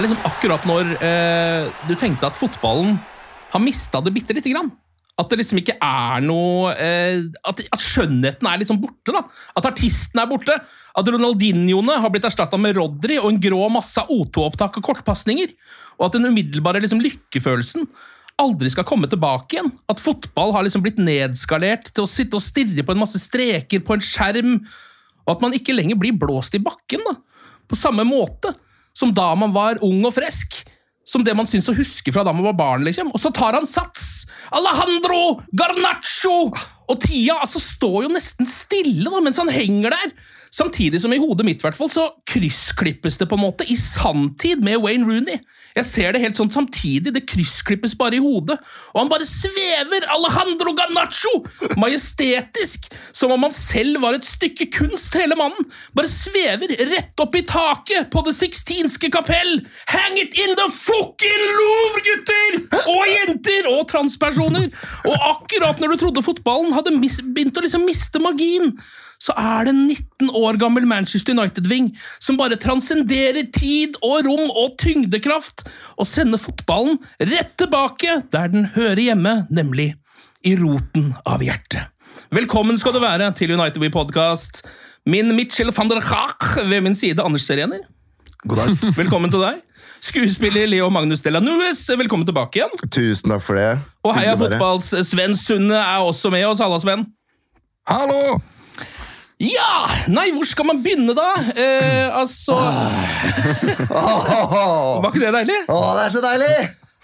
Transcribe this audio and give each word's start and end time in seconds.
Er 0.00 0.08
liksom 0.08 0.28
akkurat 0.28 0.68
når 0.68 0.94
eh, 1.04 1.66
du 1.88 1.96
tenkte 1.98 2.30
at 2.30 2.38
fotballen 2.38 2.96
har 3.50 3.62
mista 3.62 4.00
det 4.04 4.14
bitte 4.14 4.36
lite 4.36 4.52
grann. 4.52 4.70
At 5.20 5.28
det 5.28 5.40
liksom 5.42 5.58
ikke 5.60 5.74
er 5.84 6.22
noe 6.24 6.70
eh, 6.80 7.26
at, 7.44 7.60
at 7.74 7.82
skjønnheten 7.84 8.46
er 8.48 8.62
liksom 8.62 8.78
borte. 8.80 9.12
da. 9.12 9.26
At 9.58 9.68
artisten 9.68 10.22
er 10.22 10.30
borte. 10.30 10.56
At 10.96 11.10
Ronaldinhoene 11.12 11.98
har 12.00 12.12
blitt 12.12 12.24
erstatta 12.28 12.56
med 12.60 12.78
Rodri 12.78 13.18
og 13.20 13.28
en 13.28 13.42
grå 13.42 13.66
masse 13.74 14.00
av 14.00 14.08
O2-opptak 14.14 14.78
og 14.80 14.86
kortpasninger. 14.86 15.52
Og 15.98 16.06
at 16.08 16.16
den 16.16 16.30
umiddelbare 16.30 16.80
liksom, 16.80 17.02
lykkefølelsen 17.04 17.84
aldri 18.40 18.70
skal 18.72 18.86
komme 18.88 19.10
tilbake 19.12 19.58
igjen. 19.58 19.68
At 19.92 20.00
fotball 20.00 20.54
har 20.56 20.64
liksom 20.64 20.86
blitt 20.86 21.02
nedskalert 21.02 21.92
til 21.92 22.06
å 22.06 22.08
sitte 22.08 22.40
og 22.40 22.46
stirre 22.46 22.86
på 22.86 22.96
en 22.96 23.02
masse 23.02 23.20
streker 23.20 23.84
på 23.84 23.98
en 23.98 24.06
skjerm. 24.06 24.56
Og 25.26 25.34
at 25.34 25.44
man 25.44 25.58
ikke 25.58 25.76
lenger 25.76 26.00
blir 26.00 26.16
blåst 26.16 26.56
i 26.56 26.62
bakken. 26.64 27.04
da. 27.04 27.18
På 27.68 27.76
samme 27.76 28.08
måte 28.08 28.54
som 28.96 29.14
da 29.14 29.32
man 29.38 29.54
var 29.54 29.80
ung 29.84 30.04
og 30.04 30.14
frisk. 30.16 30.62
Som 31.08 31.24
det 31.26 31.34
man 31.34 31.48
syns 31.50 31.68
å 31.70 31.74
huske 31.74 32.12
fra 32.14 32.22
da 32.26 32.34
man 32.34 32.46
var 32.46 32.58
barn. 32.58 32.84
liksom. 32.86 33.10
Og 33.14 33.22
så 33.22 33.32
tar 33.34 33.56
han 33.58 33.66
sats! 33.66 34.26
Alejandro 34.54 35.40
Garnaccio! 35.56 36.50
Og 36.90 37.00
tida 37.02 37.38
altså 37.40 37.62
står 37.62 38.04
jo 38.06 38.12
nesten 38.14 38.48
stille 38.50 39.10
da, 39.10 39.22
mens 39.22 39.38
han 39.40 39.50
henger 39.52 39.94
der. 39.94 40.14
Samtidig 40.50 40.98
som 40.98 41.12
i 41.14 41.18
hodet 41.22 41.44
mitt 41.46 41.62
hvert 41.62 41.76
fall, 41.78 41.90
så 41.92 42.08
kryssklippes 42.26 43.20
det 43.20 43.28
på 43.30 43.36
en 43.38 43.44
måte 43.44 43.66
i 43.70 43.76
sanntid 43.78 44.64
med 44.66 44.80
Wayne 44.82 45.06
Rooney. 45.06 45.38
Jeg 45.76 45.86
ser 45.86 46.10
det 46.10 46.22
helt 46.24 46.38
sånn 46.38 46.50
samtidig, 46.50 47.12
det 47.14 47.22
kryssklippes 47.30 47.94
bare 47.98 48.18
i 48.18 48.22
hodet. 48.22 48.56
Og 48.90 48.98
han 48.98 49.12
bare 49.12 49.28
svever, 49.28 50.08
Alejandro 50.10 50.74
Garnaccio! 50.74 51.30
Majestetisk! 51.78 52.88
Som 53.14 53.30
om 53.36 53.46
han 53.46 53.54
selv 53.54 54.00
var 54.02 54.18
et 54.18 54.26
stykke 54.26 54.66
kunst, 54.74 55.14
hele 55.14 55.38
mannen. 55.38 55.68
Bare 55.94 56.10
svever 56.10 56.74
rett 56.90 57.22
opp 57.22 57.38
i 57.38 57.44
taket 57.46 58.10
på 58.10 58.24
Det 58.26 58.34
sixtinske 58.34 59.12
kapell! 59.14 59.60
Hang 59.92 60.18
it 60.18 60.34
in 60.34 60.56
the 60.58 60.66
fucking 60.74 61.44
Louvre, 61.60 62.02
gutter! 62.08 62.58
Og 62.90 63.04
jenter! 63.06 63.70
Og 63.70 63.86
transpersoner! 63.92 64.66
Og 65.06 65.28
akkurat 65.30 65.78
når 65.78 65.94
du 65.94 66.02
trodde 66.02 66.26
fotballen 66.26 66.74
hadde 66.74 66.96
begynt 66.98 67.54
å 67.54 67.62
liksom 67.62 67.86
miste 67.86 68.18
magien, 68.22 68.74
så 69.20 69.34
er 69.36 69.66
det 69.68 69.74
en 69.74 69.86
19 69.86 70.30
år 70.36 70.58
gammel 70.60 70.86
Manchester 70.88 71.36
United-ving 71.36 71.90
som 72.22 72.38
bare 72.40 72.56
transcenderer 72.60 73.50
tid 73.52 73.98
og 74.00 74.24
rom 74.26 74.46
og 74.48 74.78
tyngdekraft 74.80 75.66
og 76.00 76.08
sender 76.08 76.40
fotballen 76.40 76.98
rett 77.20 77.52
tilbake 77.60 78.22
der 78.32 78.52
den 78.52 78.70
hører 78.76 79.02
hjemme, 79.10 79.34
nemlig 79.52 79.92
i 80.46 80.54
roten 80.56 81.12
av 81.28 81.44
hjertet. 81.44 81.90
Velkommen 82.32 82.78
skal 82.80 82.94
du 82.96 83.02
være 83.02 83.28
til 83.36 83.52
United 83.52 83.80
We 83.82 83.90
Podcast. 83.92 84.62
Min 85.06 85.34
Mitchell 85.36 85.72
van 85.74 85.90
der 85.90 86.00
Haag 86.00 86.68
ved 86.68 86.80
min 86.84 86.96
side, 86.96 87.22
Anders 87.22 87.44
Serener. 87.48 87.84
God 88.48 88.56
dag. 88.56 88.76
Velkommen 89.02 89.32
til 89.32 89.42
deg. 89.44 89.60
Skuespiller 90.00 90.64
Leo 90.66 90.88
Magnus 90.88 91.20
Della 91.20 91.42
Nuez, 91.44 91.82
velkommen 91.92 92.24
tilbake 92.24 92.62
igjen. 92.62 92.72
Tusen 92.88 93.34
takk 93.34 93.42
for 93.44 93.58
det. 93.60 93.74
Og 94.00 94.14
Heia. 94.16 94.32
Fotballs 94.40 94.88
Sven 95.10 95.36
Sunde 95.36 95.76
er 95.76 96.00
også 96.00 96.32
med 96.32 96.46
oss. 96.48 96.62
Halla, 96.64 96.80
Sven. 96.80 97.04
Hallo! 97.84 98.40
Ja! 99.40 99.88
Nei, 100.12 100.26
hvor 100.36 100.44
skal 100.44 100.66
man 100.68 100.82
begynne, 100.84 101.14
da? 101.16 101.30
Eh, 101.56 102.12
altså 102.12 102.52
Var 105.00 105.08
ikke 105.08 105.22
det 105.22 105.32
deilig? 105.38 105.56
Åh, 105.72 105.90
det 105.96 106.02
er 106.04 106.12
så 106.12 106.22
deilig! 106.24 106.54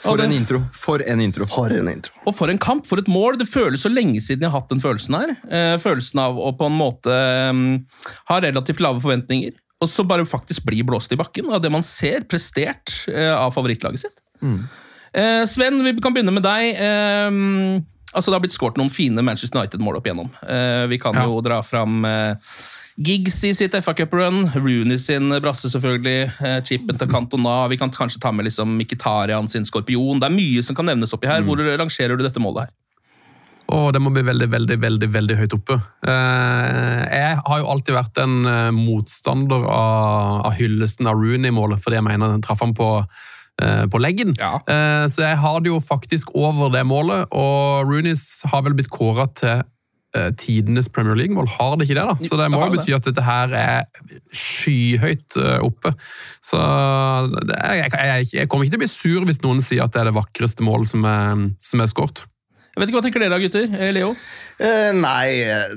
For 0.04 0.20
en 0.20 0.34
intro. 0.36 0.60
For 0.76 1.00
en 1.00 1.22
intro. 1.24 1.46
For 1.48 1.72
en 1.72 1.88
intro. 1.88 2.12
Og 2.28 2.34
for 2.36 2.52
en 2.52 2.60
kamp, 2.60 2.84
for 2.86 3.00
et 3.00 3.08
mål. 3.08 3.38
Det 3.40 3.48
føles 3.48 3.80
så 3.86 3.90
lenge 3.90 4.20
siden 4.20 4.44
jeg 4.44 4.52
har 4.52 4.60
hatt 4.60 4.68
den 4.74 4.82
følelsen 4.84 5.16
her. 5.16 5.32
Eh, 5.48 5.76
følelsen 5.80 6.20
av 6.20 6.36
å 6.36 6.52
på 6.58 6.68
en 6.68 6.76
måte 6.76 7.16
um, 7.48 7.62
ha 8.28 8.40
relativt 8.44 8.84
lave 8.84 9.00
forventninger, 9.00 9.56
og 9.80 9.88
så 9.90 10.04
bare 10.08 10.28
faktisk 10.28 10.68
bli 10.68 10.82
blåst 10.86 11.12
i 11.16 11.18
bakken 11.20 11.48
av 11.48 11.64
det 11.64 11.72
man 11.72 11.84
ser 11.86 12.28
prestert 12.28 13.08
eh, 13.08 13.32
av 13.32 13.56
favorittlaget 13.56 14.04
sitt. 14.04 14.20
Eh, 15.16 15.42
Sven, 15.48 15.80
vi 15.88 15.96
kan 16.04 16.12
begynne 16.12 16.36
med 16.36 16.44
deg. 16.44 16.76
Altså 18.16 18.32
Det 18.32 18.38
har 18.38 18.44
blitt 18.46 18.56
skåret 18.56 18.80
noen 18.80 18.92
fine 18.92 19.22
Manchester 19.24 19.60
United-mål 19.60 19.98
opp 19.98 20.08
igjennom. 20.08 20.32
Uh, 20.40 20.86
vi 20.88 20.98
kan 21.00 21.16
jo 21.20 21.36
dra 21.44 21.60
fram 21.66 22.00
uh, 22.08 22.56
Giggs 22.96 23.42
i 23.44 23.52
sitt 23.52 23.76
FA 23.84 23.92
Cup-run, 23.92 24.46
Rooney 24.54 24.96
sin 24.98 25.28
brasse, 25.44 25.68
selvfølgelig. 25.68 26.32
uh, 26.40 26.56
chipen 26.64 26.96
til 26.96 27.12
Cantona. 27.12 27.58
Vi 27.68 27.76
kan 27.76 27.92
kanskje 27.92 28.22
ta 28.22 28.32
med 28.32 28.48
liksom 28.48 28.72
Mkhitaryan 28.80 29.52
sin 29.52 29.68
skorpion. 29.68 30.22
Det 30.22 30.30
er 30.30 30.36
mye 30.38 30.64
som 30.64 30.78
kan 30.78 30.88
nevnes 30.88 31.12
oppi 31.12 31.28
her. 31.28 31.44
Hvor 31.44 31.60
rangerer 31.60 32.16
du 32.16 32.24
dette 32.24 32.40
målet 32.40 32.66
her? 32.66 32.74
Og 33.76 33.90
det 33.92 34.00
må 34.00 34.12
bli 34.14 34.22
veldig, 34.22 34.46
veldig, 34.48 34.76
veldig 34.78 35.06
veldig 35.10 35.36
høyt 35.40 35.54
oppe. 35.56 35.76
Jeg 36.06 37.38
har 37.48 37.58
jo 37.58 37.70
alltid 37.72 37.96
vært 37.96 38.20
en 38.22 38.36
motstander 38.76 39.64
av, 39.66 40.44
av 40.46 40.54
hyllesten 40.54 41.10
av 41.10 41.18
Rooney-målet, 41.18 41.82
fordi 41.82 41.98
jeg 41.98 42.06
mener 42.06 42.30
den 42.36 42.44
traff 42.46 42.62
han 42.62 42.76
på, 42.78 42.92
på 43.90 44.00
leggen. 44.02 44.34
Ja. 44.40 44.58
Eh, 44.68 45.06
så 45.12 45.24
jeg 45.24 45.40
har 45.40 45.62
det 45.64 45.72
jo 45.72 45.80
faktisk 45.80 46.34
over 46.36 46.68
det 46.74 46.84
målet, 46.88 47.30
og 47.32 47.88
Roonies 47.88 48.44
har 48.50 48.66
vel 48.66 48.76
blitt 48.76 48.92
kåra 48.92 49.28
til 49.38 49.62
eh, 50.16 50.28
tidenes 50.36 50.90
Premier 50.92 51.16
League-mål. 51.16 51.48
Har 51.56 51.76
det 51.76 51.88
ikke 51.88 51.98
det, 51.98 52.06
da? 52.10 52.28
Så 52.28 52.38
det 52.40 52.50
må 52.52 52.60
jo 52.66 52.76
bety 52.76 52.92
at 52.96 53.08
dette 53.08 53.24
her 53.24 53.56
er 53.56 54.06
skyhøyt 54.36 55.38
eh, 55.40 55.58
oppe. 55.64 55.94
Så 56.44 56.60
jeg, 56.60 57.90
jeg, 57.92 58.30
jeg 58.42 58.48
kommer 58.48 58.66
ikke 58.66 58.76
til 58.76 58.82
å 58.82 58.86
bli 58.86 58.92
sur 58.92 59.28
hvis 59.28 59.42
noen 59.44 59.64
sier 59.64 59.86
at 59.86 59.96
det 59.96 60.04
er 60.04 60.10
det 60.10 60.18
vakreste 60.18 60.66
målet 60.66 60.92
som 60.92 61.08
er, 61.08 61.46
som 61.64 61.84
er 61.84 61.92
skåret. 61.92 62.26
Jeg 62.76 62.82
vet 62.82 62.90
ikke, 62.90 62.98
Hva 62.98 63.04
tenker 63.06 63.22
dere 63.24 63.32
da, 63.32 63.40
gutter? 63.40 63.70
Eh, 63.72 63.90
Leo? 63.96 64.10
Eh, 64.60 64.90
nei, 64.96 65.28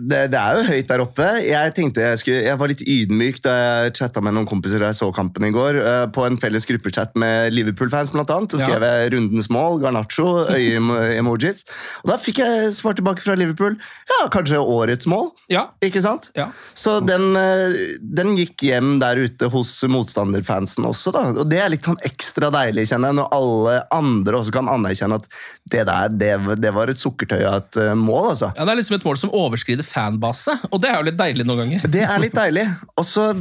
det, 0.04 0.18
det 0.34 0.40
er 0.40 0.58
jo 0.58 0.66
høyt 0.68 0.88
der 0.90 1.02
oppe. 1.04 1.28
Jeg 1.44 1.72
tenkte 1.76 2.04
jeg 2.04 2.20
skulle, 2.20 2.42
jeg 2.44 2.60
var 2.60 2.70
litt 2.72 2.84
ydmyk 2.84 3.38
da 3.44 3.54
jeg 3.60 3.94
chatta 4.02 4.24
med 4.24 4.36
noen 4.36 4.48
kompiser 4.48 4.84
da 4.84 4.90
jeg 4.92 4.98
så 5.00 5.08
kampen 5.16 5.48
i 5.48 5.52
går. 5.56 5.80
eh, 5.80 6.04
på 6.16 6.26
en 6.28 6.36
felles 6.40 6.68
gruppechat 6.68 7.16
med 7.20 7.56
Liverpool-fans, 7.56 8.12
blant 8.12 8.32
annet. 8.36 8.52
Så 8.52 8.60
skrev 8.66 8.84
jeg 8.84 9.14
'rundens 9.14 9.48
mål', 9.52 9.80
Garnaccio, 9.84 10.26
øye-emojis. 10.52 11.64
Og 12.04 12.12
da 12.12 12.18
fikk 12.20 12.42
jeg 12.44 12.74
svar 12.76 13.00
tilbake 13.00 13.24
fra 13.24 13.36
Liverpool. 13.40 13.80
Ja, 14.12 14.28
kanskje 14.32 14.60
årets 14.60 15.08
mål. 15.08 15.32
Ja. 15.48 15.70
Ikke 15.84 16.04
sant? 16.04 16.32
Ja. 16.36 16.50
Så 16.76 17.00
den, 17.06 17.32
eh, 17.40 17.96
den 18.04 18.36
gikk 18.36 18.60
hjem 18.68 19.00
der 19.00 19.16
ute 19.24 19.48
hos 19.52 19.72
motstanderfansen 19.88 20.84
også, 20.84 21.16
da. 21.16 21.24
Og 21.32 21.48
det 21.50 21.64
er 21.64 21.72
litt 21.72 21.88
sånn 21.88 22.00
ekstra 22.04 22.52
deilig, 22.52 22.88
kjenner 22.92 23.14
jeg, 23.14 23.20
når 23.24 23.32
alle 23.40 23.78
andre 23.92 24.40
også 24.44 24.52
kan 24.52 24.68
anerkjenne 24.68 25.16
at 25.16 25.28
det 25.72 25.86
der, 25.88 26.10
det, 26.10 26.34
det 26.60 26.74
var 26.76 26.89
et 26.96 27.02
sukkertøy 27.02 27.40
av 27.44 27.58
et 27.62 27.80
eh, 27.84 27.96
mål, 27.98 28.32
altså. 28.34 28.52
Ja, 28.58 28.66
Det 28.68 28.74
er 28.76 28.82
liksom 28.82 29.00
et 29.00 29.08
mål 29.08 29.20
som 29.22 29.34
overskrider 29.36 29.88
fanbase, 29.88 30.56
og 30.70 30.82
det 30.84 30.92
er 30.92 31.02
jo 31.02 31.10
litt 31.10 31.20
deilig 31.20 31.48
noen 31.48 31.64
ganger. 31.66 31.90
Det 31.92 32.06
er 32.06 32.24
litt 32.24 32.38
deilig. 32.38 32.68
Og 32.98 33.08
så 33.08 33.32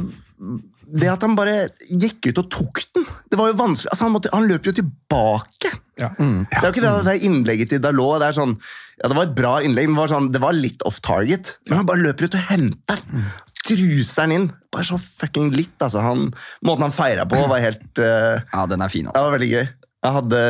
det 0.89 1.09
at 1.11 1.21
han 1.21 1.35
bare 1.37 1.67
gikk 1.89 2.31
ut 2.31 2.39
og 2.41 2.47
tok 2.49 2.79
den 2.95 3.03
Det 3.29 3.37
var 3.37 3.51
jo 3.51 3.57
vanskelig, 3.59 3.91
altså 3.93 4.07
Han, 4.07 4.13
måtte, 4.15 4.31
han 4.33 4.47
løp 4.49 4.69
jo 4.69 4.73
tilbake. 4.79 5.73
Ja. 5.99 6.09
Det 6.17 6.55
er 6.55 6.65
jo 6.65 6.71
ikke 6.71 6.83
det, 6.85 6.93
det 7.05 7.13
er 7.13 7.25
innlegget 7.27 7.73
til 7.73 7.81
Dalot. 7.83 8.21
Det 8.23 8.29
er 8.29 8.37
sånn, 8.37 8.55
ja, 9.01 9.09
det 9.11 9.17
var 9.17 9.27
et 9.27 9.35
bra 9.35 9.51
innlegg, 9.65 9.89
men 9.89 9.97
det 9.97 10.01
var, 10.01 10.11
sånn, 10.13 10.29
det 10.33 10.41
var 10.43 10.55
litt 10.55 10.85
off 10.87 11.01
target. 11.05 11.57
Men 11.67 11.81
han 11.81 11.89
bare 11.89 12.03
løper 12.05 12.29
ut 12.29 12.37
og 12.39 12.45
henter 12.49 13.03
den. 13.03 13.27
Druser 13.59 14.29
den 14.29 14.35
inn. 14.37 14.47
Bare 14.71 14.87
så 14.87 14.97
fucking 15.01 15.51
litt, 15.53 15.75
altså. 15.83 16.01
Han, 16.05 16.29
måten 16.65 16.87
han 16.87 16.95
feira 16.95 17.27
på, 17.29 17.41
var 17.51 17.61
helt 17.61 18.01
uh, 18.01 18.39
Ja, 18.39 18.63
den 18.71 18.81
er 18.85 18.93
fin, 18.93 19.09
Det 19.09 19.11
altså. 19.11 19.25
var 19.27 19.35
veldig 19.35 19.51
gøy. 19.51 19.67
Jeg 19.99 20.15
hadde 20.15 20.41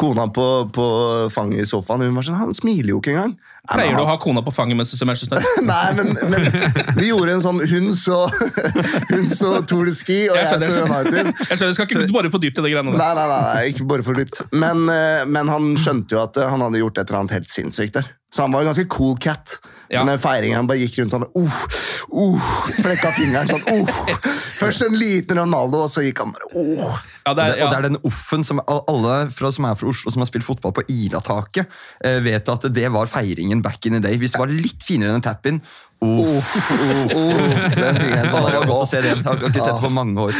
kona 0.00 0.24
på, 0.34 0.44
på 0.74 0.84
fanget 1.30 1.62
i 1.62 1.68
sofaen, 1.68 2.02
og 2.02 2.10
hun 2.10 2.16
var 2.18 2.26
sånn 2.26 2.38
Han 2.40 2.54
smiler 2.56 2.90
jo 2.94 2.98
ikke 2.98 3.12
engang. 3.12 3.36
Pleier 3.70 3.94
du 3.94 4.02
å 4.02 4.06
ha 4.08 4.16
kona 4.18 4.40
på 4.42 4.50
fanget 4.54 4.78
mens 4.78 4.90
du 4.90 4.96
ser 4.98 5.06
Manchester 5.06 5.38
United? 5.38 5.66
Nei, 5.70 5.90
men, 5.98 6.14
men 6.32 6.96
vi 6.96 7.10
gjorde 7.10 7.36
en 7.36 7.44
sånn 7.44 7.60
Hun 7.70 7.90
så, 7.94 8.22
hun 9.12 9.28
så 9.30 9.52
Tour 9.68 9.86
de 9.86 9.94
Ski, 9.94 10.22
og 10.32 10.38
Jeg 10.40 10.48
skjønner, 10.48 10.66
jeg 10.66 10.74
så 10.74 10.86
United. 10.88 11.30
Jeg 11.44 11.60
skjønner, 11.60 11.76
skal 11.76 11.90
ikke 11.90 12.16
bare 12.16 12.32
få 12.32 12.40
dypt 12.42 12.58
i 12.58 12.64
de 12.66 12.72
greiene 12.72 12.94
der. 12.96 13.02
Nei, 13.02 13.10
nei, 13.20 13.26
nei, 13.30 13.66
ikke 13.74 13.86
bare 13.92 14.06
for 14.06 14.18
dypt. 14.18 14.42
Men, 14.56 14.86
eh, 14.90 15.26
men 15.28 15.52
han 15.52 15.74
skjønte 15.78 16.16
jo 16.16 16.24
at 16.24 16.40
eh, 16.40 16.50
han 16.50 16.64
hadde 16.66 16.80
gjort 16.82 16.98
et 16.98 17.04
eller 17.06 17.20
annet 17.22 17.36
helt 17.38 17.52
sinnssykt 17.52 18.00
der. 18.00 18.10
Så 18.34 18.46
han 18.46 18.54
var 18.54 18.64
en 18.64 18.72
ganske 18.72 18.88
cool 18.90 19.14
cat. 19.22 19.60
Ja. 19.90 20.04
Men 20.06 20.20
feiringen 20.22 20.60
han 20.60 20.68
bare 20.70 20.78
gikk 20.84 21.00
rundt 21.00 21.14
sånn 21.16 21.24
uh, 21.26 21.56
uh, 22.14 22.50
Flekka 22.76 23.10
fingeren 23.16 23.50
sånn 23.50 23.64
uh. 23.66 24.28
Først 24.60 24.84
en 24.86 24.94
liten 24.94 25.40
Ronaldo, 25.40 25.82
og 25.86 25.90
så 25.90 26.04
gikk 26.04 26.22
han 26.22 26.34
bare 26.36 26.46
uh. 26.54 27.00
Ja, 27.26 27.34
det 27.34 27.46
er, 27.46 27.56
Og 27.64 27.72
det 27.72 27.78
er 27.80 27.86
den 27.88 27.98
offen 28.06 28.46
som 28.46 28.62
alle 28.70 29.16
fra, 29.34 29.50
som 29.54 29.66
er 29.66 29.78
fra 29.80 29.90
Oslo 29.90 30.14
som 30.14 30.22
har 30.22 30.30
spilt 30.30 30.46
fotball 30.46 30.74
på 30.78 30.86
Ilataket, 30.90 31.68
eh, 32.06 32.20
vet 32.22 32.48
at 32.48 32.68
det 32.72 32.86
var 32.94 33.10
feiringen 33.10 33.62
back 33.62 33.86
in 33.86 33.98
the 33.98 34.02
day. 34.02 34.16
Hvis 34.20 34.34
det 34.34 34.40
var 34.40 34.50
litt 34.50 34.86
finere 34.86 35.12
enn 35.12 35.20
en 35.20 35.26
tap-in 35.26 35.60
Uh, 36.00 36.08
uh, 36.08 37.12
uh. 37.12 37.72
Den 37.76 37.98
fingeren 38.00 38.30
var 38.32 38.54
godt 38.64 38.70
å 38.72 38.86
se 38.88 39.02
det 39.02 39.10
igjen. 39.10 39.18
Jeg 39.20 39.26
har 39.26 39.42
ikke 39.50 39.64
sett 39.66 39.74
det 39.76 39.84
på 39.84 39.90
mange 39.92 40.22
år. 40.30 40.38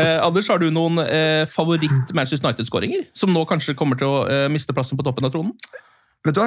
Eh, 0.00 0.16
Anders, 0.18 0.48
har 0.50 0.58
du 0.58 0.66
noen 0.74 0.98
eh, 1.04 1.44
favoritt-Manchester 1.50 2.48
United-skåringer? 2.48 3.06
Som 3.14 3.30
nå 3.34 3.44
kanskje 3.46 3.76
kommer 3.78 4.00
til 4.00 4.10
å 4.10 4.24
eh, 4.26 4.48
miste 4.50 4.74
plassen 4.74 4.98
på 4.98 5.06
toppen 5.06 5.28
av 5.28 5.34
tronen? 5.34 5.54
Vet 6.20 6.36
du 6.36 6.40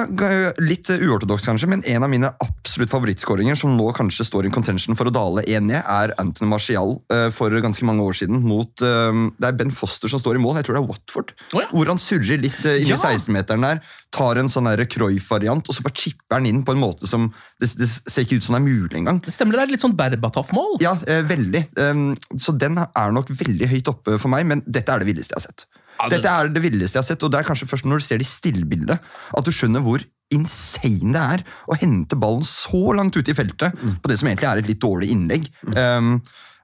Litt 0.62 0.86
eh, 0.92 1.02
uortodoks, 1.02 1.48
kanskje, 1.48 1.66
men 1.66 1.80
en 1.90 2.04
av 2.06 2.10
mine 2.12 2.28
absolutt 2.44 2.92
favorittskåringer, 2.92 3.58
som 3.58 3.72
nå 3.74 3.88
kanskje 3.96 4.26
står 4.28 4.46
i 4.46 4.52
contention 4.54 4.94
for 4.94 5.10
å 5.10 5.14
dale 5.14 5.42
én 5.50 5.66
ned, 5.66 5.80
er 5.82 6.12
Anthony 6.22 6.46
Martial 6.52 6.94
eh, 7.10 7.26
for 7.34 7.50
ganske 7.64 7.86
mange 7.88 8.04
år 8.06 8.14
siden. 8.20 8.44
mot, 8.46 8.70
eh, 8.86 9.18
Det 9.34 9.48
er 9.48 9.58
Ben 9.58 9.74
Foster 9.74 10.12
som 10.12 10.22
står 10.22 10.38
i 10.38 10.44
mål, 10.44 10.60
jeg 10.60 10.68
tror 10.68 10.78
det 10.78 10.82
er 10.84 10.90
Watford. 10.92 11.34
Oh, 11.50 11.58
ja. 11.58 11.66
Hvor 11.72 11.90
han 11.90 11.98
surrer 11.98 12.38
litt 12.38 12.60
uh, 12.62 12.76
inni 12.78 12.92
Ja. 12.92 13.00
16-meteren 13.02 13.66
der, 13.66 13.82
tar 14.14 14.38
en 14.40 14.48
sånn 14.52 14.68
der 14.70 14.84
Cruyff-variant, 14.90 15.66
og 15.68 15.76
så 15.76 15.84
bare 15.84 15.98
chipper 15.98 16.38
den 16.38 16.48
inn 16.52 16.62
på 16.66 16.74
en 16.74 16.82
måte 16.82 17.08
som 17.10 17.28
Det, 17.60 17.68
det 17.80 17.88
ser 17.90 18.24
ikke 18.24 18.38
ut 18.38 18.46
som 18.46 18.54
det 18.56 18.60
er 18.62 18.66
mulig 18.68 18.98
engang. 19.00 19.20
Det 19.24 19.34
stemmer, 19.34 19.58
det 19.58 19.64
er 19.66 19.72
litt 19.74 19.84
sånn 19.84 19.96
Berbatov-mål. 19.98 20.78
Ja, 20.84 20.94
eh, 21.10 21.22
veldig. 21.26 21.64
Um, 21.78 22.04
så 22.38 22.54
den 22.56 22.78
er 22.80 23.14
nok 23.14 23.30
veldig 23.34 23.68
høyt 23.70 23.90
oppe 23.90 24.18
for 24.22 24.30
meg, 24.32 24.46
men 24.50 24.62
dette 24.66 24.92
er 24.94 25.02
det 25.02 25.08
villeste 25.10 25.34
jeg 25.34 25.42
har 25.42 25.46
sett. 25.50 25.66
Ja, 25.94 26.08
det- 26.08 26.16
Dette 26.22 26.30
er 26.34 26.48
det 26.50 26.62
villeste 26.62 26.98
jeg 26.98 27.02
har 27.04 27.08
sett, 27.10 27.22
og 27.22 27.30
det 27.30 27.40
er 27.40 27.48
kanskje 27.48 27.68
først 27.70 27.86
når 27.86 28.02
du 28.02 28.04
ser 28.06 28.18
det 28.18 28.26
i 28.26 28.32
stillbildet 28.32 28.98
at 29.38 29.44
du 29.46 29.50
skjønner 29.54 29.82
hvor 29.84 30.02
insane 30.34 31.12
det 31.14 31.22
er 31.36 31.44
å 31.70 31.76
hente 31.78 32.16
ballen 32.18 32.42
så 32.48 32.80
langt 32.96 33.14
ute 33.16 33.30
i 33.30 33.36
feltet 33.36 33.76
på 34.02 34.10
det 34.10 34.18
som 34.18 34.28
egentlig 34.28 34.48
er 34.50 34.58
et 34.62 34.70
litt 34.72 34.82
dårlig 34.82 35.10
innlegg. 35.14 35.46
Um, 35.76 36.16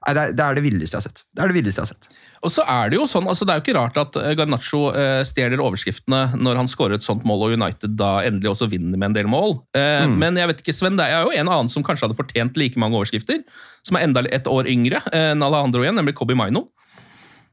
nei, 0.05 0.13
det, 0.17 0.21
er, 0.21 0.35
det 0.37 0.45
er 0.45 0.57
det 0.57 0.63
villeste 0.65 0.95
jeg 0.97 1.01
har 1.01 1.07
sett. 1.09 1.23
Det 1.31 1.43
er 1.43 1.51
det 1.51 1.57
villeste 1.59 1.81
jeg 1.81 1.87
har 1.87 1.91
sett. 1.91 2.07
Og 2.41 2.49
så 2.49 2.63
er 2.65 2.89
Det 2.89 2.97
jo 2.97 3.03
sånn, 3.09 3.27
altså 3.29 3.45
det 3.45 3.53
er 3.53 3.59
jo 3.59 3.65
ikke 3.67 3.77
rart 3.77 3.99
at 4.01 4.17
eh, 4.17 4.31
Garnaccio 4.39 4.87
eh, 4.97 5.19
stjeler 5.27 5.61
overskriftene 5.61 6.39
når 6.41 6.61
han 6.61 6.71
skårer 6.71 6.97
et 6.97 7.05
sånt 7.05 7.27
mål, 7.27 7.45
og 7.45 7.57
United 7.59 7.93
da 7.99 8.13
endelig 8.25 8.53
også 8.55 8.69
vinner 8.71 8.97
med 8.97 9.11
en 9.11 9.19
del 9.19 9.29
mål. 9.29 9.59
Eh, 9.77 10.07
Men 10.09 10.39
jeg 10.39 10.49
vet 10.49 10.63
ikke, 10.63 10.73
Sven, 10.73 10.97
det 10.97 11.05
er 11.11 11.27
jo 11.27 11.35
en 11.35 11.51
annen 11.51 11.69
som 11.69 11.85
kanskje 11.85 12.07
hadde 12.07 12.17
fortjent 12.17 12.57
like 12.57 12.81
mange 12.81 12.97
overskrifter, 12.97 13.43
som 13.85 13.99
er 13.99 14.07
enda 14.07 14.25
et 14.31 14.49
år 14.49 14.69
yngre 14.69 15.03
enn 15.11 15.31
enn 15.31 15.45
Alejandro 15.45 15.83
igjen, 15.85 15.97
nemlig 15.97 16.15
Kobi 16.17 16.35
Maino. 16.37 16.67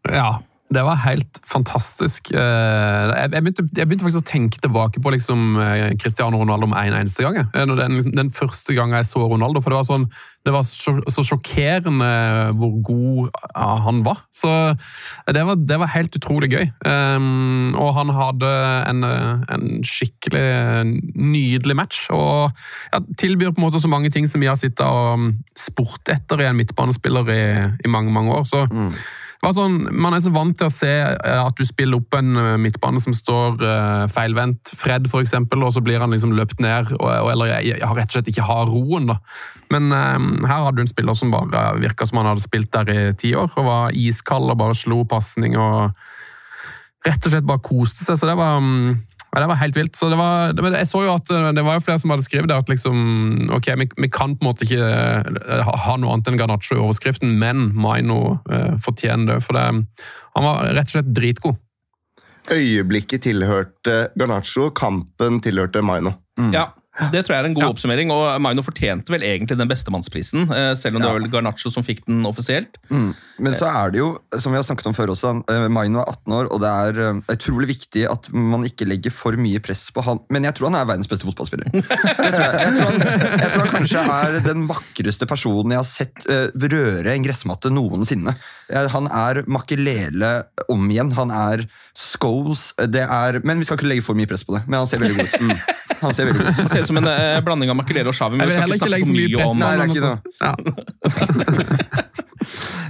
Ja, 0.08 0.38
det 0.68 0.82
var 0.84 0.98
helt 1.00 1.40
fantastisk. 1.48 2.30
Eh, 2.36 3.12
Jeg 3.32 3.42
begynte, 3.42 3.64
jeg 3.76 3.88
begynte 3.88 4.04
faktisk 4.04 4.20
å 4.20 4.28
tenke 4.28 4.60
tilbake 4.60 5.00
på 5.00 5.12
liksom 5.14 5.56
eh, 5.62 5.94
Cristiano 6.00 6.40
Ronaldo 6.42 6.68
med 6.68 6.90
en 6.90 6.98
eneste 7.00 7.24
gang. 7.24 7.38
Eh, 7.40 7.64
Den, 7.64 7.94
liksom, 7.96 8.12
den 8.16 8.30
første 8.30 8.74
gangen 8.76 8.98
jeg 8.98 9.08
så 9.08 9.22
Ronaldo, 9.24 9.62
for 9.64 9.72
det 9.72 9.78
var, 9.80 9.86
sånn, 9.88 10.04
det 10.44 10.52
var 10.52 10.66
så, 10.68 11.24
sjokkerende 11.24 12.10
hvor 12.58 12.74
god 12.84 13.38
han 13.56 14.02
var. 14.04 14.20
Så 14.28 14.50
det 15.32 15.44
var, 15.48 15.56
det 15.56 15.78
var 15.80 15.92
helt 15.94 16.18
utrolig 16.20 16.50
gøy. 16.52 16.68
Um, 16.84 17.72
og 17.78 17.94
han 17.96 18.12
hadde 18.12 18.50
en, 18.90 19.04
en 19.04 19.66
skikkelig 19.86 20.44
nydelig 21.16 21.76
match, 21.78 22.06
og 22.12 22.52
ja, 22.92 23.00
tilbyr 23.20 23.54
på 23.54 23.62
en 23.62 23.68
måte 23.68 23.80
så 23.80 23.90
mange 23.90 24.12
ting 24.12 24.28
som 24.28 24.44
vi 24.44 24.50
har 24.50 24.58
sittet 24.60 24.84
og 24.84 25.16
um, 25.16 25.30
spurt 25.56 26.12
etter 26.12 26.44
i 26.44 26.50
en 26.50 26.60
midtbanespiller 26.60 27.32
i, 27.32 27.42
i 27.84 27.92
mange, 27.92 28.12
mange 28.12 28.36
år. 28.36 28.44
så 28.48 28.66
var 28.66 28.84
sånn, 29.46 29.76
Man 29.94 30.16
er 30.16 30.22
så 30.24 30.32
vant 30.34 30.56
til 30.58 30.66
å 30.66 30.72
se 30.72 30.90
eh, 30.90 31.38
at 31.38 31.56
du 31.58 31.64
spiller 31.66 32.00
opp 32.00 32.16
en 32.18 32.36
eh, 32.36 32.56
midtbane 32.60 33.00
som 33.02 33.14
står 33.14 33.62
eh, 33.62 34.04
feilvendt, 34.10 34.72
Fred 34.78 35.08
for 35.10 35.22
eksempel, 35.22 35.62
og 35.62 35.72
så 35.76 35.82
blir 35.84 36.02
han 36.02 36.10
liksom 36.14 36.34
løpt 36.36 36.62
ned, 36.64 36.92
og, 36.98 37.08
eller 37.32 37.52
jeg, 37.52 37.78
jeg 37.78 37.98
rett 37.98 38.10
og 38.10 38.18
slett 38.18 38.32
ikke 38.32 38.48
har 38.48 38.70
roen. 38.70 39.12
da. 39.12 39.18
Men 39.72 39.92
her 39.92 40.64
hadde 40.64 40.78
du 40.78 40.84
en 40.86 40.90
spiller 40.90 41.16
som 41.16 41.32
bare 41.32 41.76
virka 41.78 42.06
som 42.08 42.22
han 42.22 42.30
hadde 42.30 42.44
spilt 42.44 42.72
der 42.72 42.88
i 42.92 43.00
ti 43.18 43.34
år, 43.36 43.52
og 43.60 43.68
var 43.68 43.96
iskald 43.96 44.50
og 44.50 44.58
bare 44.60 44.76
slo 44.78 45.02
pasning 45.08 45.58
og 45.60 45.92
rett 47.06 47.26
og 47.26 47.32
slett 47.32 47.46
bare 47.46 47.62
koste 47.64 48.02
seg. 48.04 48.18
Så 48.18 48.28
det 48.28 48.36
var, 48.38 48.58
mm, 48.62 48.96
ja, 49.28 49.40
det 49.42 49.48
var 49.50 49.60
helt 49.60 49.76
vilt. 49.76 49.96
Så 49.96 50.08
det 50.08 50.16
var, 50.16 50.52
det, 50.56 50.64
men 50.64 50.76
jeg 50.78 50.88
så 50.88 51.02
jo 51.04 51.12
at 51.12 51.30
eh, 51.34 51.50
det 51.56 51.64
var 51.66 51.76
jo 51.76 51.84
flere 51.84 52.00
som 52.00 52.12
hadde 52.14 52.24
skrevet 52.24 52.48
det, 52.50 52.56
at 52.56 52.72
liksom, 52.72 52.98
ok, 53.58 53.70
vi, 53.82 53.88
vi 54.04 54.10
kan 54.12 54.36
på 54.36 54.44
en 54.44 54.50
måte 54.50 54.64
ikke 54.64 54.88
eh, 54.88 55.68
ha, 55.68 55.96
noe 56.00 56.14
annet 56.14 56.30
enn 56.32 56.40
Garnaccio 56.40 56.78
i 56.78 56.82
overskriften, 56.82 57.36
men 57.40 57.68
Maino 57.76 58.38
eh, 58.48 58.78
fortjener 58.84 59.34
det. 59.34 59.40
For 59.44 59.58
det, 59.58 59.66
han 60.38 60.48
var 60.48 60.70
rett 60.72 60.88
og 60.88 60.96
slett 60.96 61.12
dritgod. 61.16 61.60
Øyeblikket 62.48 63.26
tilhørte 63.26 63.98
Garnaccio, 64.16 64.70
kampen 64.72 65.42
tilhørte 65.44 65.84
Maino. 65.84 66.14
Ja, 66.54 66.70
Det 67.12 67.22
tror 67.24 67.34
jeg 67.36 67.44
er 67.44 67.48
en 67.50 67.56
god 67.56 67.68
oppsummering, 67.72 68.10
og 68.14 68.40
Maino 68.42 68.64
fortjente 68.66 69.12
vel 69.14 69.22
egentlig 69.26 69.58
den 69.58 69.70
bestemannsprisen, 69.70 70.48
eh, 70.50 70.72
selv 70.78 70.98
om 70.98 71.02
det 71.04 71.10
var 71.10 71.20
vel 71.20 71.30
Garnaccio 71.32 71.70
som 71.72 71.84
fikk 71.86 72.04
den 72.08 72.24
offisielt. 72.28 72.78
Men 72.90 73.54
så 73.54 73.68
er 73.70 73.94
det 73.94 74.00
jo, 74.02 74.08
som 74.38 74.52
vi 74.54 74.58
har 74.58 74.66
snakket 74.66 74.90
om 74.90 74.96
før 74.96 75.12
også, 75.14 75.34
eh, 75.52 75.68
Maino 75.72 76.02
er 76.02 76.10
18 76.10 76.36
år, 76.40 76.50
og 76.52 76.62
det 76.64 76.72
er 76.88 77.00
eh, 77.06 77.20
utrolig 77.36 77.70
viktig 77.70 78.04
at 78.10 78.30
man 78.34 78.66
ikke 78.66 78.88
legger 78.88 79.14
for 79.14 79.38
mye 79.38 79.62
press 79.62 79.86
på 79.94 80.02
han. 80.06 80.20
Men 80.34 80.48
jeg 80.48 80.58
tror 80.58 80.70
han 80.72 80.80
er 80.80 80.88
verdens 80.90 81.10
beste 81.10 81.28
fotballspiller. 81.28 81.70
Jeg 81.78 82.32
tror 82.34 82.44
jeg. 82.44 82.58
Jeg, 82.58 82.72
tror 82.74 82.88
han, 82.88 83.40
jeg 83.40 83.50
tror 83.52 83.62
han 83.62 83.72
kanskje 83.72 84.02
er 84.12 84.36
den 84.44 84.64
vakreste 84.68 85.26
personen 85.30 85.72
jeg 85.72 85.78
har 85.80 85.86
sett 85.88 86.26
eh, 86.30 86.50
røre 86.68 87.14
en 87.14 87.24
gressmatte 87.24 87.70
noensinne. 87.72 88.34
Eh, 88.68 88.88
Han 88.92 89.08
er 89.08 89.42
Makelele 89.48 90.32
om 90.68 90.88
igjen. 90.90 91.12
Han 91.16 91.32
er 91.34 91.64
scoles. 91.96 92.72
Det 92.90 93.04
er, 93.04 93.40
men 93.44 93.60
vi 93.62 93.68
skal 93.68 93.78
ikke 93.78 93.90
legge 93.90 94.06
for 94.06 94.18
mye 94.18 94.28
press 94.28 94.44
på 94.46 94.56
det. 94.56 94.64
Men 94.66 94.82
han 94.82 94.90
ser 94.90 95.02
veldig 95.02 95.18
god 95.18 95.30
ut. 95.30 95.40
Mm. 95.48 95.86
Han 96.00 96.14
ser 96.14 96.28
veldig 96.30 96.40
god 96.44 96.48
ut. 96.50 96.56
Det 96.62 96.70
ser 96.72 96.80
ut 96.84 96.90
som 96.92 97.00
en 97.00 97.08
eh, 97.10 97.40
blanding 97.46 97.70
av 97.72 97.76
Makelele 97.80 98.08
og 98.12 98.14
Xavi, 98.18 98.36
men 98.38 98.44
Jeg 98.44 98.48
vi 98.48 98.52
vil 98.52 98.58
skal 98.58 98.64
heller 98.64 98.76
ikke 98.78 98.86
snakke 98.86 98.94
legge 98.94 99.06
for 99.06 99.14
mye 99.16 99.28
mye 99.28 99.36
press 99.38 99.50
om 99.50 99.58
på. 99.58 99.62
Nei, 99.64 99.72
det 99.74 99.82
er 99.82 99.88
ikke 99.90 100.06
noe. 100.08 100.18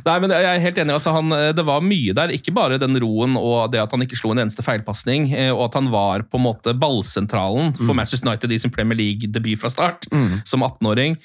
Nei, 0.09 0.15
men 0.23 0.31
Jeg 0.33 0.47
er 0.49 0.61
helt 0.63 0.79
enig. 0.83 0.95
altså 0.95 1.13
han, 1.17 1.33
Det 1.57 1.65
var 1.67 1.83
mye 1.85 2.15
der. 2.17 2.29
Ikke 2.37 2.53
bare 2.55 2.79
den 2.81 2.97
roen 3.03 3.35
og 3.41 3.73
det 3.73 3.81
at 3.83 3.93
han 3.95 4.05
ikke 4.05 4.19
slo 4.19 4.31
en 4.35 4.43
eneste 4.45 4.63
feilpasning, 4.65 5.31
eh, 5.35 5.51
og 5.55 5.67
at 5.69 5.75
han 5.81 5.91
var 5.93 6.23
på 6.29 6.39
en 6.41 6.45
måte 6.47 6.75
ballsentralen 6.79 7.75
for 7.81 7.97
Manchester 7.97 8.29
United 8.29 8.53
i 8.55 8.61
sin 8.63 8.73
Premier 8.75 8.99
League-debut 8.99 9.59
fra 9.61 9.71
start, 9.73 10.07
som 10.49 10.63
18-åring. 10.67 11.17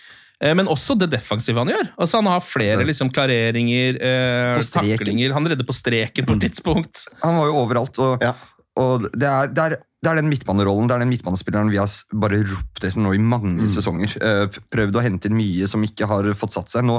Eh, 0.44 0.54
Men 0.58 0.68
også 0.72 0.98
det 1.00 1.12
defensive 1.14 1.60
han 1.62 1.70
gjør. 1.72 1.92
Altså 1.98 2.20
Han 2.20 2.28
har 2.32 2.42
flere 2.44 2.84
liksom, 2.88 3.12
klareringer, 3.14 4.00
eh, 4.02 4.64
taklinger. 4.74 5.34
Han 5.38 5.48
redder 5.48 5.68
på 5.68 5.76
streken 5.78 6.26
på 6.28 6.34
et 6.40 6.48
tidspunkt. 6.50 7.06
Han 7.24 7.38
var 7.40 7.46
jo 7.52 7.60
overalt, 7.64 8.00
og, 8.00 8.18
Ja. 8.24 8.34
Og 8.80 9.10
det, 9.14 9.28
er, 9.30 9.52
det, 9.54 9.64
er, 9.64 9.76
det 9.78 10.10
er 10.10 10.20
den 10.20 10.30
midtbanerollen, 10.32 10.88
det 10.90 10.96
er 10.96 11.04
den 11.04 11.12
midtbanespilleren 11.12 11.70
vi 11.72 11.82
har 11.82 11.92
bare 12.24 12.42
ropt 12.50 12.82
etter 12.88 13.02
nå 13.02 13.14
i 13.14 13.22
mange 13.22 13.68
sesonger. 13.72 14.16
Eh, 14.18 14.62
prøvd 14.74 14.98
å 14.98 15.04
hente 15.06 15.30
inn 15.30 15.38
mye 15.38 15.70
som 15.70 15.86
ikke 15.86 16.10
har 16.10 16.32
fått 16.38 16.56
satt 16.58 16.74
seg. 16.74 16.88
Nå, 16.88 16.98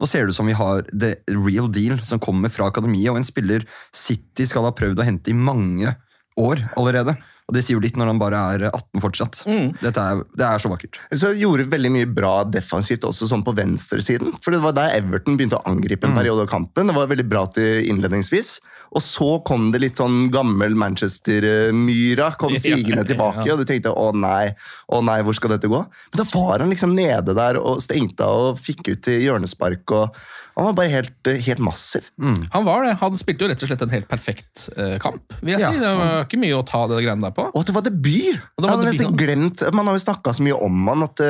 nå 0.00 0.08
ser 0.10 0.24
det 0.24 0.34
ut 0.34 0.38
som 0.38 0.50
vi 0.50 0.56
har 0.58 0.84
the 0.92 1.14
real 1.32 1.70
deal 1.72 2.00
som 2.04 2.20
kommer 2.22 2.52
fra 2.52 2.68
akademiet, 2.68 3.12
og 3.12 3.20
en 3.20 3.26
spiller 3.26 3.64
City 3.94 4.48
skal 4.50 4.68
ha 4.68 4.74
prøvd 4.76 5.00
å 5.00 5.08
hente 5.08 5.32
i 5.32 5.38
mange 5.38 5.96
år 6.40 6.66
allerede. 6.76 7.16
Og 7.44 7.52
det 7.52 7.60
sier 7.66 7.76
jo 7.76 7.82
litt 7.84 7.96
når 8.00 8.08
han 8.08 8.18
bare 8.18 8.38
er 8.54 8.62
18 8.70 9.02
fortsatt. 9.04 9.42
Dette 9.82 10.00
er, 10.00 10.22
det 10.32 10.46
er 10.48 10.62
så 10.62 10.70
vakkert. 10.72 10.96
Så 11.12 11.34
gjorde 11.36 11.66
veldig 11.68 11.90
mye 11.92 12.06
bra 12.08 12.30
defensivt 12.48 13.04
også 13.04 13.28
sånn 13.28 13.42
på 13.44 13.52
venstresiden. 13.58 14.32
For 14.40 14.54
det 14.54 14.62
var 14.64 14.72
der 14.78 14.94
Everton 14.96 15.36
begynte 15.36 15.58
å 15.60 15.66
angripe 15.68 16.08
en 16.08 16.16
periode 16.16 16.46
av 16.46 16.48
kampen. 16.48 16.88
Det 16.88 16.96
var 16.96 17.10
veldig 17.10 17.26
bra 17.28 17.42
til 17.52 17.84
innledningsvis. 17.92 18.54
Og 18.96 19.04
så 19.04 19.28
kom 19.44 19.68
det 19.74 19.82
litt 19.84 20.00
sånn 20.00 20.30
gammel 20.32 20.72
Manchester-myra 20.80 22.30
kom 22.40 22.56
sigende 22.64 23.04
tilbake, 23.08 23.44
og 23.52 23.60
du 23.60 23.66
tenkte 23.68 23.92
å 23.92 24.08
nei, 24.16 24.52
å 24.88 25.02
nei, 25.04 25.18
hvor 25.26 25.36
skal 25.36 25.54
dette 25.56 25.68
gå? 25.70 25.82
Men 26.14 26.22
da 26.22 26.26
var 26.32 26.64
han 26.64 26.72
liksom 26.72 26.94
nede 26.96 27.36
der 27.36 27.58
og 27.60 27.82
stengte 27.84 28.24
av 28.24 28.54
og 28.54 28.62
fikk 28.64 28.88
ut 28.92 29.04
til 29.06 29.20
hjørnespark. 29.26 29.84
og 29.96 30.16
Han 30.56 30.68
var 30.70 30.76
bare 30.78 30.92
helt, 30.92 31.30
helt 31.48 31.62
massiv. 31.64 32.08
Han 32.54 32.64
var 32.66 32.84
det. 32.86 32.96
Han 33.02 33.18
spilte 33.20 33.44
jo 33.46 33.50
rett 33.52 33.64
og 33.66 33.70
slett 33.72 33.82
en 33.84 33.94
helt 33.94 34.08
perfekt 34.10 34.68
eh, 34.78 34.96
kamp. 35.02 35.34
vil 35.42 35.56
jeg 35.56 35.64
Ja. 35.64 35.72
si. 35.74 35.80
Det 35.82 35.94
var 35.98 36.24
ikke 36.24 36.40
mye 36.44 36.58
å 36.60 36.64
ta 36.66 36.84
det 36.90 37.00
greiene 37.04 37.26
der 37.26 37.33
på. 37.36 37.46
Og 37.50 37.60
at 37.60 37.70
det 37.70 37.76
var 37.76 37.86
debut! 37.86 38.40
Det 38.40 38.64
var 38.64 38.84
hans. 38.84 39.02
glemt, 39.18 39.64
Man 39.74 39.90
har 39.90 39.98
jo 39.98 40.04
snakka 40.04 40.34
så 40.36 40.44
mye 40.46 40.58
om 40.66 40.88
han 40.92 41.06
at, 41.06 41.24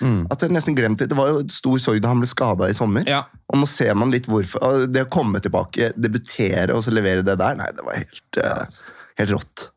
mm. 0.00 0.20
at 0.32 0.44
jeg 0.44 0.54
nesten 0.54 0.78
glemt 0.78 1.02
det. 1.02 1.10
Det 1.12 1.18
var 1.18 1.32
jo 1.32 1.44
stor 1.52 1.82
sorg 1.82 2.02
da 2.04 2.12
han 2.12 2.22
ble 2.22 2.30
skada 2.30 2.70
i 2.70 2.76
sommer. 2.76 3.06
Ja. 3.08 3.24
Og 3.52 3.60
nå 3.60 3.68
ser 3.70 3.94
man 3.98 4.12
litt 4.14 4.28
hvorfor. 4.30 4.86
Det 4.90 5.06
å 5.06 5.12
komme 5.12 5.42
tilbake, 5.44 5.92
debutere 5.96 6.74
og 6.74 6.84
så 6.86 6.94
levere 6.94 7.26
det 7.26 7.36
der, 7.40 7.58
nei, 7.60 7.70
det 7.76 7.86
var 7.86 8.00
helt, 8.00 8.40
eh, 8.40 8.82
helt 9.20 9.34
rått. 9.36 9.68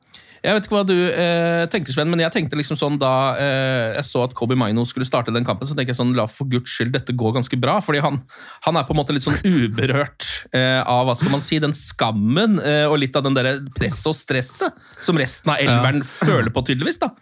Jeg 0.43 0.55
vet 0.55 0.67
ikke 0.67 0.77
hva 0.77 0.85
du 0.87 0.95
eh, 0.95 1.63
tenker, 1.71 1.93
Sven, 1.93 2.09
men 2.11 2.21
jeg 2.21 2.33
tenkte 2.35 2.59
liksom 2.59 2.77
sånn 2.79 2.99
da 3.01 3.13
eh, 3.41 3.95
jeg 3.97 4.07
så 4.09 4.25
at 4.27 4.35
Kobe 4.37 4.57
Maino 4.59 4.85
skulle 4.89 5.07
starte 5.07 5.33
den 5.33 5.47
kampen, 5.47 5.69
så 5.69 5.77
tenkte 5.77 5.95
jeg 5.95 5.99
sånn, 5.99 6.15
la 6.17 6.27
for 6.31 6.49
guds 6.51 6.73
skyld 6.73 6.93
dette 6.95 7.15
gå 7.17 7.31
ganske 7.35 7.59
bra. 7.59 7.79
fordi 7.83 8.03
han, 8.05 8.21
han 8.67 8.79
er 8.79 8.87
på 8.87 8.95
en 8.95 9.01
måte 9.01 9.15
litt 9.15 9.25
sånn 9.25 9.39
uberørt 9.47 10.27
eh, 10.51 10.81
av 10.83 11.07
hva 11.07 11.17
skal 11.17 11.33
man 11.33 11.45
si, 11.45 11.61
den 11.63 11.75
skammen 11.77 12.61
eh, 12.61 12.85
og 12.87 12.99
litt 13.01 13.17
av 13.17 13.25
den 13.27 13.37
der 13.37 13.51
presset 13.77 14.11
og 14.11 14.17
stresset 14.17 14.77
som 15.01 15.19
resten 15.19 15.53
av 15.53 15.61
elveren 15.63 16.05
føler 16.05 16.53
på, 16.53 16.65
tydeligvis. 16.69 17.01
da. 17.03 17.13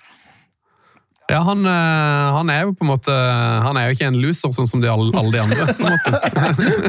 Ja, 1.26 1.40
han, 1.42 1.66
eh, 1.66 2.34
han 2.36 2.50
er 2.54 2.68
jo 2.68 2.74
på 2.78 2.86
en 2.86 2.92
måte 2.92 3.14
Han 3.66 3.78
er 3.80 3.88
jo 3.88 3.96
ikke 3.96 4.10
en 4.12 4.20
loser, 4.22 4.52
sånn 4.54 4.68
som 4.70 4.82
de 4.84 4.92
alle, 4.92 5.10
de 5.10 5.42
andre. 5.42 5.66
på 5.74 5.88
en 5.88 5.96
måte. 5.96 6.12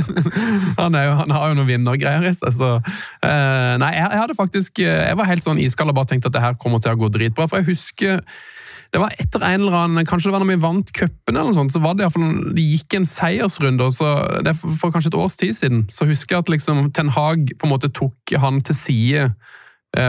han, 0.80 0.98
jo, 1.00 1.14
han 1.22 1.32
har 1.32 1.48
jo 1.48 1.56
noen 1.56 1.70
vinnergreier 1.70 2.26
i 2.28 2.34
seg. 2.36 2.52
Så, 2.52 2.74
eh, 3.24 3.72
nei, 3.80 3.94
jeg, 3.96 4.10
jeg 4.12 4.20
hadde 4.20 4.36
faktisk 4.36 4.82
eh, 4.84 5.06
Jeg 5.08 5.20
var 5.20 5.30
helt 5.30 5.46
sånn 5.46 5.62
iskald 5.62 5.94
og 5.94 5.96
bare 6.02 6.12
tenkte 6.12 6.28
at 6.28 6.36
det 6.36 6.44
her 6.44 6.60
kommer 6.60 6.84
til 6.84 6.92
å 6.92 7.00
gå 7.00 7.10
dritbra. 7.16 7.48
For 7.48 7.62
jeg 7.62 7.70
husker 7.72 8.20
det 8.94 9.00
var 9.02 9.16
etter 9.18 9.42
en 9.42 9.64
eller 9.64 9.74
annen, 9.76 10.06
Kanskje 10.08 10.30
det 10.30 10.36
var 10.36 10.44
når 10.44 10.52
vi 10.52 10.62
vant 10.62 10.90
cupen, 10.94 11.34
eller 11.34 11.50
noe 11.50 11.56
sånt, 11.56 11.74
så 11.74 11.80
var 11.82 11.96
det 11.96 12.06
i 12.06 12.12
fall, 12.14 12.30
det 12.54 12.64
gikk 12.64 12.94
en 12.96 13.08
seiersrunde. 13.08 13.88
og 13.88 13.96
så, 13.96 14.12
det 14.44 14.52
er 14.52 14.58
for, 14.60 14.76
for 14.78 14.94
kanskje 14.94 15.10
et 15.10 15.18
års 15.20 15.36
tid 15.40 15.56
siden. 15.58 15.84
Så 15.92 16.06
husker 16.08 16.36
jeg 16.36 16.44
at 16.44 16.52
liksom, 16.54 16.86
Ten 16.96 17.10
Hag 17.12 17.50
på 17.58 17.66
en 17.66 17.72
måte 17.72 17.90
tok 17.92 18.36
han 18.40 18.60
til 18.64 18.78
side 18.78 19.30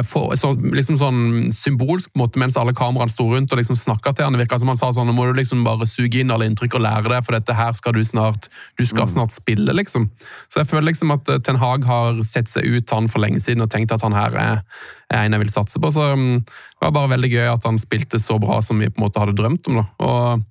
for, 0.07 0.35
så, 0.39 0.51
liksom 0.53 0.97
sånn 0.99 1.21
symbolsk 1.55 2.11
på 2.11 2.19
en 2.19 2.23
måte, 2.25 2.41
mens 2.41 2.57
alle 2.59 2.75
kameraene 2.77 3.11
sto 3.11 3.27
rundt 3.31 3.53
og 3.53 3.61
liksom 3.61 3.77
snakka 3.79 4.13
til 4.13 4.27
han. 4.27 4.35
Det 4.35 4.43
virka 4.43 4.59
som 4.59 4.71
han 4.71 4.79
sa 4.79 4.91
sånn, 4.93 5.07
nå 5.09 5.15
må 5.15 5.29
du 5.29 5.37
liksom 5.37 5.63
bare 5.67 5.87
suge 5.87 6.21
inn 6.21 6.33
alle 6.33 6.49
inntrykk 6.49 6.77
og 6.79 6.83
lære 6.83 7.13
det, 7.13 7.21
for 7.25 7.37
dette 7.37 7.55
her 7.55 7.73
skal 7.77 7.95
du 7.95 8.03
snart 8.03 8.49
du 8.77 8.85
skal 8.85 9.07
snart 9.09 9.31
spille, 9.35 9.73
liksom. 9.73 10.09
Så 10.51 10.61
jeg 10.61 10.69
føler 10.69 10.89
liksom 10.91 11.11
at 11.15 11.29
eh, 11.31 11.39
Ten 11.43 11.59
Hag 11.61 11.87
har 11.87 12.21
sett 12.27 12.51
seg 12.51 12.67
ut 12.67 12.91
han 12.93 13.07
for 13.11 13.23
lenge 13.23 13.39
siden 13.43 13.63
og 13.63 13.71
tenkt 13.73 13.93
at 13.95 14.03
han 14.05 14.15
her 14.15 14.35
er, 14.37 14.61
er 15.06 15.06
en 15.13 15.35
jeg 15.35 15.43
vil 15.43 15.53
satse 15.53 15.79
på. 15.79 15.91
Så 15.93 16.03
mm, 16.15 16.39
det 16.43 16.83
var 16.83 16.95
bare 16.95 17.13
veldig 17.15 17.29
gøy 17.31 17.47
at 17.51 17.67
han 17.67 17.79
spilte 17.79 18.19
så 18.21 18.39
bra 18.41 18.59
som 18.63 18.81
vi 18.81 18.89
på 18.91 18.99
en 18.99 19.05
måte 19.05 19.21
hadde 19.21 19.37
drømt 19.37 19.69
om. 19.71 19.79
da. 19.79 19.85
Og 20.03 20.43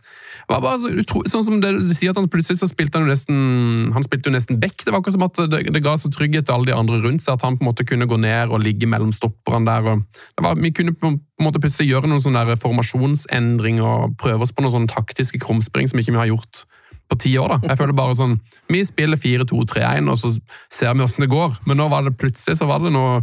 det 0.46 0.54
var 0.54 0.62
bare 0.62 0.78
så 0.78 0.92
utro, 0.94 1.22
sånn 1.26 1.44
som 1.44 1.60
det, 1.62 1.72
du 1.82 1.90
sier 1.90 2.12
at 2.12 2.20
han 2.20 2.28
Plutselig 2.30 2.60
så 2.60 2.68
spilte 2.70 2.98
han 2.98 3.06
jo 3.06 3.12
nesten 3.12 3.92
han 3.94 4.04
spilte 4.04 4.30
jo 4.30 4.34
nesten 4.36 4.60
back. 4.62 4.78
Det 4.82 4.92
var 4.92 5.00
akkurat 5.00 5.16
som 5.16 5.26
at 5.26 5.40
det, 5.52 5.62
det 5.74 5.82
ga 5.84 5.96
så 5.98 6.10
trygghet 6.12 6.48
til 6.48 6.56
alle 6.56 6.70
de 6.70 6.76
andre 6.76 7.00
rundt 7.04 7.24
seg 7.24 7.36
at 7.36 7.46
han 7.46 7.58
på 7.58 7.64
en 7.64 7.70
måte 7.70 7.86
kunne 7.88 8.08
gå 8.08 8.18
ned 8.20 8.52
og 8.52 8.62
ligge 8.64 8.88
mellom 8.90 9.12
stopperne 9.16 9.66
der. 9.68 9.90
og 9.92 10.46
var, 10.46 10.58
Vi 10.60 10.72
kunne 10.76 10.94
på 10.96 11.12
en 11.14 11.20
måte 11.42 11.62
plutselig 11.62 11.90
gjøre 11.90 12.10
noen 12.10 12.22
sånne 12.22 12.46
der 12.48 12.60
formasjonsendringer 12.62 13.86
og 13.86 14.16
prøve 14.20 14.46
oss 14.46 14.54
på 14.54 14.64
noen 14.64 14.74
sånne 14.78 14.92
taktiske 14.92 15.40
krumspring 15.42 15.90
som 15.90 16.02
ikke 16.02 16.14
vi 16.14 16.22
har 16.22 16.32
gjort 16.32 16.64
på 17.06 17.18
ti 17.22 17.32
år. 17.38 17.54
da. 17.54 17.68
Jeg 17.70 17.78
føler 17.78 17.94
bare 17.94 18.16
sånn, 18.18 18.36
Vi 18.72 18.80
spiller 18.84 19.16
4-2-3-1, 19.16 20.08
og 20.10 20.16
så 20.18 20.32
ser 20.72 20.94
vi 20.94 21.04
åssen 21.04 21.22
det 21.22 21.30
går. 21.30 21.54
Men 21.66 21.78
nå 21.78 21.88
var 21.92 22.02
det 22.02 22.16
plutselig 22.18 22.56
så 22.58 22.66
var 22.66 22.80
det 22.82 22.90
noe, 22.94 23.20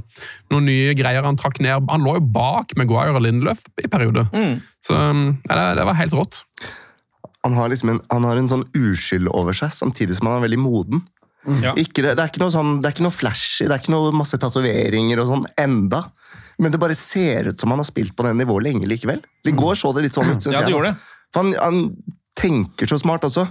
noen 0.54 0.66
nye 0.70 0.94
greier 0.96 1.26
han 1.28 1.36
trakk 1.40 1.60
ned. 1.60 1.90
Han 1.92 2.06
lå 2.06 2.16
jo 2.20 2.24
bak 2.36 2.72
Maguire 2.80 3.12
og 3.16 3.22
Lindløf 3.26 3.66
i 3.84 3.90
perioder. 3.92 4.30
Så 4.84 4.96
ja, 4.96 5.56
det, 5.58 5.68
det 5.82 5.88
var 5.90 6.00
helt 6.00 6.16
rått. 6.16 6.44
Han 7.44 7.58
har, 7.60 7.68
liksom 7.74 7.90
en, 7.92 8.00
han 8.08 8.24
har 8.24 8.40
en 8.40 8.48
sånn 8.48 8.64
uskyld 8.72 9.28
over 9.28 9.52
seg, 9.58 9.74
samtidig 9.76 10.16
som 10.16 10.30
han 10.32 10.38
er 10.40 10.46
veldig 10.48 10.62
moden. 10.64 11.02
Ja. 11.60 11.74
Ikke, 11.76 12.00
det, 12.06 12.14
det, 12.16 12.24
er 12.24 12.30
ikke 12.32 12.40
noe 12.40 12.54
sånn, 12.54 12.78
det 12.80 12.88
er 12.88 12.96
ikke 12.96 13.04
noe 13.04 13.16
flashy, 13.18 13.66
det 13.68 13.76
er 13.76 13.82
ikke 13.84 13.92
noe 13.92 14.14
masse 14.16 14.40
tatoveringer 14.40 15.20
og 15.20 15.28
sånn 15.34 15.48
enda. 15.60 16.06
Men 16.62 16.72
det 16.72 16.80
bare 16.80 16.96
ser 16.96 17.50
ut 17.52 17.60
som 17.60 17.74
han 17.74 17.82
har 17.82 17.88
spilt 17.90 18.14
på 18.16 18.24
det 18.24 18.32
nivået 18.40 18.64
lenge 18.70 18.88
likevel. 18.88 19.20
I 19.44 19.52
går 19.58 19.76
så 19.76 19.92
det 19.98 20.06
litt 20.06 20.16
sånn 20.16 20.30
ut, 20.30 20.38
synes 20.40 20.54
Ja, 20.56 20.62
det 20.64 20.70
jeg. 20.72 20.78
gjorde 20.78 20.94
det. 20.94 21.10
For 21.34 21.44
han, 21.44 21.52
han 21.60 22.24
tenker 22.40 22.88
så 22.88 23.02
smart 23.02 23.26
også. 23.28 23.44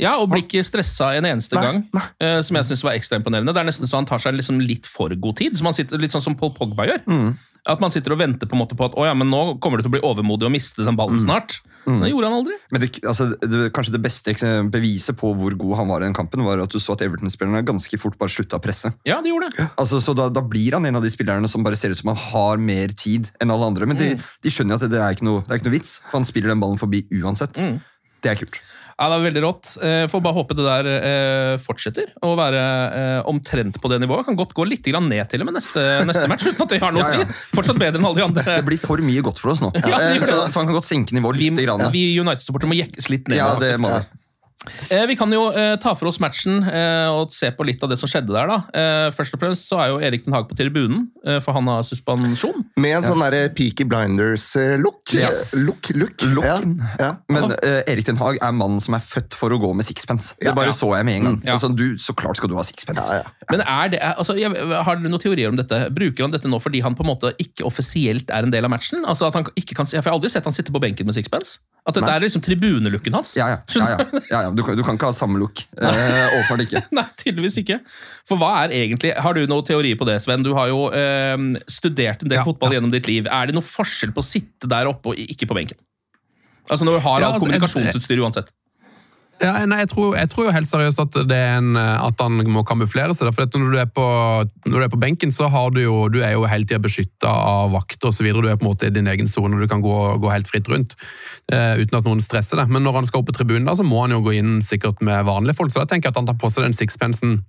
Ja, 0.00 0.16
og 0.22 0.30
blir 0.32 0.42
ikke 0.46 0.64
stressa 0.64 1.12
en 1.18 1.28
eneste 1.28 1.58
Nei, 1.58 1.64
gang, 1.66 1.82
nei. 1.96 2.06
eh, 2.24 2.40
som 2.46 2.56
jeg 2.56 2.70
synes 2.70 2.84
var 2.86 2.96
ekstra 2.96 3.20
imponerende. 3.20 3.52
Det 3.54 3.60
er 3.62 3.68
nesten 3.68 3.90
så 3.90 4.00
han 4.00 4.08
tar 4.08 4.22
seg 4.22 4.38
liksom 4.38 4.60
litt 4.64 4.88
for 4.88 5.12
god 5.12 5.36
tid, 5.42 5.60
sitter, 5.76 6.00
litt 6.00 6.14
sånn 6.16 6.24
som 6.24 6.36
Paul 6.40 6.54
Pogba 6.56 6.88
gjør. 6.88 7.02
Mm. 7.06 7.34
At 7.68 7.82
man 7.82 7.92
sitter 7.92 8.14
og 8.14 8.22
venter 8.22 8.48
på, 8.48 8.56
en 8.56 8.62
måte 8.62 8.76
på 8.78 8.86
at 8.88 8.94
ja, 8.96 9.12
men 9.12 9.28
nå 9.28 9.58
kommer 9.60 9.76
du 9.78 9.84
til 9.84 9.92
å 9.92 9.96
bli 9.98 10.06
overmodig 10.08 10.48
og 10.48 10.54
miste 10.56 10.80
den 10.80 10.94
Mm. 10.94 10.96
ballen 10.96 11.20
snart. 11.20 11.60
Det 11.90 12.10
gjorde 12.10 12.28
han 12.28 12.36
aldri. 12.36 12.54
Men 12.70 12.82
det, 12.82 12.88
altså, 13.08 13.26
det, 13.40 13.72
kanskje 13.72 13.92
det 13.94 14.00
beste 14.04 14.34
beviset 14.70 15.16
på 15.16 15.32
hvor 15.34 15.54
god 15.58 15.76
han 15.80 15.88
var 15.88 16.02
i 16.02 16.06
den 16.06 16.14
kampen, 16.14 16.44
var 16.44 16.60
at 16.62 16.70
du 16.70 16.78
så 16.78 16.92
at 16.92 17.02
Everton-spillerne 17.02 17.64
ganske 17.66 17.98
fort 17.98 18.18
bare 18.20 18.30
slutta 18.32 18.60
å 18.60 18.62
presse. 18.62 18.92
Ja, 19.08 19.20
det 19.24 19.32
gjorde 19.32 19.48
det. 19.56 19.66
Altså, 19.80 20.00
så 20.04 20.14
da, 20.16 20.28
da 20.28 20.42
blir 20.44 20.76
han 20.76 20.86
en 20.86 20.96
av 21.00 21.02
de 21.02 21.10
spillerne 21.12 21.48
som 21.48 21.64
bare 21.66 21.76
ser 21.80 21.90
ut 21.90 21.98
som 21.98 22.12
han 22.12 22.20
har 22.30 22.60
mer 22.62 22.92
tid 22.92 23.30
enn 23.40 23.50
alle 23.50 23.70
andre. 23.72 23.88
Men 23.90 23.96
de, 24.00 24.10
de 24.16 24.52
skjønner 24.52 24.76
at 24.76 24.84
det, 24.86 24.92
det, 24.92 25.00
er 25.00 25.24
noe, 25.26 25.42
det 25.46 25.56
er 25.56 25.62
ikke 25.62 25.70
noe 25.70 25.78
vits, 25.78 25.96
for 26.10 26.20
han 26.20 26.28
spiller 26.28 26.52
den 26.52 26.62
ballen 26.62 26.80
forbi 26.80 27.02
uansett. 27.20 27.56
Det 28.20 28.28
er 28.28 28.36
kult. 28.36 28.60
Ja, 29.00 29.06
det 29.08 29.16
er 29.16 29.22
veldig 29.24 29.42
rått. 29.46 29.68
Eh, 29.80 30.02
Får 30.12 30.20
bare 30.20 30.36
håpe 30.36 30.56
det 30.58 30.64
der 30.66 30.88
eh, 30.92 31.54
fortsetter 31.62 32.10
å 32.26 32.34
være 32.36 32.60
eh, 33.00 33.28
omtrent 33.30 33.78
på 33.80 33.88
det 33.88 33.96
nivået. 34.02 34.26
Kan 34.28 34.36
godt 34.36 34.52
gå 34.56 34.66
litt 34.68 34.84
ned 34.90 35.24
til 35.32 35.40
og 35.40 35.48
med 35.48 35.56
neste, 35.56 35.84
neste 36.04 36.26
match, 36.28 36.44
uten 36.50 36.66
at 36.66 36.74
det 36.74 36.82
har 36.82 36.92
noe 36.92 37.06
å 37.06 37.08
si. 37.08 37.24
Fortsatt 37.54 37.80
bedre 37.80 37.96
enn 37.96 38.04
alle 38.10 38.20
de 38.20 38.26
andre. 38.28 38.44
Det 38.60 38.66
blir 38.68 38.82
for 38.82 39.00
mye 39.00 39.24
godt 39.24 39.40
for 39.40 39.54
oss 39.54 39.64
nå. 39.64 39.72
Ja, 39.80 40.02
så, 40.20 40.42
så 40.52 40.60
han 40.60 40.68
kan 40.68 40.76
godt 40.76 40.88
senke 40.90 41.16
nivået 41.16 41.40
litt. 41.40 41.56
Vi, 41.56 41.90
vi 41.96 42.06
United-supportere 42.20 42.68
må 42.68 42.76
jekkes 42.76 43.08
litt 43.08 43.30
ned. 43.32 43.40
Ja, 43.40 43.54
det 43.56 43.78
faktisk. 43.78 43.86
må 43.86 43.96
det. 43.96 44.19
Eh, 44.90 45.06
Vi 45.08 45.16
kan 45.16 45.32
jo 45.32 45.46
eh, 45.56 45.76
ta 45.80 45.94
for 45.96 46.10
oss 46.10 46.18
matchen 46.20 46.60
eh, 46.68 47.08
og 47.08 47.32
se 47.32 47.48
på 47.56 47.64
litt 47.64 47.80
av 47.82 47.88
det 47.92 47.96
som 48.00 48.10
skjedde 48.10 48.34
der. 48.34 48.50
da. 48.50 48.58
Eh, 48.76 49.06
først 49.16 49.34
og 49.36 49.40
fremst 49.40 49.64
så 49.70 49.78
er 49.80 49.88
jo 49.94 50.00
Erik 50.04 50.24
Den 50.26 50.34
Haag 50.36 50.48
på 50.50 50.56
tribunen, 50.58 51.06
eh, 51.24 51.38
for 51.40 51.56
han 51.56 51.66
har 51.70 51.82
suspensjon. 51.88 52.64
Med 52.76 52.98
en 52.98 53.06
sånn 53.08 53.24
der 53.24 53.48
Peaky 53.56 53.86
Blinders-look. 53.88 55.14
Yes. 55.16 55.54
Look, 55.64 55.88
look. 55.96 56.20
Look. 56.22 56.44
Ja, 56.44 56.58
ja. 57.00 57.10
Men 57.32 57.54
eh, 57.62 57.80
Erik 57.88 58.04
Den 58.10 58.20
Haag 58.20 58.38
er 58.42 58.52
mannen 58.52 58.80
som 58.84 58.94
er 58.98 59.04
født 59.04 59.34
for 59.38 59.52
å 59.56 59.58
gå 59.62 59.72
med 59.76 59.88
sixpence. 59.88 60.34
Det 60.38 60.50
Ja, 60.50 60.54
bare 60.56 60.74
så 60.76 60.92
jeg 60.96 61.08
med 61.08 61.16
en 61.20 61.24
gang. 61.30 61.40
ja. 61.46 61.56
Altså, 61.56 61.72
du, 61.74 61.96
så 61.98 62.12
klart 62.16 62.36
skal 62.36 62.52
du 62.52 62.56
ha 62.60 62.64
sixpence. 62.66 63.06
Ja, 63.08 63.24
ja. 63.24 63.48
Men 63.50 63.64
er 63.64 63.88
det, 63.96 64.00
altså, 64.12 64.36
jeg, 64.38 64.52
Har 64.52 64.96
dere 65.00 65.08
noen 65.10 65.20
teorier 65.22 65.48
om 65.50 65.56
dette? 65.58 65.86
Bruker 65.94 66.26
han 66.28 66.32
dette 66.36 66.48
nå 66.52 66.60
fordi 66.60 66.80
han 66.84 66.94
på 66.98 67.04
en 67.06 67.10
måte 67.14 67.32
ikke 67.40 67.64
offisielt 67.68 68.30
er 68.30 68.44
en 68.46 68.52
del 68.52 68.64
av 68.68 68.70
matchen? 68.76 69.04
Altså 69.08 69.26
at 69.30 69.34
han 69.40 69.48
ikke 69.56 69.74
kan, 69.74 69.86
for 69.88 69.96
Jeg 69.96 70.04
har 70.04 70.12
aldri 70.14 70.30
sett 70.32 70.44
han 70.44 70.52
sitte 70.56 70.72
på 70.74 70.80
benken 70.82 71.08
med 71.08 71.16
sixpence. 71.16 71.58
At 71.88 71.96
dette 71.96 72.04
Nei. 72.06 72.16
er 72.18 72.24
liksom 72.26 72.42
tribunelooken 72.44 73.14
hans? 73.16 73.32
Ja, 73.40 73.46
ja. 73.54 73.58
ja, 73.74 73.86
ja. 73.96 74.20
ja, 74.30 74.40
ja. 74.44 74.49
Du, 74.56 74.62
kan, 74.66 74.76
du 74.78 74.82
kan 74.86 74.98
ikke 74.98 75.10
ha 75.10 75.16
samme 75.16 75.40
look. 75.40 75.62
Eh, 75.76 76.36
åpenbart 76.38 76.64
ikke. 76.66 76.82
Nei, 76.98 77.06
tydeligvis 77.20 77.60
ikke. 77.62 77.80
For 78.28 78.40
hva 78.40 78.52
er 78.64 78.74
egentlig 78.76 79.12
Har 79.18 79.36
du 79.36 79.42
noen 79.50 79.66
teori 79.66 79.94
på 79.98 80.08
det, 80.08 80.18
Sven? 80.24 80.44
Du 80.46 80.52
har 80.58 80.70
jo 80.70 80.88
eh, 80.94 81.36
studert 81.70 82.24
en 82.24 82.32
del 82.32 82.40
Ja, 82.40 82.46
fotball 82.46 82.74
ja. 82.74 82.78
gjennom 82.78 82.94
ditt 82.94 83.08
liv. 83.10 83.28
Er 83.30 83.50
det 83.50 83.56
noe 83.56 83.66
forskjell 83.66 84.14
på 84.16 84.24
å 84.24 84.26
sitte 84.26 84.70
der 84.70 84.90
oppe 84.90 85.12
og 85.14 85.22
ikke 85.22 85.48
på 85.50 85.58
benken? 85.58 85.80
Altså 86.70 86.86
Når 86.86 86.98
du 86.98 87.02
har 87.02 87.20
Ja, 87.20 87.30
alt 87.30 87.34
altså, 87.34 87.46
kommunikasjonsutstyr 87.48 88.22
uansett. 88.22 88.52
Ja, 89.40 89.54
nei, 89.64 89.78
jeg, 89.80 89.88
tror, 89.94 90.12
jeg 90.18 90.28
tror 90.28 90.46
jo 90.46 90.52
helt 90.52 90.68
seriøst 90.68 91.00
at, 91.00 91.16
en, 91.32 91.72
at 91.80 92.20
han 92.20 92.42
må 92.52 92.60
kamuflere 92.68 93.14
seg. 93.16 93.30
For 93.32 93.48
når, 93.56 93.70
du 93.72 93.78
når 94.68 94.76
du 94.76 94.84
er 94.84 94.92
på 94.92 95.00
benken, 95.00 95.32
så 95.32 95.48
har 95.48 95.72
du 95.72 95.80
jo, 95.80 95.94
du 96.12 96.18
er 96.20 96.34
jo 96.34 96.44
hele 96.50 96.68
tida 96.68 96.80
beskytta 96.82 97.30
av 97.30 97.72
vakter 97.72 98.10
osv. 98.10 98.28
Du 98.36 98.50
er 98.50 98.58
på 98.60 98.66
en 98.66 98.68
måte 98.68 98.90
i 98.90 98.92
din 98.92 99.08
egen 99.08 99.30
sone, 99.30 99.56
du 99.56 99.64
kan 99.70 99.80
gå, 99.80 99.96
gå 100.20 100.32
helt 100.32 100.50
fritt 100.50 100.68
rundt 100.68 100.92
eh, 101.52 101.80
uten 101.80 101.96
at 101.96 102.08
noen 102.08 102.20
stresser 102.20 102.60
deg. 102.60 102.68
Men 102.68 102.84
når 102.84 103.00
han 103.00 103.08
skal 103.08 103.22
opp 103.22 103.30
på 103.30 103.38
tribunen, 103.40 103.64
da, 103.68 103.78
så 103.78 103.86
må 103.86 104.04
han 104.04 104.12
jo 104.12 104.20
gå 104.26 104.36
inn 104.36 104.58
sikkert 104.64 105.00
med 105.06 105.24
vanlige 105.28 105.56
folk. 105.56 105.72
Så 105.72 105.80
da 105.80 105.88
tenker 105.88 106.10
jeg 106.10 106.18
at 106.18 106.20
han 106.20 106.28
tar 106.28 106.40
på 106.40 106.52
seg 106.52 106.68
den 106.68 106.76
sixpensen 106.76 107.40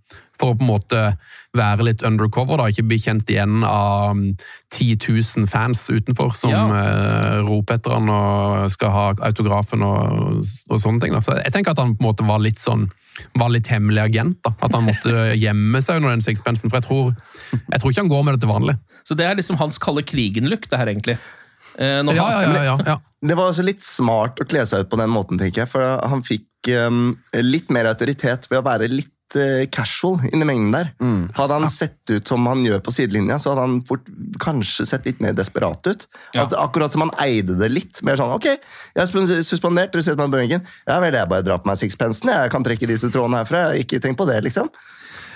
for 0.42 0.54
å 0.54 0.58
på 0.58 0.66
en 0.66 0.72
måte 0.74 1.02
være 1.58 1.86
litt 1.86 2.02
undercover. 2.08 2.58
da, 2.62 2.70
Ikke 2.72 2.86
bli 2.90 2.98
kjent 3.02 3.30
igjen 3.30 3.62
av 3.68 4.16
mm, 4.18 4.32
10 4.74 4.98
000 5.38 5.48
fans 5.52 5.86
utenfor 5.94 6.34
som 6.38 6.52
Ja. 6.54 6.64
uh, 6.72 7.42
roper 7.48 7.78
etter 7.78 7.94
han 7.98 8.10
og 8.10 8.72
skal 8.74 8.92
ha 8.96 9.06
autografen 9.30 9.84
og, 9.86 10.42
og 10.42 10.80
sånne 10.82 11.04
ting. 11.04 11.14
Da. 11.16 11.22
Så 11.24 11.38
jeg 11.42 11.54
tenker 11.54 11.76
at 11.76 11.84
han 11.84 11.94
på 11.96 12.04
en 12.04 12.10
måte 12.10 12.28
var 12.28 12.42
litt 12.44 12.60
sånn 12.64 12.88
var 13.38 13.52
litt 13.52 13.68
hemmelig 13.68 14.00
agent. 14.06 14.38
da, 14.48 14.54
At 14.64 14.74
han 14.74 14.86
måtte 14.88 15.12
gjemme 15.46 15.82
seg 15.84 16.00
under 16.00 16.16
den 16.16 16.24
sixpensen. 16.26 16.72
For 16.72 16.80
jeg 16.80 16.88
tror, 16.88 17.12
jeg 17.60 17.82
tror 17.84 17.92
ikke 17.92 18.02
han 18.06 18.12
går 18.16 18.24
med 18.26 18.34
det 18.38 18.42
til 18.46 18.54
vanlig. 18.54 18.78
Så 19.06 19.18
det 19.20 19.28
er 19.28 19.36
liksom 19.38 19.60
hans 19.60 19.78
kalde 19.84 20.02
krigen-look, 20.08 20.70
det 20.72 20.80
her 20.80 20.90
egentlig. 20.94 21.18
Eh, 21.78 22.00
når 22.08 22.16
Ja, 22.18 22.24
han, 22.32 22.42
ja, 22.48 22.54
ja, 22.56 22.64
ja, 22.72 22.78
ja. 22.96 22.98
Det 23.22 23.36
var 23.38 23.52
også 23.52 23.64
litt 23.68 23.84
smart 23.86 24.40
å 24.42 24.48
kle 24.50 24.64
seg 24.66 24.86
ut 24.88 24.90
på 24.90 24.98
den 24.98 25.12
måten, 25.14 25.38
tenker 25.38 25.66
jeg. 25.66 25.70
For 25.76 25.84
han 26.10 26.24
fikk 26.26 26.72
um, 26.88 27.12
litt 27.38 27.70
mer 27.70 27.92
autoritet 27.92 28.48
ved 28.50 28.62
å 28.64 28.66
være 28.66 28.88
litt 28.90 29.12
uh, 29.40 29.64
casual 29.74 30.20
inni 30.32 30.48
mengden 30.48 30.76
der. 30.76 30.92
Hadde 31.38 31.58
han 31.60 31.72
sett 31.72 32.00
ut 32.12 32.28
som 32.28 32.46
han 32.50 32.64
gjør 32.66 32.82
på 32.86 32.94
sidelinja, 32.96 33.40
så 33.42 33.54
hadde 33.54 33.66
han 33.68 33.78
fort 33.88 34.08
kanskje 34.44 34.88
sett 34.90 35.08
litt 35.08 35.22
mer 35.24 35.36
desperat 35.38 35.88
ut. 35.88 36.08
Ja. 36.36 36.46
At, 36.46 36.56
akkurat 36.58 36.94
som 36.94 37.06
han 37.06 37.14
eide 37.24 37.58
det 37.60 37.72
litt. 37.72 38.02
Mer 38.08 38.20
sånn 38.20 38.34
Ok, 38.36 38.48
jeg 38.48 39.02
er 39.02 39.44
suspendert, 39.48 39.94
dere 39.94 40.06
setter 40.06 40.22
meg 40.22 40.32
på 40.32 40.40
benken. 40.40 40.66
Ja 40.90 41.00
vel, 41.04 41.18
jeg 41.18 41.32
bare 41.32 41.46
drar 41.46 41.62
på 41.64 41.72
meg 41.72 41.80
sixpensen. 41.82 42.34
Jeg 42.34 42.54
kan 42.54 42.66
trekke 42.66 42.90
disse 42.90 43.12
trådene 43.14 43.44
herfra. 43.44 43.70
Ikke 43.80 44.02
tenk 44.04 44.20
på 44.20 44.28
det, 44.30 44.40
liksom. 44.48 44.72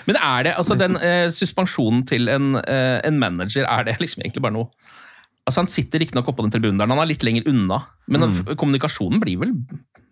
Men 0.06 0.18
er 0.22 0.46
det, 0.46 0.54
altså 0.54 0.76
den 0.78 0.94
eh, 1.02 1.28
suspensjonen 1.34 2.04
til 2.06 2.30
en, 2.30 2.54
eh, 2.62 3.00
en 3.06 3.18
manager, 3.18 3.66
er 3.66 3.88
det 3.88 3.98
liksom 4.02 4.22
egentlig 4.22 4.44
bare 4.44 4.54
noe 4.58 4.70
Altså 5.46 5.62
Han 5.62 5.70
sitter 5.70 6.02
riktignok 6.02 6.26
oppå 6.32 6.42
den 6.42 6.50
tribunen 6.54 6.80
der, 6.80 6.90
han 6.90 6.98
er 6.98 7.06
litt 7.06 7.22
lenger 7.22 7.46
unna. 7.46 7.76
Men 8.10 8.24
mm. 8.26 8.56
kommunikasjonen 8.58 9.20
blir 9.22 9.38
vel 9.44 9.52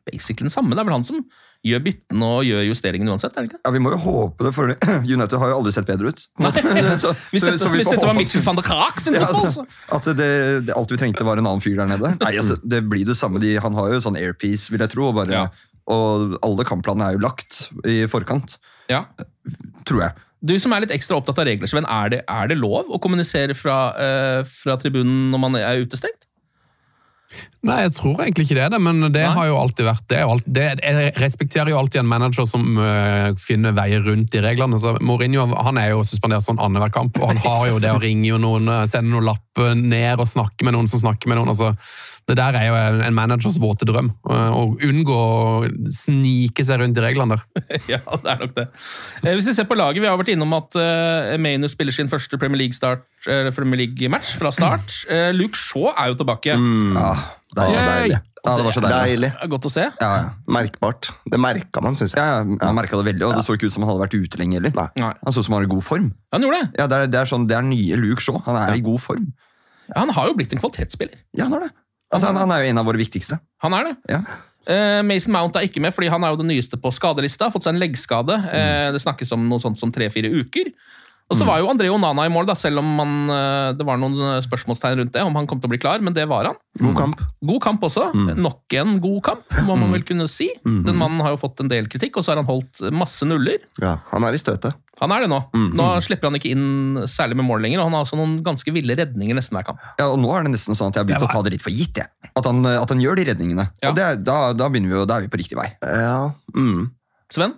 basically 0.04 0.44
den 0.46 0.52
samme. 0.52 0.74
Det 0.76 0.82
er 0.82 0.88
vel 0.88 0.94
han 0.98 1.04
som 1.08 1.20
gjør 1.64 1.80
byttene 1.86 2.26
og 2.28 2.44
gjør 2.44 2.64
justeringene 2.68 3.12
uansett? 3.14 3.36
er 3.36 3.46
det 3.46 3.50
ikke? 3.52 3.60
Ja, 3.64 3.70
Vi 3.72 3.80
må 3.84 3.92
jo 3.94 4.00
håpe 4.04 4.44
det, 4.46 4.52
for 4.56 4.72
United 5.16 5.38
har 5.40 5.52
jo 5.52 5.58
aldri 5.60 5.72
sett 5.76 5.88
bedre 5.88 6.12
ut. 6.12 6.24
Så- 7.04 7.14
Hvis 7.32 7.46
dette, 7.46 7.60
så 7.62 7.70
hvis 7.72 7.88
dette 7.88 8.04
var 8.04 8.16
Mitchell 8.18 8.44
van 8.44 8.58
der 8.60 8.66
Kraak 8.66 9.00
sin 9.00 9.16
Ja, 9.20 9.30
altså, 9.30 9.64
at 9.88 10.10
det, 10.18 10.28
det, 10.68 10.74
alt 10.76 10.92
vi 10.92 11.00
trengte, 11.00 11.24
var 11.24 11.40
en 11.40 11.48
annen 11.48 11.64
fyr 11.64 11.78
der 11.80 11.88
nede. 11.94 12.12
Nei, 12.20 12.34
altså, 12.40 12.58
Det 12.62 12.82
blir 12.90 13.06
det 13.08 13.16
samme. 13.20 13.40
De, 13.42 13.54
han 13.64 13.74
har 13.80 13.94
jo 13.94 14.02
sånn 14.04 14.20
airpiece, 14.20 14.68
vil 14.74 14.84
jeg 14.84 14.92
tro. 14.96 15.08
Og, 15.12 15.16
bare, 15.22 15.32
Ja. 15.32 15.46
og 15.94 16.36
alle 16.44 16.64
kampplanene 16.68 17.08
er 17.12 17.18
jo 17.18 17.24
lagt 17.24 17.64
i 17.88 18.02
forkant, 18.12 18.58
ja. 18.92 19.04
tror 19.88 20.04
jeg. 20.08 20.20
Du 20.44 20.52
som 20.60 20.74
er 20.76 20.84
litt 20.84 20.92
ekstra 20.92 21.16
opptatt 21.16 21.38
av 21.40 21.46
regler, 21.48 21.70
Sven, 21.70 21.86
er 21.88 22.10
det, 22.12 22.18
er 22.28 22.50
det 22.52 22.58
lov 22.60 22.90
å 22.92 22.98
kommunisere 23.00 23.56
fra, 23.56 23.78
uh, 23.96 24.40
fra 24.44 24.74
tribunen 24.76 25.30
når 25.32 25.40
man 25.40 25.56
er 25.56 25.80
utestengt? 25.80 26.26
Nei, 27.64 27.78
jeg 27.86 27.94
tror 27.96 28.20
egentlig 28.20 28.44
ikke 28.48 28.58
det, 28.58 28.64
er 28.66 28.72
det, 28.74 28.80
men 28.84 29.00
det 29.08 29.22
Nei. 29.24 29.34
har 29.38 29.46
jo 29.48 29.56
alltid 29.60 29.86
vært 29.88 30.06
det. 30.12 30.20
alt- 30.24 30.48
det 30.58 30.66
jeg 30.82 31.12
respekterer 31.22 31.72
jo 31.72 31.78
alltid 31.80 32.02
en 32.02 32.10
manager 32.10 32.44
som 32.48 32.76
uh, 32.76 33.32
finner 33.40 33.72
veier 33.76 34.04
rundt 34.04 34.34
i 34.36 34.42
reglene. 34.44 34.78
Så 34.80 34.96
Mourinho 35.00 35.46
han 35.54 35.80
er 35.80 35.94
jo 35.94 36.02
suspendert 36.04 36.44
sånn 36.44 36.60
annenhver 36.60 36.92
kamp, 36.92 37.16
og 37.22 37.32
han 37.32 37.40
har 37.44 37.68
jo 37.72 37.78
det 37.82 37.94
å 37.94 38.02
ringe 38.02 38.28
jo 38.28 38.40
noen, 38.42 38.68
øh, 38.68 38.84
sende 38.90 39.14
noen 39.14 39.28
lapper 39.30 39.72
ned 39.78 40.20
og 40.20 40.28
snakke 40.28 40.66
med 40.66 40.76
noen 40.76 40.90
som 40.90 41.00
snakker 41.00 41.30
med 41.30 41.40
noen. 41.40 41.52
altså 41.54 41.72
Det 42.28 42.36
der 42.36 42.56
er 42.56 42.68
jo 42.68 42.76
en 42.80 43.00
en 43.04 43.14
managers 43.14 43.58
våte 43.60 43.86
drøm. 43.88 44.10
Uh, 44.28 44.50
Å 44.54 44.62
unngå 44.84 45.14
å 45.14 45.68
snike 45.92 46.64
seg 46.66 46.80
rundt 46.80 46.98
i 46.98 47.04
reglene 47.04 47.36
der. 47.36 47.44
ja, 47.94 48.00
det 48.04 48.30
er 48.32 48.42
nok 48.44 48.54
det. 48.56 48.66
Eh, 49.22 49.34
Hvis 49.36 49.50
vi 49.50 49.56
ser 49.56 49.68
på 49.70 49.78
laget, 49.78 50.02
vi 50.02 50.08
har 50.10 50.18
vært 50.20 50.32
innom 50.34 50.52
at 50.56 50.76
uh, 50.78 51.34
Maynor 51.40 51.72
spiller 51.72 51.94
sin 51.94 52.10
første 52.12 52.38
Premier 52.40 52.64
League-match 52.64 53.24
eh, 53.28 53.78
League 53.80 54.38
fra 54.40 54.52
start. 54.54 54.98
Eh, 55.10 55.30
Luke 55.36 55.58
Shaw 55.58 55.90
er 55.94 56.12
jo 56.12 56.20
tilbake. 56.20 56.56
Ja, 56.56 57.12
deilig. 57.56 57.84
Deilig. 57.88 58.20
Ja, 58.44 58.54
det 58.58 58.64
var 58.66 58.74
så 58.76 58.82
deilig. 58.84 58.98
Deilig. 59.08 59.30
Er 59.40 59.50
godt 59.54 59.66
å 59.68 59.72
se. 59.72 59.84
Ja, 59.88 60.08
ja. 60.20 60.24
Merkbart. 60.52 61.08
Det 61.32 61.38
merka 61.40 61.80
man, 61.84 61.96
syns 61.96 62.12
jeg. 62.12 62.20
Ja, 62.20 62.42
ja, 62.42 62.58
Man 62.66 62.76
merka 62.76 62.98
det 63.00 63.06
veldig, 63.08 63.24
og 63.24 63.38
det 63.38 63.44
så 63.46 63.56
ikke 63.56 63.70
ut 63.70 63.74
som 63.76 63.86
han 63.86 63.92
hadde 63.94 64.04
vært 64.04 64.16
ute 64.20 64.40
lenge 64.40 64.58
heller. 64.58 64.74
Nei. 64.76 65.12
Han 65.22 65.32
så 65.32 65.40
ut 65.40 65.48
som 65.48 65.56
han 65.56 65.62
var 65.62 65.68
i 65.68 65.72
god 65.72 65.86
form. 65.86 66.10
Han 66.36 66.44
gjorde 66.44 66.60
det. 66.60 66.68
Ja, 66.82 66.86
Det 66.90 66.98
er, 66.98 67.12
det 67.14 67.20
er, 67.22 67.30
sånn, 67.30 67.46
det 67.48 67.56
er 67.56 67.64
nye 67.64 68.00
Luke 68.02 68.24
Shaw. 68.24 68.42
Han 68.44 68.58
er 68.60 68.76
i 68.76 68.84
god 68.84 69.00
form. 69.00 69.30
Ja, 69.88 70.02
han 70.02 70.12
har 70.16 70.28
jo 70.28 70.36
blitt 70.36 70.52
en 70.52 70.60
kvalitetsspiller. 70.60 71.22
Ja, 71.36 71.46
han 71.48 71.56
er 71.56 71.68
det. 71.68 71.70
Altså, 72.12 72.28
han, 72.28 72.42
han 72.44 72.52
er 72.52 72.64
jo 72.64 72.74
en 72.74 72.82
av 72.82 72.90
våre 72.90 73.00
viktigste. 73.00 73.40
Han 73.64 73.76
er 73.78 73.88
det. 73.88 73.94
Ja. 74.12 74.20
Uh, 74.64 75.00
Mason 75.04 75.32
Mount 75.34 75.56
er 75.60 75.66
ikke 75.66 75.80
med, 75.84 75.92
fordi 75.96 76.08
han 76.12 76.24
er 76.24 76.32
jo 76.32 76.40
det 76.40 76.48
nyeste 76.48 76.78
på 76.80 76.92
skadelista. 76.94 77.48
Fått 77.52 77.66
seg 77.66 77.74
en 77.74 77.82
leggskade. 77.82 78.36
Uh, 78.44 78.90
det 78.94 79.00
snakkes 79.02 79.32
om 79.36 79.48
noe 79.48 79.64
sånt 79.64 79.80
som 79.80 79.92
tre-fire 79.92 80.30
uker. 80.32 80.70
Og 81.32 81.38
så 81.40 81.46
var 81.48 81.60
jo 81.62 81.70
André 81.72 81.88
Onana 81.88 82.26
i 82.28 82.32
mål, 82.32 82.44
da, 82.50 82.54
selv 82.58 82.82
om 82.82 82.88
han, 83.00 83.12
eh, 83.32 83.70
det 83.78 83.84
var 83.88 83.96
noen 84.00 84.18
eh, 84.20 84.42
spørsmålstegn 84.44 84.98
rundt 85.00 85.14
det. 85.14 85.22
om 85.24 85.34
han 85.38 85.46
kom 85.48 85.60
til 85.60 85.70
å 85.70 85.72
bli 85.72 85.80
klar, 85.80 86.02
Men 86.04 86.12
det 86.12 86.26
var 86.28 86.50
han. 86.50 86.58
God 86.78 86.96
kamp. 86.98 87.22
God 87.40 87.62
kamp 87.64 87.86
også. 87.88 88.10
Nok 88.36 88.76
en 88.76 88.98
god 89.00 89.20
kamp, 89.30 89.56
må 89.64 89.76
man 89.80 89.94
vel 89.94 90.04
kunne 90.04 90.28
si. 90.28 90.50
Den 90.64 90.98
mannen 91.00 91.22
har 91.24 91.32
jo 91.32 91.40
fått 91.40 91.62
en 91.64 91.70
del 91.72 91.88
kritikk, 91.88 92.18
og 92.18 92.26
så 92.26 92.34
har 92.34 92.42
han 92.42 92.50
holdt 92.50 92.84
masse 92.92 93.24
nuller. 93.24 93.62
Ja, 93.80 93.96
Han 94.12 94.26
er 94.28 94.36
i 94.36 94.42
støtet. 94.42 94.76
Han 95.00 95.10
er 95.10 95.24
det 95.24 95.30
nå. 95.32 95.40
Nå 95.74 95.88
slipper 96.04 96.28
han 96.28 96.36
ikke 96.38 96.52
inn 96.52 97.06
særlig 97.10 97.40
med 97.40 97.48
mål 97.48 97.64
lenger, 97.64 97.80
og 97.80 97.88
han 97.88 97.96
har 97.96 98.04
også 98.04 98.20
noen 98.20 98.36
ganske 98.44 98.70
ville 98.76 98.94
redninger 98.94 99.34
nesten 99.34 99.56
hver 99.56 99.66
kamp. 99.72 99.80
Ja, 99.98 100.10
og 100.12 100.20
Nå 100.20 100.30
er 100.36 100.44
det 100.44 100.54
nesten 100.54 100.76
sånn 100.76 100.92
at 100.92 101.00
jeg 101.00 101.06
har 101.06 101.08
begynt 101.08 101.26
å 101.26 101.32
ta 101.32 101.42
det 101.46 101.56
litt 101.56 101.64
for 101.64 101.74
gitt. 101.74 101.98
Jeg. 102.04 102.12
At, 102.34 102.44
han, 102.46 102.60
at 102.68 102.92
han 102.92 103.00
gjør 103.02 103.18
de 103.18 103.28
redningene. 103.32 103.70
Ja. 103.80 103.90
Og 103.90 103.98
det, 103.98 104.10
da, 104.28 104.52
da, 104.52 104.68
vi 104.68 104.84
jo, 104.84 105.06
da 105.08 105.18
er 105.18 105.26
vi 105.26 105.32
på 105.32 105.40
riktig 105.40 105.58
vei. 105.58 105.70
Ja. 105.82 106.34
Mm. 106.52 106.92
Sven? 107.32 107.56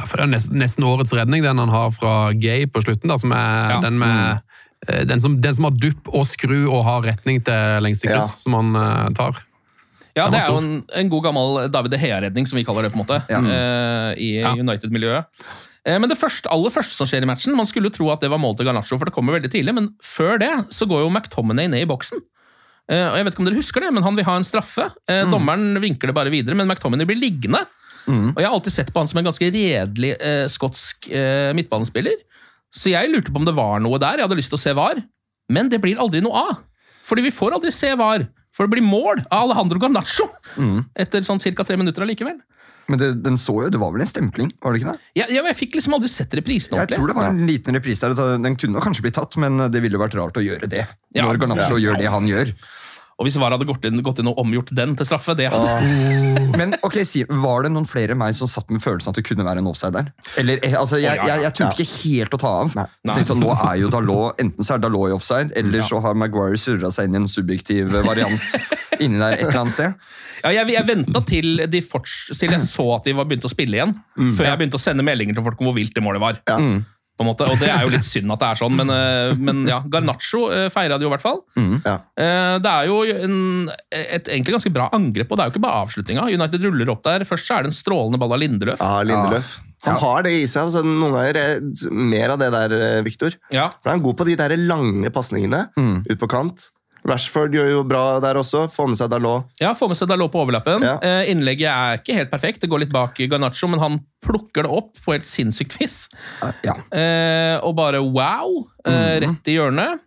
Ja, 0.00 0.06
for 0.08 0.16
Det 0.20 0.24
er 0.24 0.32
nesten, 0.32 0.56
nesten 0.60 0.86
årets 0.88 1.12
redning, 1.12 1.44
den 1.44 1.60
han 1.60 1.68
har 1.72 1.90
fra 1.92 2.32
Gay 2.32 2.64
på 2.66 2.80
slutten. 2.82 3.08
da, 3.12 3.18
som 3.20 3.32
er 3.36 3.74
Ja. 3.76 3.80
den 3.84 3.98
med 4.00 4.40
øh, 4.88 5.04
den 5.04 5.20
som, 5.20 5.40
den 5.40 5.54
som 5.54 5.64
har 5.68 5.76
dupp 5.76 6.08
og 6.08 6.24
skru 6.26 6.70
og 6.72 6.84
har 6.86 7.02
retning 7.12 7.42
til 7.44 7.82
lengste 7.84 8.08
Ja. 8.08 8.16
kryss, 8.18 8.40
som 8.42 8.54
han 8.56 8.74
uh, 8.76 9.08
tar. 9.12 9.36
Ja, 10.16 10.28
det 10.32 10.40
er 10.40 10.48
jo 10.48 10.58
en, 10.58 10.84
en 10.96 11.08
god 11.12 11.22
gammel 11.28 11.68
David 11.70 11.92
De 11.92 11.98
Hea-redning, 12.00 12.46
som 12.48 12.56
vi 12.58 12.64
kaller 12.64 12.82
det, 12.82 12.92
på 12.92 12.98
en 12.98 13.04
måte, 13.04 13.20
eh, 13.30 14.14
i 14.18 14.40
Ja. 14.40 14.54
United-miljøet. 14.56 15.26
Eh, 15.86 15.98
men 15.98 16.08
det 16.10 16.18
første, 16.18 16.48
aller 16.50 16.70
første 16.74 16.96
som 16.96 17.06
skjer 17.06 17.22
i 17.22 17.28
matchen, 17.30 17.54
man 17.56 17.66
skulle 17.66 17.90
jo 17.90 17.94
tro 17.94 18.10
at 18.10 18.20
det 18.20 18.28
var 18.32 18.38
mål 18.42 18.56
til 18.56 18.66
Garnaccio, 18.66 18.98
for 18.98 19.04
det 19.06 19.14
kommer 19.14 19.36
veldig 19.38 19.52
tidlig, 19.52 19.74
men 19.76 19.94
før 20.02 20.38
det 20.42 20.50
så 20.74 20.88
går 20.88 21.04
jo 21.04 21.10
McTominay 21.14 21.68
ned 21.70 21.84
i 21.84 21.88
boksen. 21.92 22.18
Eh, 22.90 23.06
og 23.06 23.16
jeg 23.20 23.24
vet 23.28 23.34
ikke 23.36 23.44
om 23.44 23.50
dere 23.52 23.60
husker 23.62 23.80
det, 23.86 23.92
men 23.94 24.02
Han 24.02 24.16
vil 24.16 24.24
ha 24.26 24.34
en 24.36 24.44
straffe. 24.48 24.90
Mm. 25.08 25.30
Dommeren 25.30 25.80
vinker 25.80 26.10
det 26.10 26.14
bare 26.14 26.30
videre, 26.34 26.56
men 26.58 26.66
McTominay 26.66 27.06
blir 27.06 27.20
liggende. 27.20 27.62
Og 28.08 28.38
Jeg 28.40 28.46
har 28.48 28.54
alltid 28.56 28.72
sett 28.72 28.92
på 28.94 29.02
han 29.02 29.08
som 29.10 29.18
en 29.20 29.28
ganske 29.28 29.50
redelig 29.52 30.14
eh, 30.20 30.46
skotsk 30.50 31.08
eh, 31.12 31.52
midtbanespiller. 31.56 32.16
Så 32.74 32.92
jeg 32.92 33.10
lurte 33.10 33.32
på 33.34 33.40
om 33.42 33.46
det 33.48 33.54
var 33.56 33.80
noe 33.82 33.98
der. 33.98 34.20
Jeg 34.20 34.28
hadde 34.28 34.38
lyst 34.38 34.52
til 34.54 34.58
å 34.60 34.62
se 34.62 34.74
VAR, 34.78 35.02
men 35.50 35.68
det 35.72 35.80
blir 35.82 35.98
aldri 36.00 36.22
noe 36.22 36.44
av. 36.50 36.60
Fordi 37.06 37.24
vi 37.26 37.34
får 37.34 37.56
aldri 37.58 37.72
se 37.74 37.90
VAR. 37.98 38.28
For 38.54 38.66
det 38.66 38.74
blir 38.76 38.86
mål 38.86 39.22
av 39.30 39.44
Alejandro 39.46 39.78
Garnaccio 39.82 40.26
etter 40.98 41.22
sånn 41.26 41.38
ca. 41.42 41.64
tre 41.64 41.76
minutter 41.78 42.02
allikevel. 42.02 42.40
Men 42.90 42.98
det, 42.98 43.08
den 43.22 43.36
så 43.38 43.54
jo, 43.62 43.68
det 43.70 43.78
var 43.78 43.92
vel 43.94 44.02
en 44.02 44.08
stempling? 44.10 44.48
var 44.58 44.74
det 44.74 44.80
ikke 44.80 44.92
det? 44.96 45.02
Jeg, 45.20 45.36
men 45.36 45.50
jeg 45.52 45.58
fikk 45.60 45.76
liksom 45.78 45.94
aldri 45.94 46.08
sett 46.10 46.32
reprisen 46.34 46.74
Jeg 46.80 46.90
tror 46.90 47.06
det 47.06 47.14
var 47.14 47.28
en 47.30 47.44
liten 47.46 47.76
reprise 47.78 48.10
der. 48.10 48.34
Den 48.42 48.56
kunne 48.58 48.82
kanskje 48.82 49.04
blitt 49.06 49.14
tatt, 49.14 49.36
men 49.38 49.62
det 49.70 49.82
ville 49.84 50.00
vært 50.00 50.16
rart 50.18 50.40
å 50.40 50.42
gjøre 50.42 50.66
det. 50.70 50.82
Ja. 51.14 51.28
Når 51.28 51.38
Garnaccio 51.44 51.78
Ja. 51.78 51.84
gjør 51.86 52.00
det 52.02 52.10
han 52.10 52.26
gjør. 52.26 52.50
Og 53.20 53.26
hvis 53.28 53.36
VAR 53.36 53.52
hadde 53.52 53.66
gått 53.68 53.84
inn, 53.84 54.00
gått 54.00 54.22
inn 54.22 54.30
og 54.30 54.38
omgjort 54.40 54.70
den 54.72 54.94
til 54.96 55.04
straffe, 55.04 55.34
det 55.36 55.50
hadde 55.52 56.54
Men 56.60 56.72
ok, 56.86 56.96
si, 57.04 57.20
var 57.28 57.66
det 57.66 57.72
noen 57.74 57.88
flere 57.88 58.14
enn 58.14 58.20
meg 58.22 58.32
som 58.36 58.48
satt 58.48 58.72
med 58.72 58.80
følelsen 58.80 59.12
at 59.12 59.18
det 59.18 59.24
kunne 59.28 59.44
være 59.44 59.60
en 59.60 59.68
offside 59.68 59.92
der? 59.98 60.08
Eller, 60.40 60.62
eh, 60.64 60.76
altså, 60.78 60.96
jeg, 60.96 61.18
ja, 61.20 61.26
ja. 61.28 61.34
jeg, 61.34 61.44
jeg 61.44 61.56
turte 61.58 61.84
ikke 61.84 61.98
helt 62.00 62.36
å 62.36 62.40
ta 62.40 62.52
av. 62.62 62.76
Nei. 62.78 62.86
Nei. 63.04 63.16
tenkte 63.18 63.34
sånn, 63.34 63.44
nå 63.44 63.52
er 63.52 63.74
jo 63.82 63.90
Dalot, 63.92 64.40
Enten 64.40 64.66
så 64.66 64.76
er 64.76 64.84
Dalot 64.86 65.12
i 65.12 65.16
offside, 65.16 65.52
eller 65.60 65.84
så 65.86 66.00
har 66.04 66.16
Maguire 66.16 66.60
surra 66.60 66.92
seg 66.94 67.10
inn 67.10 67.18
i 67.18 67.20
en 67.20 67.28
subjektiv 67.30 67.92
variant 68.08 68.56
inni 69.04 69.20
der 69.20 69.36
et 69.36 69.44
eller 69.50 69.60
annet 69.66 69.76
sted. 69.76 70.08
Ja, 70.40 70.54
jeg, 70.56 70.70
jeg 70.72 70.88
venta 70.88 71.22
til, 71.28 71.66
til 71.68 72.56
jeg 72.56 72.62
så 72.64 72.86
at 72.96 73.04
de 73.04 73.16
var 73.20 73.28
begynt 73.28 73.44
å 73.44 73.52
spille 73.52 73.76
igjen, 73.76 73.92
før 74.16 74.48
jeg 74.48 74.62
begynte 74.62 74.80
å 74.80 74.82
sende 74.82 75.04
meldinger 75.04 75.36
til 75.36 75.44
folk 75.44 75.60
om 75.60 75.70
hvor 75.70 75.76
vilt 75.76 75.92
det 75.96 76.04
målet 76.04 76.24
var. 76.24 76.40
På 77.20 77.24
en 77.26 77.28
måte. 77.34 77.44
Og 77.52 77.58
det 77.60 77.68
er 77.68 77.82
jo 77.84 77.90
litt 77.92 78.06
synd 78.08 78.32
at 78.32 78.40
det 78.40 78.46
er 78.48 78.56
sånn, 78.56 78.78
men, 78.78 78.90
eh, 78.94 79.34
men 79.36 79.58
ja, 79.68 79.82
Garnaccio 79.92 80.46
uh, 80.48 80.70
feira 80.72 80.96
det 80.96 81.04
jo 81.04 81.10
i 81.10 81.12
hvert 81.12 81.24
fall. 81.26 81.42
Ja. 81.84 81.98
Eh, 82.16 82.54
det 82.64 82.70
er 82.72 82.88
jo 82.88 83.02
en, 83.12 83.34
et 83.92 84.30
egentlig 84.30 84.54
ganske 84.56 84.72
bra 84.72 84.86
angrep, 84.96 85.28
og 85.28 85.36
det 85.36 85.44
er 85.44 85.50
jo 85.50 85.52
ikke 85.52 85.62
bare 85.66 85.82
avslutninga. 85.84 86.24
United 86.32 86.64
ruller 86.64 86.94
opp 86.94 87.04
der. 87.04 87.26
Først 87.28 87.44
så 87.44 87.58
er 87.58 87.66
det 87.66 87.74
en 87.74 87.76
strålende 87.76 88.22
ball 88.22 88.32
av 88.32 88.40
Lindeløf. 88.40 88.80
Ja, 88.80 89.04
Lindeløf. 89.04 89.58
Han 89.84 90.00
har 90.00 90.24
det 90.24 90.32
i 90.38 90.48
seg. 90.48 90.70
Altså, 90.70 90.80
noen 90.80 91.12
ganger 91.18 91.42
eh, 91.42 91.84
mer 91.92 92.32
av 92.32 92.40
det 92.40 92.50
der, 92.56 92.76
Viktor. 93.04 93.10
Victor. 93.10 93.36
Ja. 93.52 93.68
For 93.82 93.92
Han 93.92 94.00
er 94.00 94.04
god 94.08 94.16
på 94.16 94.28
de 94.30 94.40
der 94.40 94.56
lange 94.56 95.12
pasningene 95.12 95.66
ut 95.76 96.18
på 96.20 96.28
kant. 96.30 96.70
Rashford 97.10 97.54
gjør 97.56 97.70
jo 97.72 97.82
bra 97.88 98.04
der 98.22 98.38
også. 98.40 98.66
Får 98.72 98.92
med 98.92 99.00
seg 99.00 99.10
Dalot. 99.12 99.50
Ja, 99.62 99.74
får 99.76 99.92
med 99.92 99.98
seg 100.00 100.10
Dalot 100.10 100.32
på 100.32 100.42
overlappen. 100.44 100.84
Ja. 100.86 100.96
Eh, 101.04 101.30
innlegget 101.32 101.68
er 101.70 102.00
ikke 102.00 102.16
helt 102.16 102.32
perfekt, 102.32 102.62
det 102.62 102.70
går 102.70 102.84
litt 102.84 102.94
bak 102.94 103.18
Garnaccio, 103.30 103.68
men 103.70 103.82
han 103.82 103.98
plukker 104.20 104.66
det 104.66 104.72
opp 104.76 104.98
på 105.00 105.14
helt 105.14 105.24
sinnssykt 105.24 105.78
vis. 105.80 106.02
Ja. 106.66 106.74
Eh, 106.92 107.56
og 107.64 107.74
bare 107.78 108.02
wow! 108.04 108.60
Eh, 108.88 109.16
rett 109.24 109.50
i 109.50 109.56
hjørnet. 109.56 110.00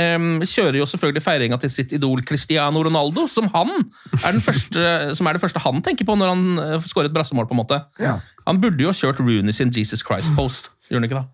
Eh, 0.00 0.18
kjører 0.48 0.80
jo 0.80 0.88
selvfølgelig 0.88 1.24
feiringa 1.24 1.60
til 1.62 1.72
sitt 1.72 1.94
idol 1.96 2.24
Cristiano 2.28 2.82
Ronaldo, 2.84 3.26
som 3.30 3.48
han 3.54 3.72
er, 3.78 4.32
den 4.32 4.42
første, 4.44 4.90
som 5.18 5.28
er 5.28 5.38
det 5.38 5.44
første 5.44 5.62
han 5.64 5.84
tenker 5.84 6.08
på 6.08 6.16
når 6.18 6.34
han 6.34 6.64
eh, 6.64 6.88
skårer 6.90 7.12
et 7.12 7.16
brassemål. 7.16 7.48
på 7.48 7.56
en 7.56 7.62
måte. 7.62 7.80
Ja. 8.02 8.18
Han 8.48 8.60
burde 8.62 8.82
jo 8.84 8.92
ha 8.92 8.96
kjørt 8.96 9.22
Rooney 9.22 9.54
sin 9.56 9.72
Jesus 9.74 10.04
Christ-post. 10.04 10.72
Gjør 10.88 11.02
han 11.02 11.08
ikke 11.08 11.20
da? 11.20 11.26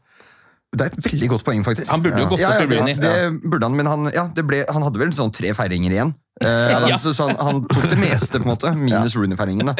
Det 0.74 0.86
er 0.86 0.92
et 0.92 1.06
veldig 1.06 1.28
godt 1.34 1.44
poeng, 1.46 1.62
faktisk. 1.66 1.90
Han 1.92 2.02
burde 2.04 2.22
jo 2.22 2.28
gått 2.32 2.42
ja, 2.42 2.50
opp 2.50 2.62
ja, 2.62 2.66
til 2.66 2.90
Ja, 2.90 2.98
Det 3.00 3.50
burde 3.50 3.68
han, 3.68 3.76
men 3.78 3.90
han, 3.90 4.08
ja, 4.14 4.24
det 4.34 4.44
ble, 4.46 4.62
han 4.66 4.86
hadde 4.86 5.00
vel 5.00 5.12
sånn 5.16 5.32
tre 5.34 5.52
feiringer 5.56 5.94
igjen. 5.94 6.14
Eh, 6.42 6.72
Ja. 6.90 6.98
så, 7.00 7.14
så 7.14 7.28
han, 7.30 7.38
han 7.38 7.60
tok 7.70 7.86
det 7.92 8.00
meste, 8.00 8.40
på 8.40 8.48
en 8.48 8.52
måte, 8.54 8.72
minus 8.78 9.16
Rooney-feiringen. 9.18 9.70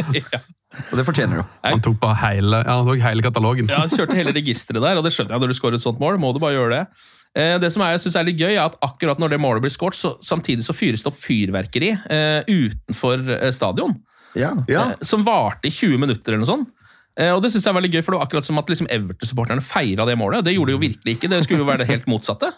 Og 0.90 0.94
det 0.98 1.04
fortjener 1.06 1.42
du. 1.42 1.50
Han 1.66 1.82
tok 1.82 1.98
bare 2.02 2.18
hele, 2.24 2.62
ja, 2.64 2.78
han 2.80 2.88
tok 2.88 3.02
hele 3.04 3.22
katalogen. 3.26 3.68
Ja, 3.70 3.84
han 3.84 3.92
kjørte 3.92 4.16
hele 4.18 4.34
registeret 4.34 4.82
der, 4.82 4.98
og 4.98 5.04
det 5.06 5.12
skjønner 5.14 5.36
jeg 5.36 5.44
når 5.44 5.52
du 5.52 5.58
skårer 5.60 5.78
et 5.78 5.84
sånt 5.84 6.00
mål. 6.02 6.18
må 6.18 6.32
du 6.34 6.40
bare 6.42 6.56
gjøre 6.56 6.72
det. 6.72 7.04
Eh, 7.38 7.54
det 7.62 7.70
som 7.74 7.84
er, 7.86 7.92
jeg 7.94 8.02
synes 8.06 8.16
er 8.18 8.26
litt 8.26 8.40
gøy, 8.42 8.56
er 8.56 8.64
at 8.64 8.74
akkurat 8.82 9.22
når 9.22 9.36
det 9.36 9.38
målet 9.42 9.62
blir 9.62 9.74
skåret, 9.74 9.98
så 9.98 10.16
samtidig 10.22 10.66
så 10.66 10.74
fyres 10.74 11.04
det 11.04 11.12
opp 11.12 11.20
fyrverkeri 11.20 11.92
uh, 11.94 12.42
utenfor 12.50 13.22
stadion. 13.54 13.94
Ja. 14.34 14.50
Ja. 14.66 14.88
som 15.06 15.22
varte 15.22 15.70
i 15.70 15.74
20 15.74 16.00
minutter 16.02 16.34
eller 16.34 16.42
noe 16.42 16.50
sånt. 16.50 16.73
Eh, 17.14 17.30
og 17.30 17.42
det 17.44 17.52
synes 17.52 17.62
jeg 17.62 17.70
er 17.70 17.76
veldig 17.78 17.92
gøy, 17.92 18.02
for 18.02 18.14
det 18.14 18.18
var 18.18 18.26
akkurat 18.26 18.46
som 18.46 18.58
at 18.58 18.70
liksom 18.72 18.88
Everton-supporterne 18.90 19.62
feira 19.62 20.06
det 20.08 20.16
målet. 20.18 20.42
Det 20.46 20.54
gjorde 20.56 20.72
de 20.72 20.74
jo 20.74 20.82
virkelig 20.82 21.14
ikke. 21.14 21.30
Det 21.30 21.42
skulle 21.44 21.62
jo 21.62 21.68
være 21.68 21.84
det 21.84 21.90
helt 21.92 22.08
motsatte. 22.10 22.50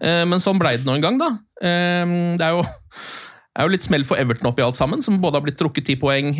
Eh, 0.00 0.22
men 0.28 0.40
sånn 0.40 0.60
blei 0.60 0.78
det 0.78 0.88
nå 0.88 0.96
en 0.96 1.04
gang, 1.04 1.20
da. 1.20 1.28
Eh, 1.60 2.14
det 2.40 2.46
er 2.46 2.56
jo, 2.56 2.64
er 3.52 3.68
jo 3.68 3.74
litt 3.74 3.84
smell 3.84 4.06
for 4.08 4.20
Everton 4.20 4.48
oppi 4.48 4.64
alt 4.64 4.80
sammen, 4.80 5.04
som 5.04 5.20
både 5.20 5.36
har 5.36 5.44
blitt 5.44 5.60
trukket 5.60 5.90
ti 5.90 5.98
poeng, 6.00 6.34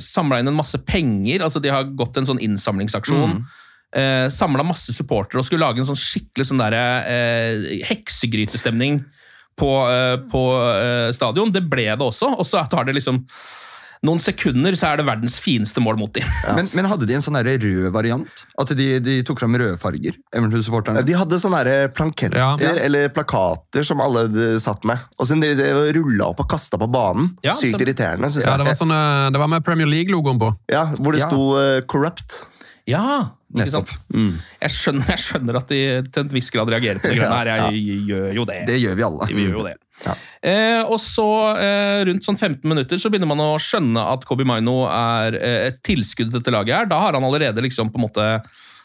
samla 0.00 0.40
inn 0.40 0.48
en 0.48 0.56
masse 0.56 0.80
penger. 0.88 1.44
altså 1.44 1.60
De 1.60 1.72
har 1.72 1.90
gått 1.98 2.16
en 2.16 2.30
sånn 2.32 2.40
innsamlingsaksjon. 2.40 3.42
Eh, 3.90 4.28
Samla 4.30 4.62
masse 4.62 4.94
supportere 4.94 5.40
og 5.42 5.44
skulle 5.48 5.66
lage 5.66 5.82
en 5.82 5.88
sånn 5.88 5.98
skikkelig 5.98 6.46
sånn 6.46 6.62
der, 6.62 6.76
eh, 7.10 7.80
heksegrytestemning 7.88 9.02
på, 9.58 9.70
på 10.30 10.42
stadion. 11.12 11.50
Det 11.52 11.60
ble 11.68 11.90
det 11.90 12.00
også, 12.06 12.30
og 12.38 12.46
så 12.48 12.62
tar 12.70 12.86
det 12.88 12.94
liksom 12.96 13.18
noen 14.06 14.20
sekunder 14.22 14.72
så 14.80 14.88
er 14.94 15.00
det 15.00 15.04
verdens 15.04 15.34
fineste 15.42 15.82
mål 15.84 15.98
mot 16.00 16.12
dem. 16.16 16.24
Men, 16.56 16.68
men 16.78 16.86
hadde 16.88 17.04
de 17.08 17.16
en 17.18 17.24
sånn 17.24 17.36
rød 17.44 17.66
variant? 17.92 18.44
At 18.60 18.72
de, 18.78 18.86
de 19.04 19.18
tok 19.28 19.42
fram 19.42 19.58
røde 19.60 19.76
farger? 19.82 20.16
Everton-supporterne? 20.32 21.02
De 21.04 21.16
hadde 21.18 21.40
sånne 21.42 21.74
planketter 21.96 22.38
Ja. 22.40 22.54
eller 22.80 23.10
plakater 23.12 23.84
som 23.84 24.00
alle 24.00 24.24
satt 24.62 24.86
med. 24.88 25.02
Og 25.20 25.28
så 25.28 25.36
de, 25.40 25.52
de 25.58 25.68
rulla 25.98 26.30
opp 26.32 26.40
og 26.40 26.48
kasta 26.48 26.80
på 26.80 26.88
banen. 26.90 27.34
Ja, 27.44 27.52
Sykt 27.58 27.76
så- 27.76 27.84
irriterende. 27.84 28.30
Ja, 28.32 28.56
det 28.56 28.64
var, 28.64 28.72
jeg. 28.72 28.80
sånn, 28.80 28.94
eh, 28.96 29.30
det 29.36 29.42
var 29.44 29.52
med 29.52 29.64
Premier 29.68 29.86
League-logoen 29.90 30.40
på. 30.40 30.54
Ja, 30.72 30.86
hvor 30.96 31.12
det 31.12 31.20
Ja. 31.20 31.28
sto 31.28 31.56
uh, 31.58 31.80
'corrupt'. 31.84 32.44
Ja, 32.88 33.36
Nettopp. 33.52 33.90
sant? 33.90 34.10
Jeg, 34.14 34.72
skjønner, 34.72 35.06
jeg 35.12 35.22
skjønner 35.24 35.58
at 35.60 35.70
de 35.72 35.80
til 36.06 36.24
en 36.24 36.32
viss 36.32 36.50
grad 36.54 36.70
reagerer 36.72 37.00
på 37.02 37.10
det 37.10 37.18
grønne 37.18 37.38
her. 37.40 37.50
Jeg 37.70 38.06
gjør 38.08 38.40
jo 38.40 38.46
det. 38.48 38.58
Det 38.68 38.78
gjør 38.80 38.98
vi 38.98 39.06
alle. 39.06 39.28
Vi 39.30 39.46
gjør 39.46 39.58
jo 39.58 39.66
det. 39.66 39.76
Eh, 40.46 40.80
og 40.86 40.96
så, 41.02 41.26
eh, 41.60 42.00
rundt 42.08 42.24
sånn 42.24 42.38
15 42.38 42.64
minutter, 42.70 43.00
så 43.00 43.10
begynner 43.12 43.28
man 43.28 43.42
å 43.44 43.52
skjønne 43.60 44.04
at 44.14 44.24
Kobi 44.28 44.46
Maino 44.48 44.82
er 44.88 45.36
eh, 45.36 45.60
et 45.68 45.80
tilskudd 45.86 46.30
til 46.30 46.38
dette 46.38 46.54
laget 46.54 46.76
her. 46.78 46.90
Da 46.90 47.02
har 47.04 47.18
han 47.18 47.26
allerede 47.26 47.64
liksom 47.66 47.92
på 47.92 48.00
en 48.00 48.06
måte 48.06 48.28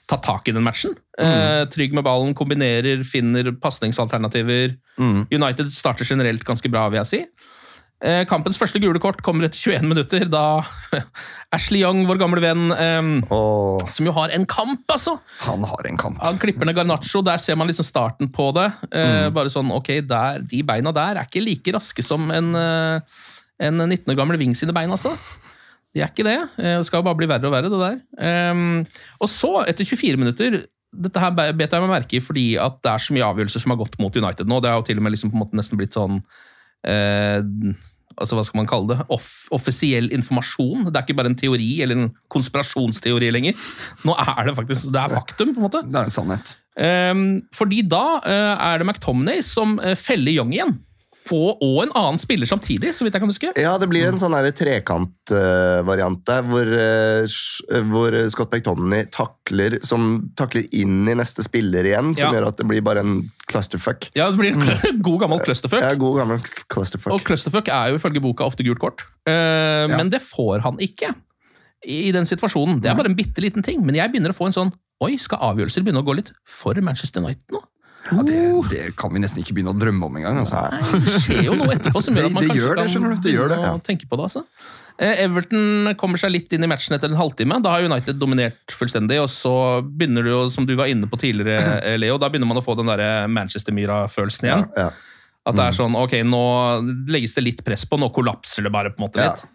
tatt 0.09 0.25
tak 0.25 0.49
i 0.49 0.53
den 0.53 0.65
matchen. 0.65 0.93
Eh, 1.17 1.63
trygg 1.71 1.95
med 1.95 2.05
ballen, 2.05 2.35
kombinerer, 2.37 3.01
finner 3.07 3.53
pasningsalternativer. 3.61 4.75
United 5.33 5.71
starter 5.73 6.05
generelt 6.05 6.43
ganske 6.45 6.69
bra, 6.71 6.89
vil 6.91 7.01
jeg 7.03 7.11
si. 7.13 7.51
Eh, 8.03 8.25
kampens 8.27 8.57
første 8.59 8.77
gule 8.83 8.99
kort 9.01 9.21
kommer 9.23 9.47
etter 9.47 9.57
21 9.71 9.87
minutter, 9.87 10.25
da 10.29 10.59
Ashley 11.55 11.79
Young, 11.79 12.01
vår 12.09 12.19
gamle 12.19 12.41
venn, 12.43 12.65
Og 13.31 13.85
som 13.95 14.05
jo 14.09 14.13
har 14.17 14.33
en 14.35 14.43
kamp, 14.51 14.83
altså! 14.91 15.15
Han 15.45 15.63
har 15.65 15.87
en 15.87 15.97
kamp. 15.97 16.19
Han 16.21 16.37
klipper 16.41 16.67
ned 16.67 16.75
Garnaccio, 16.75 17.21
der 17.25 17.39
ser 17.41 17.55
man 17.57 17.69
liksom 17.71 17.87
starten 17.87 18.27
på 18.35 18.49
det. 18.57 18.67
Eh, 18.91 19.29
Bare 19.33 19.49
sånn, 19.53 19.71
ok, 19.73 19.93
der, 20.05 20.43
De 20.43 20.59
beina 20.67 20.91
der 20.95 21.21
er 21.21 21.29
ikke 21.29 21.41
like 21.45 21.73
raske 21.77 22.03
som 22.05 22.27
en, 22.35 22.51
eh, 22.59 23.17
en 23.63 23.79
19 23.87 24.11
år 24.11 24.19
gammel 24.19 24.37
Ving 24.41 24.53
sine 24.59 24.75
bein, 24.75 24.91
altså. 24.91 25.15
De 25.95 26.03
er 26.03 26.11
ikke 26.11 26.25
det. 26.27 26.37
Det 26.59 26.73
skal 26.89 26.99
jo 26.99 27.05
bare 27.07 27.15
bli 27.21 27.27
verre 27.31 27.47
og 27.47 27.53
verre, 27.55 27.71
det 27.71 27.79
der. 27.79 28.87
Og 29.23 29.29
så, 29.31 29.53
etter 29.71 29.87
24 29.87 30.19
minutter 30.19 30.65
Dette 30.95 31.19
her 31.19 31.31
be- 31.35 31.51
bet 31.59 31.71
jeg 31.75 31.83
meg 31.83 31.89
merke 31.91 32.15
i 32.15 32.21
fordi 32.23 32.43
at 32.59 32.77
det 32.83 32.91
er 32.91 33.01
så 33.03 33.11
mye 33.15 33.23
avgjørelser 33.27 33.59
som 33.63 33.71
har 33.73 33.79
gått 33.81 33.95
mot 33.99 34.15
United 34.15 34.47
nå. 34.47 34.59
Det 34.63 34.69
har 34.71 34.77
jo 34.79 34.85
til 34.87 34.99
og 34.99 35.03
med 35.07 35.11
liksom 35.15 35.31
nesten 35.55 35.79
blitt 35.79 35.95
sånn 35.95 36.21
eh, 36.87 37.39
altså 38.15 38.37
Hva 38.37 38.45
skal 38.47 38.61
man 38.61 38.69
kalle 38.69 38.93
det? 38.93 39.07
Off 39.13 39.47
offisiell 39.55 40.07
informasjon. 40.15 40.87
Det 40.87 40.95
er 40.95 41.05
ikke 41.05 41.17
bare 41.19 41.31
en 41.33 41.39
teori 41.39 41.71
eller 41.83 41.99
en 41.99 42.11
konspirasjonsteori 42.31 43.31
lenger. 43.35 43.57
Nå 44.07 44.15
er 44.15 44.49
det 44.49 44.55
faktisk 44.59 44.91
det 44.95 45.01
er 45.01 45.17
faktum, 45.17 45.51
på 45.55 45.59
en 45.59 45.67
måte. 45.67 45.83
Det 45.87 45.99
er 45.99 46.09
en 46.09 46.15
sannhet. 46.15 46.55
Ehm, 46.75 47.27
fordi 47.55 47.83
da 47.87 48.19
eh, 48.27 48.65
er 48.67 48.81
det 48.81 48.87
McTominay 48.87 49.43
som 49.45 49.77
eh, 49.79 49.95
feller 49.99 50.35
Young 50.35 50.53
igjen. 50.55 50.75
På, 51.25 51.39
og 51.57 51.77
en 51.81 51.91
annen 51.97 52.19
spiller 52.21 52.45
samtidig, 52.45 52.91
så 52.93 53.01
vidt 53.05 53.15
jeg 53.17 53.21
kan 53.23 53.31
huske. 53.31 53.49
Ja, 53.57 53.71
det 53.81 53.87
blir 53.89 54.05
en 54.05 54.19
sånn 54.21 54.35
trekantvariant 54.53 56.21
der, 56.27 56.43
hvor, 56.45 56.69
eh, 56.69 57.81
hvor 57.89 58.17
Scott 58.29 58.53
McTonney 58.53 59.07
takler, 59.09 59.79
som 59.85 60.29
takler 60.37 60.67
inn 60.71 61.07
i 61.09 61.15
neste 61.17 61.41
spiller 61.45 61.83
igjen, 61.89 62.13
som 62.15 62.29
Ja. 62.29 62.39
gjør 62.39 62.47
at 62.49 62.57
det 62.57 62.67
blir 62.69 62.81
bare 62.85 62.99
en 63.01 63.23
clusterfuck. 63.49 64.09
Ja, 64.15 64.29
det 64.29 64.37
blir 64.37 64.53
en 64.53 65.01
god 65.09 65.19
gammel 65.25 65.39
clusterfuck. 65.41 65.81
Ja, 65.81 65.93
god 65.95 66.17
gammel 66.21 66.39
clusterfuck. 66.69 67.13
Og 67.13 67.23
clusterfuck 67.25 67.67
er 67.73 67.89
jo 67.89 67.97
ifølge 67.97 68.21
boka 68.21 68.45
ofte 68.45 68.63
gult 68.63 68.79
kort. 68.79 69.05
Eh, 69.25 69.87
Men 69.89 70.09
det 70.09 70.21
får 70.21 70.61
han 70.61 70.77
ikke 70.77 71.13
i 71.85 72.07
i 72.07 72.11
den 72.11 72.25
situasjonen. 72.25 72.81
Det 72.81 72.89
er 72.89 72.95
bare 72.97 73.09
en 73.11 73.15
bitte 73.17 73.41
liten 73.41 73.63
ting. 73.63 73.83
Men 73.85 73.95
jeg 73.95 74.11
begynner 74.11 74.29
å 74.33 74.37
få 74.37 74.47
en 74.47 74.53
sånn 74.53 74.73
Oi, 75.03 75.17
skal 75.19 75.37
avgjørelser 75.43 75.83
begynne 75.83 75.99
å 76.01 76.05
gå 76.07 76.15
litt 76.15 76.31
for 76.47 76.73
Manchester 76.79 77.19
United 77.19 77.51
nå? 77.51 77.59
Ja, 78.05 78.21
det, 78.21 78.39
det 78.69 78.95
kan 78.99 79.13
vi 79.13 79.19
nesten 79.23 79.41
ikke 79.41 79.55
begynne 79.57 79.73
å 79.73 79.79
drømme 79.81 80.05
om 80.05 80.17
engang. 80.19 80.37
Altså. 80.43 80.59
Nei, 80.71 81.01
det 81.05 81.19
skjer 81.23 81.43
jo 81.47 81.55
noe 81.57 81.73
etterpå 81.73 82.01
som 82.05 82.13
gjør 82.15 82.27
at 82.29 82.33
man 82.35 82.43
Det- 82.47 82.53
det 82.53 82.59
kanskje 82.61 83.01
kan. 83.01 83.19
Det 83.21 83.31
begynne 83.33 83.71
å 83.73 83.81
tenke 83.83 84.05
på 84.11 84.17
det. 84.19 84.23
altså. 84.29 84.43
Eh, 84.97 85.23
Everton 85.25 85.93
kommer 85.99 86.17
seg 86.21 86.31
litt 86.31 86.53
inn 86.55 86.63
i 86.63 86.67
matchen 86.71 86.93
etter 86.95 87.09
en 87.11 87.17
halvtime. 87.19 87.57
Da 87.65 87.71
har 87.73 87.83
United 87.83 88.15
dominert 88.21 88.71
fullstendig, 88.71 89.17
og 89.19 89.27
så 89.33 89.81
begynner 89.83 90.23
du 90.23 90.29
jo, 90.29 90.49
som 90.49 90.65
du 90.65 90.75
var 90.77 90.85
inne 90.87 91.09
på 91.11 91.17
tidligere, 91.19 91.81
eh, 91.83 91.97
Leo, 91.97 92.17
da 92.17 92.29
begynner 92.29 92.47
man 92.47 92.61
å 92.61 92.63
få 92.63 92.77
den 92.77 92.85
der 92.87 93.27
Manchester-Myra-følelsen 93.27 94.47
igjen. 94.47 94.69
Ja. 94.77 94.89
At 95.45 95.55
det 95.59 95.61
er 95.67 95.75
sånn, 95.77 95.93
ok, 95.99 96.15
nå 96.25 96.39
legges 97.11 97.35
det 97.35 97.43
litt 97.43 97.59
press 97.65 97.83
på, 97.85 97.99
nå 98.01 98.07
kollapser 98.13 98.63
det 98.65 98.71
bare 98.71 98.89
på 98.89 99.01
en 99.03 99.07
måte 99.09 99.19
litt. 99.21 99.43
Eh, 99.43 99.49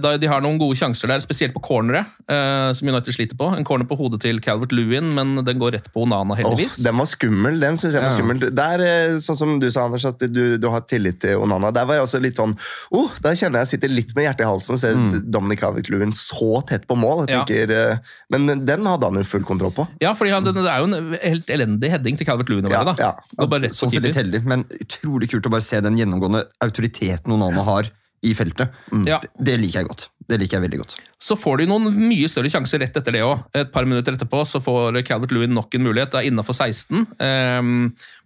da, 0.00 0.14
de 0.16 0.28
har 0.30 0.40
noen 0.40 0.56
gode 0.60 0.78
sjanser 0.80 1.10
der, 1.10 1.20
spesielt 1.20 1.52
på 1.52 1.60
corneret, 1.60 2.08
eh, 2.30 2.70
som 2.76 2.88
United 2.88 3.12
sliter 3.12 3.36
på. 3.36 3.50
En 3.58 3.66
corner 3.68 3.84
på 3.84 3.98
hodet 3.98 4.22
til 4.24 4.40
Calvert 4.40 4.72
Lewin, 4.72 5.10
men 5.16 5.34
den 5.44 5.60
går 5.60 5.74
rett 5.76 5.90
på 5.92 6.06
Onana, 6.06 6.36
heldigvis. 6.38 6.78
Oh, 6.80 6.84
den 6.86 6.96
var 7.02 7.08
skummel. 7.10 7.60
den 7.60 7.76
synes 7.76 7.96
jeg 7.98 8.04
var 8.06 8.14
skummel. 8.16 8.40
Der, 8.56 8.84
eh, 8.86 9.18
sånn 9.20 9.36
som 9.36 9.52
du 9.60 9.68
sa, 9.70 9.84
Anders, 9.84 10.06
at 10.08 10.22
du, 10.32 10.56
du 10.56 10.68
har 10.72 10.86
tillit 10.88 11.20
til 11.20 11.36
Onana. 11.44 11.70
Der 11.76 11.84
var 11.84 11.98
jeg 11.98 12.06
også 12.06 12.22
litt 12.22 12.40
sånn 12.40 12.56
oh, 12.96 13.10
Der 13.22 13.36
kjenner 13.36 13.62
jeg 13.64 13.74
sitter 13.74 13.92
litt 13.92 14.14
med 14.16 14.26
hjertet 14.28 14.46
i 14.46 14.48
halsen 14.48 14.76
og 14.76 14.80
ser 14.80 14.96
Dominic 15.28 15.60
Calvert-Lewin 15.60 16.16
så 16.16 16.62
tett 16.66 16.88
på 16.88 16.96
mål. 16.96 17.26
Jeg 17.26 17.36
Ja. 17.36 17.44
tenker, 17.44 17.70
eh, 17.92 17.98
Men 18.30 18.64
den 18.64 18.86
hadde 18.86 19.04
han 19.04 19.20
jo 19.20 19.24
full 19.24 19.44
kontroll 19.44 19.72
på. 19.76 19.86
Ja, 20.00 20.14
for 20.14 20.24
det 20.24 20.54
det 20.54 20.64
er 20.64 20.78
jo 20.80 20.88
en 20.88 21.14
helt 21.20 21.46
elendig 21.46 21.90
heading 21.90 22.16
til 22.16 22.26
Calvert 22.26 22.48
Lewin. 22.48 22.70
Ja, 22.70 22.84
da. 22.84 22.94
ja. 22.98 23.12
Går 23.36 23.48
bare 23.50 23.62
rett 23.68 23.76
på 23.76 23.90
Sånn 23.90 24.02
litt 24.02 24.14
heldig, 24.16 24.44
men 24.44 24.64
utrolig 24.80 25.30
kult 25.30 25.46
å 25.46 25.50
bare 25.50 25.62
se 25.62 25.80
den 25.80 25.96
gjennomgående 25.98 26.44
autoriteten 26.62 27.32
Onana 27.32 27.62
har 27.64 27.90
i 28.22 28.34
feltet. 28.36 28.74
Ja. 29.08 29.18
Det, 29.22 29.30
det 29.40 29.54
liker 29.60 29.80
jeg 29.80 29.88
godt. 29.88 30.08
Det 30.30 30.36
liker 30.38 30.58
jeg 30.58 30.64
veldig 30.66 30.80
godt. 30.82 30.94
Så 31.20 31.36
får 31.40 31.62
de 31.62 31.66
noen 31.70 31.88
mye 31.96 32.28
større 32.30 32.50
sjanser 32.52 32.82
rett 32.82 32.96
etter 33.00 33.16
det 33.16 33.22
òg. 33.26 33.46
Et 33.56 33.70
par 33.72 33.86
minutter 33.88 34.14
etterpå 34.14 34.42
så 34.46 34.60
får 34.62 35.00
Calvert 35.08 35.32
Lewin 35.34 35.54
nok 35.56 35.74
en 35.74 35.86
mulighet. 35.86 36.12
Det 36.12 36.20
er 36.20 36.28
innafor 36.28 36.54
16, 36.54 37.06
ehm, 37.26 37.72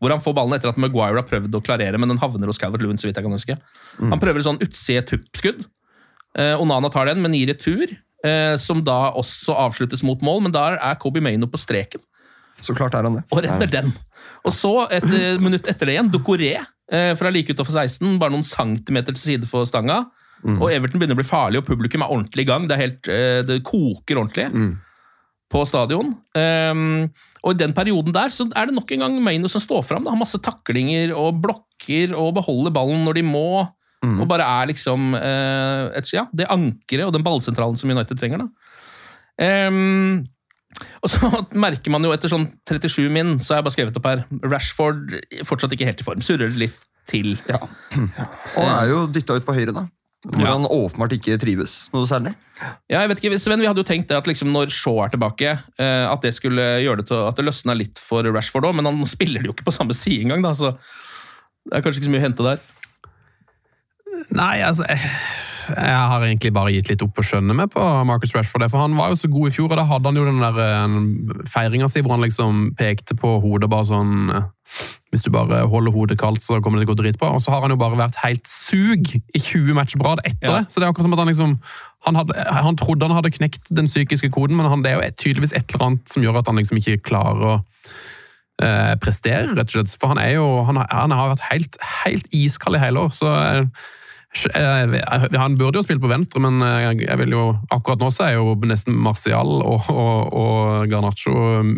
hvor 0.02 0.12
han 0.12 0.22
får 0.24 0.37
ballen 0.37 0.57
etter 0.59 0.72
at 0.72 0.80
Maguire 0.83 1.22
har 1.22 1.28
prøvd 1.28 1.54
å 1.57 1.62
klarere, 1.64 2.00
men 2.00 2.12
den 2.12 2.20
havner 2.20 2.50
hos 2.50 2.61
Calvert 2.61 2.85
Lewin, 2.85 3.00
så 3.00 3.09
vidt 3.09 3.20
jeg 3.20 3.26
kan 3.26 3.37
huske. 3.38 3.57
Han 4.02 4.20
prøver 4.20 4.42
et 4.42 4.48
sånn 4.48 4.61
utside-tuppskudd. 4.66 5.64
Eh, 6.35 6.61
Onana 6.61 6.90
tar 6.92 7.09
den, 7.09 7.22
men 7.22 7.37
gir 7.38 7.52
retur, 7.52 7.94
eh, 8.26 8.57
som 8.61 8.83
da 8.85 9.14
også 9.14 9.54
avsluttes 9.64 10.02
mot 10.02 10.20
mål, 10.26 10.42
men 10.48 10.54
da 10.54 10.72
er 10.74 11.00
Kobe 11.00 11.22
Maino 11.24 11.46
på 11.46 11.62
streken. 11.62 12.02
Så 12.61 12.74
klart 12.76 12.94
er 12.98 13.07
han 13.07 13.20
det. 13.20 13.24
og 13.30 13.42
retter 13.44 13.70
den. 13.70 13.92
Og 14.44 14.52
så, 14.52 14.74
et 14.92 15.07
eh, 15.09 15.40
minutt 15.40 15.66
etter 15.70 15.88
det 15.88 15.96
igjen, 15.96 16.11
Dokoré 16.12 16.52
eh, 16.59 16.70
fra 16.90 17.31
like 17.33 17.55
utenfor 17.55 17.73
16, 17.73 18.18
bare 18.20 18.35
noen 18.35 18.44
centimeter 18.44 19.14
til 19.16 19.23
side 19.23 19.49
for 19.49 19.64
stanga. 19.64 20.03
Og 20.44 20.68
Everton 20.68 21.01
begynner 21.01 21.16
å 21.16 21.20
bli 21.23 21.27
farlig, 21.27 21.61
og 21.61 21.68
publikum 21.68 22.05
er 22.05 22.11
ordentlig 22.12 22.44
i 22.44 22.49
gang. 22.49 22.66
Det, 22.68 22.77
er 22.77 22.83
helt, 22.83 23.09
eh, 23.09 23.38
det 23.49 23.62
koker 23.64 24.20
ordentlig 24.20 24.51
på 25.55 25.62
stadion. 25.68 26.11
Um, 26.35 27.07
og 27.44 27.55
i 27.55 27.61
den 27.61 27.75
perioden 27.77 28.14
der 28.14 28.33
så 28.35 28.47
er 28.57 28.68
det 28.68 28.75
nok 28.77 28.90
en 28.92 29.05
gang 29.05 29.16
Maino 29.23 29.49
som 29.53 29.62
står 29.62 29.85
fram. 29.87 30.09
Har 30.11 30.18
masse 30.20 30.40
taklinger 30.42 31.14
og 31.16 31.40
blokker 31.44 32.14
og 32.18 32.35
beholder 32.40 32.75
ballen 32.75 33.05
når 33.07 33.20
de 33.20 33.27
må. 33.29 33.64
Og 34.05 34.27
bare 34.29 34.44
er 34.44 34.68
liksom 34.68 35.14
uh, 35.16 35.88
et, 35.97 36.11
ja, 36.12 36.27
det 36.37 36.51
ankeret 36.53 37.07
og 37.07 37.14
den 37.14 37.25
ballsentralen 37.25 37.79
som 37.81 37.88
United 37.88 38.18
trenger. 38.20 38.44
da. 38.44 39.68
Um, 39.68 40.27
og 41.03 41.11
så 41.13 41.29
merker 41.67 41.93
man 41.95 42.05
jo 42.07 42.13
etter 42.15 42.31
sånn 42.33 42.47
37 42.69 43.09
min, 43.15 43.37
så 43.41 43.55
har 43.55 43.61
jeg 43.63 43.67
bare 43.69 43.77
skrevet 43.77 43.99
opp 44.01 44.09
her 44.11 44.25
Rashford 44.51 45.15
fortsatt 45.47 45.73
ikke 45.77 45.87
helt 45.89 46.01
i 46.01 46.07
form. 46.07 46.23
Surrer 46.25 46.51
litt 46.59 46.79
til. 47.11 47.35
Ja. 47.51 47.59
Og 48.57 48.65
er 48.65 48.89
jo 48.91 49.03
dytta 49.13 49.37
ut 49.39 49.45
på 49.47 49.55
høyre, 49.57 49.75
da. 49.77 49.87
Hvor 50.25 50.41
Ja. 50.41 50.55
han 50.55 50.65
åpenbart 50.65 51.13
ikke 51.19 51.35
trives 51.37 51.91
noe 51.93 52.07
særlig. 52.09 52.31
Ja, 52.89 53.03
jeg 53.03 53.11
vet 53.11 53.19
ikke, 53.21 53.39
Sven, 53.43 53.61
Vi 53.61 53.67
hadde 53.69 53.83
jo 53.83 53.85
tenkt 53.85 54.09
det 54.09 54.17
at 54.17 54.25
liksom 54.31 54.49
når 54.55 54.71
Shaw 54.73 55.03
er 55.05 55.11
tilbake, 55.13 55.51
eh, 55.77 56.05
at 56.09 56.23
det 56.25 56.33
skulle 56.35 56.65
gjøre 56.81 57.03
det 57.03 57.09
til 57.11 57.27
at 57.29 57.37
det 57.37 57.45
løsna 57.45 57.77
litt 57.77 58.01
for 58.01 58.25
Rashford 58.25 58.65
òg, 58.71 58.75
men 58.79 58.89
han 58.89 59.05
spiller 59.11 59.43
det 59.45 59.51
jo 59.51 59.53
ikke 59.53 59.67
på 59.69 59.75
samme 59.77 59.93
side 59.93 60.25
engang, 60.25 60.41
da, 60.47 60.55
så 60.57 60.73
det 61.69 61.77
er 61.77 61.85
kanskje 61.85 62.01
ikke 62.01 62.09
så 62.09 62.15
mye 62.15 62.23
å 62.23 62.29
hente 62.29 62.47
der. 62.49 62.65
Nei, 64.33 64.63
altså 64.65 64.87
jeg, 64.89 65.01
jeg 65.70 66.00
har 66.11 66.22
egentlig 66.27 66.53
bare 66.55 66.72
gitt 66.74 66.88
litt 66.92 67.03
opp 67.05 67.14
på 67.16 67.22
skjønne 67.24 67.55
med 67.57 67.70
på 67.72 67.83
Marcus 68.09 68.35
Rashford. 68.37 68.62
det, 68.64 68.70
For 68.72 68.83
han 68.85 68.96
var 68.98 69.12
jo 69.12 69.16
så 69.20 69.31
god 69.33 69.48
i 69.48 69.55
fjor, 69.57 69.70
og 69.72 69.79
da 69.81 69.85
hadde 69.88 70.11
han 70.11 70.18
jo 70.20 70.24
den 70.27 70.42
der 70.42 70.59
eh, 70.64 70.98
feiringa 71.50 71.88
si 71.88 72.03
hvor 72.05 72.16
han 72.16 72.24
liksom 72.27 72.64
pekte 72.79 73.16
på 73.20 73.37
hodet 73.44 73.70
bare 73.72 73.87
sånn 73.88 74.12
eh, 74.35 74.50
Hvis 75.14 75.22
du 75.22 75.31
bare 75.31 75.61
holder 75.70 75.92
hodet 75.94 76.16
kaldt, 76.18 76.42
så 76.42 76.57
kommer 76.61 76.81
det 76.81 76.87
til 76.88 76.92
å 76.92 76.96
gå 76.96 77.03
dritbra. 77.05 77.29
Og 77.37 77.42
så 77.44 77.53
har 77.55 77.61
han 77.62 77.70
jo 77.70 77.79
bare 77.79 77.94
vært 78.00 78.16
helt 78.24 78.48
sug 78.50 79.12
i 79.14 79.38
20 79.38 79.77
matcher 79.79 80.00
på 80.00 80.09
rad 80.09 80.22
etter 80.27 80.48
Ja. 80.50 80.57
det. 80.59 80.72
Så 80.72 80.81
det 80.81 80.87
er 80.88 80.90
akkurat 80.92 81.07
som 81.07 81.14
at 81.14 81.22
han 81.22 81.31
liksom 81.31 81.53
han, 82.09 82.16
hadde, 82.18 82.35
han 82.50 82.77
trodde 82.77 83.07
han 83.07 83.14
hadde 83.14 83.31
knekt 83.37 83.70
den 83.70 83.87
psykiske 83.87 84.29
koden, 84.35 84.57
men 84.59 84.66
han, 84.66 84.83
det 84.83 84.90
er 84.90 84.98
jo 84.98 85.12
tydeligvis 85.22 85.55
et 85.55 85.70
eller 85.72 85.87
annet 85.87 86.11
som 86.11 86.24
gjør 86.27 86.40
at 86.42 86.50
han 86.50 86.59
liksom 86.59 86.81
ikke 86.83 86.98
klarer 87.07 87.44
å 87.53 87.55
eh, 88.62 88.94
prestere, 89.03 89.53
rett 89.55 89.68
og 89.70 89.77
slett. 89.77 89.94
For 90.00 90.11
han 90.14 90.20
er 90.22 90.35
jo 90.37 90.48
Han, 90.66 90.77
har- 90.83 90.90
han 90.90 91.11
har 91.14 91.31
vært 91.37 91.46
helt, 91.53 91.79
helt 92.05 92.29
iskald 92.35 92.77
i 92.77 92.83
hele 92.83 93.07
år, 93.07 93.14
så 93.14 93.31
eh, 93.35 93.64
han 94.35 95.57
burde 95.59 95.79
jo 95.79 95.85
spilt 95.87 96.03
på 96.03 96.11
venstre, 96.11 96.40
men 96.42 96.61
eh, 96.66 96.90
jeg 97.05 97.18
vil 97.20 97.35
jo, 97.37 97.44
akkurat 97.75 98.03
nå 98.03 98.11
så 98.14 98.27
er 98.29 98.35
jo 98.38 98.55
nesten 98.66 98.97
Martial 99.05 99.51
og, 99.62 99.88
og, 99.92 100.35
og 100.35 100.90
Garnaccio 100.90 101.35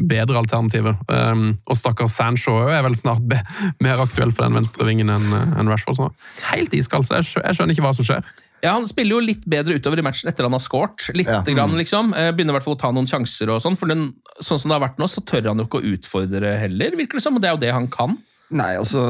bedre 0.08 0.40
alternativer. 0.40 0.96
Um, 1.10 1.58
og 1.66 1.78
stakkars 1.78 2.16
Sancho 2.16 2.56
er 2.70 2.82
vel 2.86 2.96
snart 2.98 3.24
be, 3.28 3.38
mer 3.84 4.00
aktuell 4.02 4.32
for 4.34 4.46
den 4.46 4.58
venstrevingen 4.60 5.12
enn 5.12 5.28
enn 5.36 5.70
Rashford. 5.70 5.98
Så. 6.00 6.10
Helt 6.50 6.74
iskald, 6.76 7.06
så 7.08 7.18
jeg, 7.20 7.30
jeg 7.42 7.56
skjønner 7.58 7.76
ikke 7.76 7.86
hva 7.86 7.94
som 7.96 8.06
skjer. 8.08 8.26
Ja, 8.64 8.72
Han 8.72 8.86
spiller 8.88 9.18
jo 9.18 9.24
litt 9.24 9.44
bedre 9.48 9.76
utover 9.76 10.00
i 10.00 10.04
matchen 10.04 10.30
etter 10.30 10.46
han 10.48 10.54
har 10.56 10.62
scoret. 10.64 11.04
Litt 11.14 11.28
Ja. 11.28 11.42
grann, 11.44 11.76
liksom. 11.76 12.14
Eh, 12.16 12.32
Begynner 12.32 12.54
i 12.54 12.58
hvert 12.58 12.64
fall 12.66 12.78
å 12.78 12.80
ta 12.80 12.90
noen 12.94 13.06
sjanser 13.10 13.52
og 13.52 13.60
sånn. 13.62 13.76
For 13.78 13.90
den, 13.90 14.08
sånn 14.40 14.58
som 14.62 14.72
det 14.72 14.78
har 14.78 14.86
vært 14.88 14.98
nå, 15.02 15.08
så 15.12 15.22
tør 15.28 15.50
han 15.52 15.60
jo 15.60 15.66
ikke 15.68 15.82
å 15.82 15.90
utfordre 15.92 16.54
heller, 16.62 16.96
virker 16.96 17.20
det 17.20 17.22
som. 17.26 17.36
Og 17.36 17.44
det 17.44 17.50
er 17.50 17.54
jo 17.58 17.62
det 17.66 17.74
han 17.76 17.86
kan. 17.92 18.16
Nei, 18.54 18.76
altså, 18.78 19.00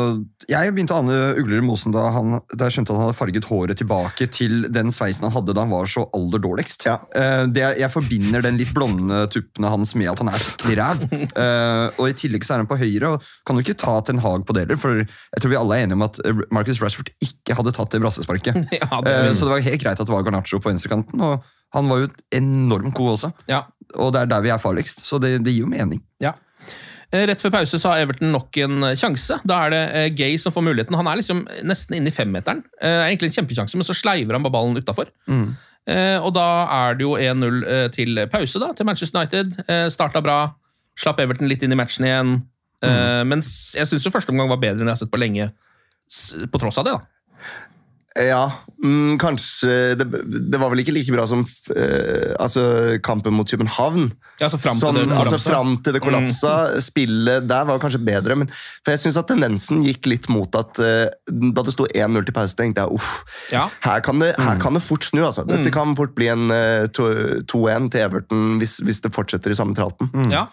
Jeg 0.49 0.73
begynte 0.73 0.95
å 0.97 1.03
ane 1.03 1.17
ugler 1.37 1.61
i 1.61 1.65
mosen 1.65 1.93
da, 1.93 2.07
han, 2.15 2.39
da 2.57 2.69
jeg 2.69 2.77
skjønte 2.77 2.95
at 2.95 2.97
han 2.97 3.05
hadde 3.05 3.19
farget 3.19 3.49
håret 3.51 3.77
tilbake 3.81 4.29
til 4.33 4.65
den 4.73 4.93
sveisen 4.95 5.27
han 5.27 5.35
hadde 5.35 5.53
da 5.57 5.67
han 5.67 5.75
var 5.75 5.91
så 5.91 6.07
alderdårligst. 6.17 6.87
Eh, 6.89 7.43
det, 7.53 7.67
jeg 7.83 7.93
forbinder 7.93 8.45
den 8.47 8.57
litt 8.61 8.73
blonde 8.77 9.27
tuppene 9.33 9.73
hans 9.73 9.93
med 9.99 10.09
at 10.13 10.23
han 10.23 10.33
er 10.33 10.41
skikkelig 10.41 10.79
ræv. 10.81 11.05
Uh, 11.37 11.87
og 11.99 12.05
I 12.09 12.17
tillegg 12.17 12.47
så 12.47 12.57
er 12.57 12.63
han 12.65 12.71
på 12.71 12.79
høyre, 12.81 13.13
og 13.13 13.29
kan 13.47 13.59
jo 13.59 13.67
ikke 13.67 13.77
ta 13.83 13.99
Ten 14.07 14.23
Hag 14.25 14.47
på 14.49 14.57
det 14.57 14.65
heller. 14.65 14.81
For 14.81 15.03
jeg 15.03 15.43
tror 15.43 15.53
vi 15.53 15.61
alle 15.61 15.77
er 15.77 15.85
enige 15.87 16.01
om 16.01 16.07
at 16.09 16.23
eh, 16.25 16.45
Marcus 16.55 16.81
Rashford 16.81 17.13
ikke 17.21 17.59
hadde 17.59 17.75
tatt 17.77 17.93
det 17.93 18.03
brassesparket. 18.05 18.65
Ja, 18.77 19.03
Eh, 19.07 19.31
så 19.37 19.47
det 19.47 19.53
var 19.53 19.63
helt 19.65 19.83
greit 19.83 20.01
at 20.01 20.09
det 20.09 20.13
var 20.13 20.25
Garnaccio 20.25 20.59
på 20.63 20.71
venstrekanten. 20.71 21.21
og 21.23 21.45
han 21.75 21.89
var 21.91 22.03
jo 22.03 22.09
enormt 22.35 22.95
god 22.97 23.13
også. 23.17 23.31
Ja. 23.51 23.65
Og 24.01 24.13
det 24.15 24.23
er 24.23 24.31
der 24.31 24.45
vi 24.45 24.53
er 24.55 24.63
farligst, 24.63 25.05
så 25.07 25.21
det, 25.23 25.37
det 25.45 25.55
gir 25.55 25.67
jo 25.67 25.71
mening. 25.71 26.01
Ja. 26.23 26.33
Eh, 27.15 27.23
Rett 27.31 27.43
før 27.43 27.53
pause 27.55 27.79
så 27.79 27.93
har 27.93 28.03
Everton 28.03 28.33
nok 28.35 28.57
en 28.65 28.89
eh, 28.89 28.97
sjanse. 28.99 29.39
Da 29.47 29.61
er 29.67 29.75
det 29.75 29.83
eh, 29.99 30.09
Gay 30.17 30.41
som 30.43 30.55
får 30.55 30.65
muligheten. 30.67 30.97
Han 30.99 31.09
er 31.11 31.21
liksom 31.21 31.45
nesten 31.67 31.99
inne 31.99 32.11
i 32.11 32.15
femmeteren. 32.15 32.65
Det 32.81 32.91
er 32.91 33.07
egentlig 33.07 33.31
en 33.31 33.39
kjempesjanse, 33.41 33.79
men 33.79 33.87
så 33.87 33.97
sleiver 33.97 34.37
han 34.37 34.47
bare 34.47 34.57
ballen 34.59 34.79
utafor. 34.81 35.13
Mm. 35.31 35.55
Og 36.27 36.33
da 36.35 36.45
er 36.75 36.97
det 36.99 37.05
jo 37.05 37.13
1-0 37.15 37.61
eh, 37.63 37.85
til 37.95 38.19
pause 38.33 38.59
da, 38.59 38.73
til 38.75 38.89
Manchester 38.89 39.21
United. 39.21 39.55
Starta 39.95 40.19
bra, 40.25 40.41
slapp 40.99 41.23
Everton 41.23 41.47
litt 41.47 41.63
inn 41.63 41.77
i 41.77 41.79
matchen 41.79 42.09
igjen. 42.09 42.33
Mm. 42.83 43.31
Men 43.31 43.41
jeg 43.47 43.87
syns 43.89 44.09
første 44.13 44.35
omgang 44.35 44.51
var 44.51 44.59
bedre 44.61 44.83
enn 44.83 44.91
jeg 44.91 44.97
har 44.97 45.01
sett 45.05 45.13
på 45.15 45.21
lenge, 45.23 45.47
på 46.51 46.61
tross 46.61 46.83
av 46.83 46.89
det. 46.89 46.97
da. 46.99 47.47
Ja, 48.17 48.47
mm, 48.81 49.19
kanskje 49.21 49.73
det, 50.01 50.07
det 50.49 50.61
var 50.61 50.71
vel 50.73 50.81
ikke 50.81 50.95
like 50.97 51.13
bra 51.13 51.27
som 51.29 51.43
eh, 51.75 52.33
altså, 52.41 52.63
kampen 53.05 53.35
mot 53.37 53.49
København. 53.51 54.07
Ja, 54.41 54.47
altså 54.49 54.61
fram 54.61 54.77
til 54.79 54.87
Som, 54.87 54.97
det 54.97 55.03
altså, 55.05 55.19
kollapset. 55.25 55.51
fram 55.53 55.75
til 55.85 55.97
det 55.97 56.03
kollapsa. 56.05 56.53
Spillet 56.85 57.47
der 57.51 57.69
var 57.69 57.81
kanskje 57.83 58.01
bedre. 58.07 58.37
Men, 58.41 58.49
for 58.85 58.95
jeg 58.95 59.03
syns 59.05 59.19
at 59.21 59.29
tendensen 59.29 59.83
gikk 59.85 60.09
litt 60.09 60.29
mot 60.33 60.57
at 60.57 60.81
eh, 60.81 61.07
da 61.29 61.65
det 61.67 61.75
sto 61.77 61.85
1-0 61.93 62.25
til 62.31 62.37
pause, 62.37 62.57
tenkte 62.57 62.87
jeg 62.87 62.97
uff, 62.97 63.13
Ja. 63.53 63.67
her, 63.85 64.01
kan 64.07 64.21
det, 64.23 64.33
her 64.41 64.61
kan 64.65 64.77
det 64.77 64.85
fort 64.87 65.05
snu. 65.05 65.23
Altså. 65.29 65.45
Dette 65.49 65.73
kan 65.75 65.93
fort 65.99 66.15
bli 66.17 66.31
en 66.33 66.49
eh, 66.55 66.87
2-1 66.97 67.91
til 67.93 68.01
Everton 68.07 68.57
hvis, 68.63 68.79
hvis 68.85 69.03
det 69.05 69.13
fortsetter 69.17 69.53
i 69.53 69.59
samme 69.61 69.77
traten. 69.77 70.09
Ja. 70.33 70.47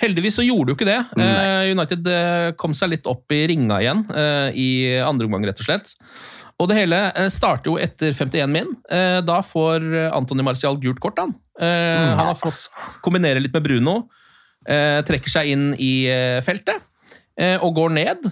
Heldigvis 0.00 0.38
så 0.38 0.44
gjorde 0.46 0.72
jo 0.72 0.78
ikke 0.78 0.88
det. 0.88 0.98
Nei. 1.18 1.72
United 1.72 2.06
eh, 2.12 2.52
kom 2.60 2.74
seg 2.76 2.92
litt 2.94 3.08
opp 3.10 3.30
i 3.34 3.42
ringa 3.50 3.80
igjen 3.82 4.04
eh, 4.14 4.48
i 4.58 4.68
andre 5.02 5.28
omgang, 5.28 5.46
rett 5.48 5.60
og 5.62 5.68
slett. 5.68 5.94
Og 6.58 6.70
det 6.70 6.78
hele 6.80 7.02
eh, 7.12 7.28
starter 7.32 7.72
jo 7.72 7.78
etter 7.80 8.14
51 8.14 8.54
min. 8.54 8.72
Eh, 8.90 9.18
da 9.26 9.40
får 9.46 9.86
Antony 10.12 10.46
Marcial 10.46 10.68
Martial 10.68 10.80
gult 10.82 11.00
kort, 11.00 11.18
han. 11.18 11.34
Eh, 11.60 12.16
han 12.16 12.26
har 12.32 12.34
fått 12.38 12.68
kombinere 13.02 13.40
litt 13.40 13.54
med 13.54 13.64
Bruno. 13.64 14.08
Eh, 14.68 15.00
trekker 15.06 15.30
seg 15.30 15.48
inn 15.52 15.70
i 15.78 16.08
eh, 16.10 16.40
feltet 16.44 16.82
eh, 17.38 17.56
og 17.62 17.74
går 17.78 17.94
ned. 17.96 18.28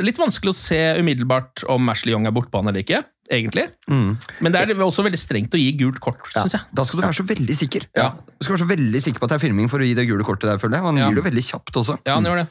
Litt 0.00 0.16
vanskelig 0.16 0.54
å 0.54 0.56
se 0.56 0.78
umiddelbart 0.96 1.60
om 1.68 1.90
Ashley 1.92 2.14
Young 2.14 2.24
er 2.26 2.32
bortbane 2.32 2.70
eller 2.72 2.80
ikke, 2.80 3.02
egentlig. 3.30 3.66
Men 3.88 4.52
det 4.52 4.60
er 4.62 4.74
også 4.84 5.04
veldig 5.06 5.18
strengt 5.20 5.54
å 5.54 5.58
gi 5.60 5.72
gult 5.78 6.00
kort, 6.00 6.20
syns 6.32 6.52
jeg. 6.56 6.62
Da 6.74 6.84
skal 6.84 7.00
du 7.00 7.06
være 7.06 7.18
så 7.20 7.26
veldig 7.28 7.56
sikker. 7.56 7.86
Ja. 7.96 8.10
Du 8.38 8.44
skal 8.44 8.56
være 8.56 8.64
så 8.66 8.70
veldig 8.76 9.02
sikker 9.04 9.20
på 9.20 9.24
at 9.28 9.30
det 9.34 9.40
er 9.40 9.46
filming 9.48 9.68
for 9.68 9.78
å 9.80 9.84
gi 9.88 9.94
det 9.98 10.06
gule 10.08 10.24
kortet 10.24 10.48
der, 10.50 10.58
føler 10.62 10.78
jeg. 10.78 10.82
Og 10.82 10.88
han 10.92 10.96
Ja. 11.02 11.08
gir 11.08 11.16
det 11.22 11.24
veldig 11.32 11.44
kjapt 11.44 11.76
også. 11.82 11.98
Ja, 12.06 12.14
han 12.14 12.24
gjør 12.24 12.36
det. 12.44 12.48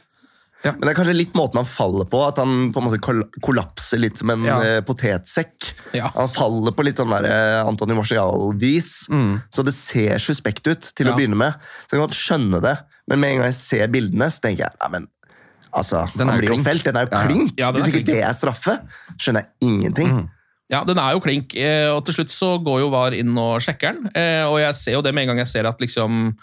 Men 0.66 0.82
det 0.82 0.90
er 0.90 0.96
kanskje 0.98 1.14
litt 1.16 1.34
måten 1.38 1.56
han 1.62 1.66
faller 1.70 2.06
på, 2.10 2.18
at 2.28 2.38
han 2.42 2.72
på 2.74 2.82
en 2.82 2.88
måte 2.90 3.00
kollapser 3.46 4.00
litt 4.02 4.18
som 4.18 4.30
en 4.32 4.44
Ja. 4.44 4.60
eh, 4.60 4.82
potetsekk. 4.82 5.74
Ja. 5.94 6.10
Han 6.16 6.28
faller 6.30 6.72
på 6.74 6.84
litt 6.84 6.98
sånn 6.98 7.10
der 7.14 7.26
eh, 7.30 7.64
Antony 7.68 7.94
Marcial-vis. 7.94 9.08
så 9.54 9.64
det 9.64 9.74
ser 9.74 10.18
suspekt 10.18 10.66
ut 10.68 10.82
til 10.96 11.06
Ja. 11.08 11.14
å 11.14 11.16
begynne 11.18 11.38
med. 11.38 11.54
Så 11.88 11.92
jeg 11.96 12.00
kan 12.02 12.08
godt 12.08 12.18
skjønne 12.18 12.62
det, 12.62 12.80
men 13.08 13.20
med 13.20 13.30
en 13.32 13.38
gang 13.38 13.46
jeg 13.46 13.54
ser 13.56 13.88
bildene, 13.88 14.26
så 14.34 14.42
tenker 14.42 14.66
jeg 14.66 14.72
nei, 14.82 14.90
men 14.90 15.08
altså, 15.74 16.12
Den 16.18 16.28
han 16.28 16.40
blir 16.40 16.50
jo 16.58 16.64
felt, 16.64 16.84
den 16.84 16.98
er 16.98 17.06
jo 17.06 17.10
Ja, 17.12 17.22
ja. 17.22 17.28
klink. 17.28 17.54
Ja, 17.60 17.72
den 17.72 17.82
er 17.82 17.86
Hvis 17.86 17.94
ikke 17.94 18.04
klink. 18.04 18.06
det 18.08 18.24
er 18.24 18.34
straffe, 18.34 18.80
skjønner 19.18 19.46
jeg 19.46 19.50
ingenting. 19.62 20.30
Ja, 20.70 20.82
den 20.84 21.00
er 21.00 21.14
jo 21.16 21.22
klink, 21.24 21.54
eh, 21.56 21.88
og 21.94 22.02
til 22.08 22.18
slutt 22.18 22.34
så 22.36 22.58
går 22.60 22.82
jo 22.84 22.90
VAR 22.92 23.16
inn 23.16 23.32
og 23.40 23.62
sjekker 23.64 23.96
den. 23.96 24.10
eh, 24.14 24.44
Og 24.44 24.60
jeg 24.60 24.76
ser 24.76 24.98
jo 24.98 25.02
det 25.06 25.14
med 25.16 25.24
en 25.24 25.32
gang 25.32 25.44
jeg 25.46 25.52
ser 25.54 25.70
at 25.70 25.80
liksom 25.80 26.34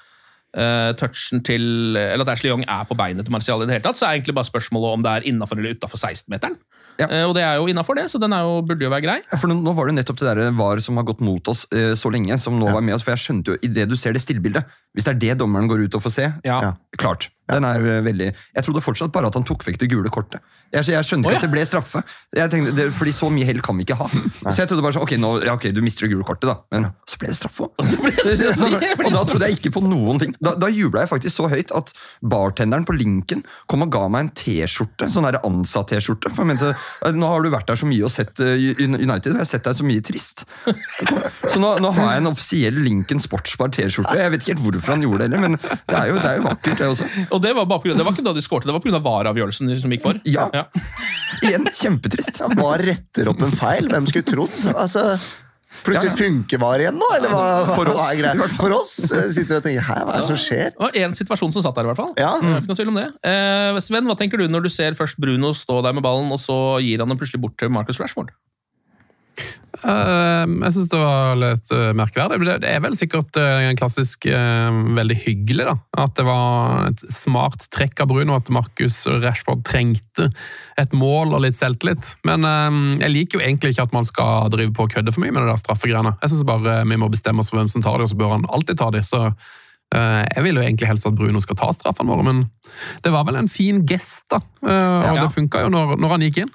eh, 0.56 0.92
touchen 0.96 1.42
til 1.44 1.96
Eller 1.98 2.22
at 2.24 2.30
Ashley 2.32 2.50
Young 2.50 2.64
er 2.64 2.86
på 2.88 2.96
beinet 2.96 3.26
til 3.26 3.34
Martial 3.34 3.60
i 3.62 3.66
det 3.68 3.76
hele 3.76 3.84
tatt, 3.84 3.98
så 4.00 4.06
er 4.08 4.16
egentlig 4.16 4.34
bare 4.38 4.48
spørsmålet 4.48 4.96
om 4.96 5.04
det 5.04 5.12
er 5.12 5.28
innafor 5.28 5.58
eller 5.60 5.76
utafor 5.76 6.00
16-meteren. 6.00 6.56
Ja. 6.94 7.08
Og 7.26 7.34
det 7.34 7.42
er 7.42 7.56
jo 7.58 7.66
innafor, 7.66 7.96
det, 7.98 8.06
så 8.12 8.20
den 8.22 8.32
er 8.32 8.44
jo, 8.46 8.60
burde 8.62 8.86
jo 8.86 8.90
være 8.92 9.02
grei. 9.02 9.16
Ja, 9.26 9.36
For 9.36 9.50
nå, 9.50 9.56
nå 9.60 9.72
var 9.74 9.90
det 9.90 9.96
nettopp 9.96 10.20
det 10.20 10.30
der 10.30 10.52
VAR 10.54 10.78
som 10.80 10.96
har 11.00 11.04
gått 11.08 11.20
mot 11.26 11.48
oss 11.50 11.66
eh, 11.74 11.92
så 11.98 12.12
lenge, 12.14 12.38
som 12.38 12.54
nå 12.56 12.70
var 12.70 12.84
med 12.86 12.94
oss. 12.94 13.02
For 13.02 13.16
jeg 13.16 13.24
skjønte 13.24 13.50
jo, 13.56 13.58
idet 13.66 13.88
du 13.90 13.96
ser 13.98 14.14
det 14.14 14.22
stillbildet 14.22 14.62
Hvis 14.94 15.06
det 15.06 15.14
er 15.16 15.22
det 15.22 15.38
dommeren 15.42 15.68
går 15.70 15.86
ut 15.86 15.98
og 15.98 16.04
får 16.06 16.14
se, 16.14 16.32
Ja. 16.46 16.60
Ja. 16.62 16.72
klart. 16.98 17.30
Den 17.50 17.64
er 17.68 17.82
eh, 17.84 18.00
veldig 18.04 18.30
Jeg 18.32 18.64
trodde 18.64 18.80
fortsatt 18.80 19.12
bare 19.12 19.28
at 19.28 19.36
han 19.36 19.44
tok 19.44 19.64
vekk 19.66 19.76
det 19.82 19.90
gule 19.92 20.08
kortet. 20.12 20.40
Jeg, 20.72 20.86
jeg 20.90 21.06
skjønte 21.06 21.28
ikke 21.28 21.36
ja. 21.36 21.40
at 21.42 21.44
det 21.44 21.52
ble 21.52 21.64
straffe. 21.68 22.00
Jeg 22.34 22.50
tenkte, 22.50 22.72
det, 22.74 22.86
fordi 22.96 23.12
så 23.14 23.28
mye 23.30 23.46
hell 23.46 23.60
kan 23.62 23.76
vi 23.78 23.84
ikke 23.84 23.98
ha. 24.00 24.06
Så 24.54 24.62
jeg 24.62 24.70
trodde 24.70 24.82
bare 24.82 24.96
sånn, 24.96 25.04
ok, 25.04 25.12
nå, 25.20 25.32
ja, 25.44 25.54
ok, 25.58 25.68
du 25.76 25.82
mister 25.84 26.06
det 26.06 26.14
gule 26.14 26.24
kortet, 26.26 26.48
da. 26.48 26.56
Men 26.72 26.88
så 27.10 27.20
ble 27.20 27.28
det 27.30 27.36
straffe 27.38 27.68
òg. 27.68 27.84
Og 29.04 29.12
da 29.12 29.22
trodde 29.28 29.50
jeg 29.50 29.58
ikke 29.60 29.74
på 29.76 29.84
noen 29.84 30.22
ting. 30.22 30.32
Da, 30.40 30.54
da 30.58 30.70
jubla 30.72 31.04
jeg 31.04 31.12
faktisk 31.12 31.36
så 31.36 31.50
høyt 31.52 31.74
at 31.76 31.92
bartenderen 32.24 32.88
på 32.88 32.96
Linken 32.96 33.44
kom 33.70 33.84
og 33.84 33.92
ga 33.92 34.06
meg 34.08 34.24
en 34.24 34.32
T-skjorte. 34.40 35.10
Sånn 35.12 35.28
der 35.28 35.38
ansatt-T-skjorte. 35.44 36.32
For 36.32 36.42
jeg 36.46 36.54
mente, 36.54 36.72
"Eh, 37.04 37.14
nå 37.14 37.28
har 37.28 37.44
du 37.44 37.52
vært 37.52 37.68
der 37.70 37.78
så 37.78 37.86
mye 37.90 38.08
og 38.08 38.12
sett 38.14 38.40
uh, 38.40 38.56
United, 38.56 39.34
og 39.34 39.38
jeg 39.38 39.44
har 39.44 39.50
sett 39.52 39.68
deg 39.68 39.78
så 39.78 39.86
mye 39.86 40.02
trist. 40.04 40.46
Så 40.64 41.60
nå, 41.60 41.76
nå 41.84 41.92
har 42.00 42.16
jeg 42.16 42.24
en 42.24 42.32
offisiell 42.32 42.82
Linken 42.88 43.22
Sportsbar 43.22 43.70
T-skjorte. 43.74 44.16
Jeg 44.18 44.32
vet 44.32 44.42
ikke 44.42 44.56
helt 44.56 44.64
hvorfor 44.64 44.83
han 44.92 45.02
gjorde 45.02 45.18
det 45.24 45.30
heller, 45.30 45.48
men 45.48 45.56
det 45.56 45.96
er 45.96 46.06
jo, 46.10 46.14
det 46.20 46.28
er 46.30 46.36
jo 46.36 46.42
vakkert, 46.48 46.78
det 46.78 46.88
også. 46.92 47.08
Og 47.30 47.40
det 47.42 47.54
var, 47.56 47.64
bare 47.70 47.80
på 47.80 47.88
grunn- 47.88 47.96
det 47.96 48.04
var 48.04 48.12
ikke 48.12 48.24
da 48.28 48.32
de 48.36 48.42
skårte, 48.44 48.68
det 48.68 48.74
var 48.76 48.80
pga. 48.84 49.00
VAR-avgjørelsen 49.04 49.72
som 49.80 49.90
gikk 49.94 50.02
for. 50.04 50.20
Ja. 50.28 50.48
Igjen, 51.42 51.64
kjempetrist. 51.72 52.38
Han 52.44 52.54
bare 52.58 52.82
retter 52.92 53.28
opp 53.32 53.40
en 53.42 53.52
feil. 53.56 53.88
Hvem 53.90 54.06
skulle 54.10 54.24
trodd? 54.28 54.54
Altså, 54.74 55.16
plutselig 55.84 56.10
Ja, 56.10 56.14
ja. 56.14 56.20
funker 56.20 56.60
VAR 56.62 56.78
igjen 56.84 56.96
nå? 57.00 57.08
Eller 57.16 57.28
hva, 57.32 57.42
For 57.74 57.84
hva 57.90 57.96
oss, 57.98 58.12
er 58.14 58.20
greia? 58.22 58.48
For 58.56 58.72
oss 58.76 58.92
Sitter 58.94 59.32
sitter 59.34 59.58
og 59.58 59.64
tenker 59.66 59.82
hæ, 59.88 59.96
hva 60.06 60.14
er 60.14 60.22
det 60.22 60.28
som 60.30 60.38
skjer? 60.40 60.70
Det 60.76 60.80
var 60.86 60.94
én 61.02 61.16
situasjon 61.18 61.52
som 61.56 61.64
satt 61.66 61.74
der, 61.76 61.84
i 61.88 61.90
hvert 61.92 62.00
fall. 62.00 62.12
Ja. 62.20 62.30
Er 62.38 62.60
Ikke 62.62 62.70
noe 62.70 62.78
tvil 62.78 62.92
om 62.94 63.00
det. 63.02 63.08
Eh, 63.26 63.80
Sven, 63.84 64.06
hva 64.08 64.16
tenker 64.16 64.38
du 64.40 64.46
når 64.48 64.62
du 64.68 64.70
ser 64.72 64.94
først 64.96 65.18
Bruno 65.20 65.50
stå 65.52 65.82
der 65.84 65.92
med 65.96 66.02
ballen, 66.06 66.30
og 66.32 66.40
så 66.40 66.56
gir 66.84 67.02
han 67.02 67.08
den 67.12 67.18
plutselig 67.20 67.42
bort 67.42 67.58
til 67.60 67.68
Marcus 67.74 68.00
Rashford? 68.00 68.30
Eh, 69.84 70.44
jeg 70.46 70.72
syns 70.76 70.90
det 70.92 70.98
var 71.00 71.34
litt 71.38 71.72
eh, 71.74 71.90
merkverdig. 71.98 72.38
Det 72.62 72.70
er 72.70 72.82
vel 72.84 72.94
sikkert 72.96 73.36
eh, 73.40 73.66
en 73.68 73.78
klassisk 73.78 74.26
veldig 74.28 75.16
hyggelig, 75.24 75.66
da. 75.68 75.74
At 76.04 76.14
det 76.18 76.26
var 76.28 76.88
et 76.92 77.02
smart 77.12 77.66
trekk 77.74 78.04
av 78.04 78.12
Bruno 78.12 78.36
at 78.38 78.48
Marcus 78.54 79.02
Rashford 79.10 79.64
trengte 79.66 80.30
et 80.80 80.94
mål 80.96 81.34
og 81.36 81.44
litt 81.44 81.58
selvtillit. 81.58 82.14
Men 82.28 82.46
jeg 83.02 83.12
liker 83.12 83.38
jo 83.40 83.44
egentlig 83.44 83.74
ikke 83.74 83.88
at 83.88 83.96
man 83.96 84.06
skal 84.08 84.48
drive 84.54 84.72
på 84.76 84.86
og 84.86 84.94
kødde 84.94 85.14
for 85.14 85.24
mye 85.24 85.34
med 85.34 85.44
det 85.44 85.52
der 85.52 85.62
straffegreiene. 85.64 86.14
Jeg 86.22 86.32
syns 86.32 86.48
bare 86.48 86.80
vi 86.88 87.00
må 87.00 87.10
bestemme 87.12 87.42
oss 87.42 87.52
for 87.52 87.60
hvem 87.60 87.70
som 87.72 87.84
tar 87.84 87.98
det, 87.98 88.08
og 88.08 88.14
så 88.14 88.20
bør 88.20 88.36
han 88.38 88.48
alltid 88.54 88.80
ta 88.80 88.90
det. 88.94 89.04
Så 89.08 89.26
jeg 89.94 90.42
vil 90.42 90.58
jo 90.58 90.64
egentlig 90.64 90.88
helst 90.90 91.06
at 91.06 91.14
Bruno 91.14 91.42
skal 91.42 91.58
ta 91.60 91.68
straffene 91.74 92.10
våre, 92.10 92.24
men 92.26 92.44
det 93.04 93.12
var 93.14 93.26
vel 93.28 93.38
en 93.38 93.50
fin 93.50 93.84
gest, 93.86 94.24
da. 94.32 94.40
Og 94.64 94.70
Ja. 94.70 95.18
det 95.20 95.32
funka 95.34 95.66
jo 95.66 95.72
når, 95.74 95.96
når 96.00 96.16
han 96.16 96.24
gikk 96.28 96.44
inn. 96.44 96.54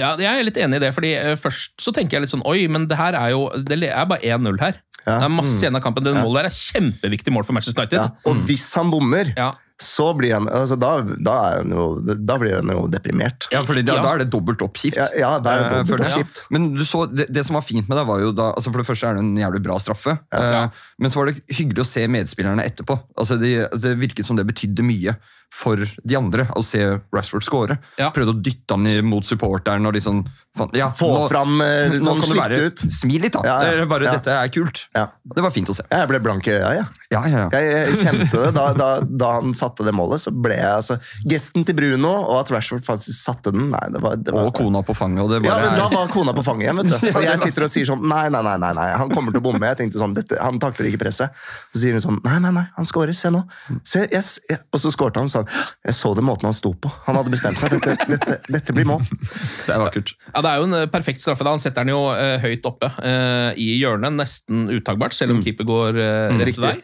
Ja, 0.00 0.14
jeg 0.16 0.24
er 0.30 0.46
litt 0.46 0.56
enig 0.56 0.78
i 0.78 0.84
det, 0.86 0.92
fordi 0.96 1.10
eh, 1.18 1.34
først 1.36 1.74
så 1.84 1.92
tenker 1.92 2.16
jeg 2.16 2.24
litt 2.24 2.32
sånn 2.32 2.44
Oi, 2.48 2.62
men 2.72 2.86
det 2.88 2.96
her 2.96 3.12
er 3.18 3.34
jo 3.34 3.42
Det 3.60 3.76
er 3.76 4.06
bare 4.08 4.24
1-0 4.24 4.56
her. 4.62 4.78
Ja. 5.04 5.18
Det 5.18 5.26
er 5.26 5.32
masse 5.32 5.58
igjen 5.60 5.76
av 5.76 5.82
kampen. 5.84 6.04
Det 6.04 6.14
målet 6.16 6.42
der 6.42 6.48
er 6.48 6.56
kjempeviktig 6.56 7.32
mål 7.34 7.44
for 7.44 7.56
Manchester 7.56 7.82
United. 7.84 7.98
Ja. 8.00 8.30
Og 8.30 8.40
hvis 8.48 8.68
han 8.78 8.92
bommer, 8.92 9.32
Ja. 9.36 9.52
Så 9.80 10.10
blir 10.18 10.34
han 10.36 10.48
altså, 10.48 10.76
da, 10.80 10.90
da, 11.24 11.34
er 11.50 11.62
han 11.62 11.72
jo, 11.72 11.86
da 12.04 12.36
blir 12.40 12.58
han 12.58 12.68
jo 12.74 12.82
deprimert. 12.92 13.48
Ja, 13.52 13.62
fordi 13.64 13.82
da, 13.86 13.96
Ja. 13.96 14.02
da 14.04 14.12
er 14.14 14.22
det 14.24 14.28
dobbelt 14.30 14.60
opp 14.66 14.76
kjipt. 14.76 14.98
Ja, 15.00 15.08
ja, 15.16 15.32
da 15.40 15.54
er 15.56 15.62
det 15.64 15.70
Eh, 15.70 15.82
dobbelt 15.84 16.06
opp 16.06 16.18
kjipt. 16.20 16.42
Men 16.52 16.70
du 16.76 16.84
så, 16.84 17.06
det, 17.08 17.26
det 17.32 17.46
som 17.48 17.56
var 17.56 17.64
fint 17.64 17.88
med 17.88 17.96
det, 17.96 18.06
var 18.06 18.20
jo 18.20 18.30
da 18.36 18.50
altså 18.52 18.70
For 18.72 18.82
det 18.82 18.86
første 18.90 19.08
er 19.08 19.16
det 19.18 19.24
en 19.24 19.36
jævlig 19.40 19.62
bra 19.64 19.78
straffe. 19.80 20.18
Ja. 20.32 20.64
Eh, 20.66 20.86
men 21.00 21.10
så 21.10 21.22
var 21.22 21.30
det 21.32 21.40
hyggelig 21.48 21.84
å 21.84 21.90
se 21.90 22.06
medspillerne 22.08 22.64
etterpå. 22.68 22.98
Altså 23.16 23.40
de, 23.40 23.54
Det 23.72 23.96
virket 23.98 24.26
som 24.28 24.36
det 24.36 24.46
betydde 24.46 24.84
mye 24.84 25.16
for 25.50 25.80
de 25.82 26.14
andre 26.14 26.44
å 26.54 26.62
se 26.62 26.78
Rashford 27.10 27.42
score. 27.42 27.74
Ja. 27.98 28.12
Prøvde 28.14 28.36
å 28.36 28.38
dytte 28.38 28.76
han 28.76 28.84
mot 29.08 29.26
supporteren. 29.26 29.82
og 29.88 29.96
de 29.96 29.98
sånn, 30.04 30.20
fan, 30.54 30.70
ja, 30.78 30.92
Få 30.94 31.26
fram, 31.28 31.56
nå 31.58 31.98
sånn 31.98 32.20
kan 32.22 32.22
du 32.22 32.28
slitt 32.28 32.54
ut. 32.68 32.84
Smil 32.94 33.24
litt, 33.26 33.34
da. 33.34 33.42
Ja, 33.48 33.56
ja. 33.66 33.80
Det 33.80 33.88
bare, 33.90 34.04
Ja. 34.06 34.12
Dette 34.20 34.30
er 34.30 34.52
kult. 34.54 34.84
Ja. 34.94 35.08
Det 35.34 35.42
var 35.42 35.50
fint 35.50 35.66
å 35.68 35.74
se. 35.74 35.82
Jeg 35.90 36.06
ble 36.06 36.20
blank 36.22 36.46
i 36.46 36.54
øya, 36.54 36.70
jeg. 36.78 36.86
Ja, 37.10 37.24
ja, 37.26 37.42
ja. 37.42 37.48
Jeg, 37.50 37.66
jeg 37.90 37.98
kjente 37.98 38.44
det 38.44 38.54
da, 38.54 38.68
da, 38.78 38.90
da 39.02 39.32
han 39.40 39.50
satte 39.70 39.86
det 39.86 39.94
målet. 39.96 40.20
så 40.20 40.32
ble 40.34 40.56
jeg 40.58 40.70
altså, 40.74 40.98
Gesten 41.30 41.64
til 41.66 41.76
Bruno 41.78 42.10
og 42.20 42.36
at 42.40 42.50
Rashford 42.54 42.82
faktisk 42.86 43.16
satte 43.16 43.52
den 43.54 43.70
nei, 43.70 43.82
det 43.94 44.02
var, 44.02 44.16
det 44.18 44.34
var, 44.34 44.48
Og 44.50 44.54
kona 44.56 44.82
på 44.86 44.94
fanget. 44.96 45.22
og 45.24 45.30
det 45.30 45.40
Ja, 45.46 45.58
men 45.62 45.78
Da 45.78 45.88
var 45.92 46.10
kona 46.12 46.34
på 46.36 46.44
fanget 46.46 46.68
igjen. 46.68 46.82
vet 46.82 46.90
du. 46.90 47.08
Og 47.20 47.24
jeg 47.24 47.38
sitter 47.42 47.66
og 47.66 47.72
sier 47.72 47.88
sånn 47.88 48.02
Nei, 48.10 48.26
nei, 48.32 48.42
nei, 48.42 48.56
nei, 48.60 48.72
nei 48.76 48.88
han 49.00 49.10
kommer 49.12 49.34
til 49.34 49.42
å 49.42 49.44
bomme. 49.44 49.62
Jeg 49.70 49.78
tenkte 49.82 50.00
sånn, 50.00 50.14
dette, 50.16 50.38
Han 50.42 50.58
takler 50.62 50.90
ikke 50.90 51.02
presset. 51.04 51.36
Så 51.72 51.82
sier 51.82 51.96
hun 51.96 52.04
sånn 52.04 52.20
Nei, 52.24 52.38
nei, 52.42 52.52
nei, 52.56 52.64
han 52.76 52.88
scorer. 52.88 53.14
Se 53.16 53.30
nå. 53.32 53.42
Se, 53.86 54.04
yes. 54.10 54.38
Og 54.72 54.80
så 54.82 54.92
skårte 54.94 55.22
han 55.22 55.30
sånn. 55.32 55.48
Jeg 55.86 55.96
så 55.96 56.12
det 56.16 56.24
måten 56.26 56.48
han 56.48 56.56
sto 56.56 56.72
på. 56.74 56.90
Han 57.06 57.18
hadde 57.20 57.32
bestemt 57.32 57.60
seg. 57.60 57.76
Dette, 57.76 57.96
dette, 58.10 58.38
dette 58.50 58.76
blir 58.76 58.88
mål. 58.88 59.04
det 59.66 59.74
er 59.74 59.82
vakkert. 59.84 60.14
Ja, 60.32 60.42
Det 60.42 60.52
er 60.52 60.60
jo 60.62 60.68
en 60.68 60.78
eh, 60.80 60.86
perfekt 60.92 61.22
straffe. 61.22 61.46
da 61.46 61.54
Han 61.54 61.62
setter 61.62 61.86
den 61.86 61.94
jo 61.94 62.02
eh, 62.14 62.36
høyt 62.42 62.66
oppe 62.68 62.90
eh, 62.98 63.50
i 63.60 63.70
hjørnet, 63.80 64.16
nesten 64.18 64.68
uttagbart, 64.78 65.16
selv 65.16 65.36
om 65.36 65.42
keeper 65.44 65.68
går 65.68 66.00
rett 66.40 66.60
vei. 66.60 66.76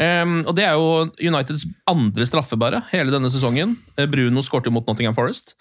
Ehm, 0.00 0.42
og 0.48 0.56
Det 0.56 0.64
er 0.64 0.76
jo 0.78 1.10
Uniteds 1.20 1.66
andre 1.90 2.26
straffebare 2.26 2.82
hele 2.92 3.12
denne 3.12 3.30
sesongen. 3.32 3.76
Eh, 3.98 4.08
Bruno 4.08 4.42
skårte 4.42 4.72
mot 4.72 4.86
Nottingham 4.86 5.16
Forest, 5.16 5.56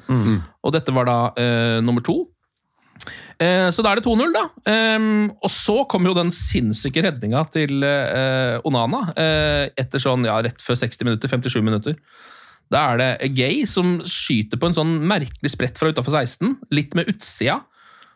og 0.64 0.74
dette 0.76 0.94
var 0.96 1.10
da 1.10 1.18
uh, 1.36 1.80
nummer 1.84 2.04
to. 2.06 2.24
Uh, 3.40 3.70
så 3.72 3.84
da 3.84 3.94
er 3.94 4.00
det 4.00 4.08
2-0, 4.08 4.34
da. 4.36 4.46
Um, 4.98 5.30
og 5.44 5.52
så 5.52 5.84
kommer 5.92 6.12
jo 6.12 6.18
den 6.18 6.32
sinnssyke 6.36 7.04
redninga 7.04 7.46
til 7.54 7.84
uh, 7.84 8.60
Onana 8.68 9.14
etter 9.80 10.04
sånn, 10.04 10.28
ja, 10.28 10.40
rett 10.44 10.64
før 10.64 10.80
60 10.80 11.08
minutter, 11.08 11.32
57 11.32 11.64
minutter. 11.64 12.00
Da 12.70 12.84
er 12.92 13.02
det 13.02 13.32
Gay 13.34 13.64
som 13.66 13.98
skyter 14.06 14.60
på 14.60 14.70
en 14.70 14.78
sånn 14.78 15.00
merkelig 15.10 15.56
sprett 15.56 15.80
fra 15.80 15.90
utafor 15.90 16.14
16, 16.14 16.60
litt 16.76 16.96
med 16.98 17.10
utsida. 17.10 17.64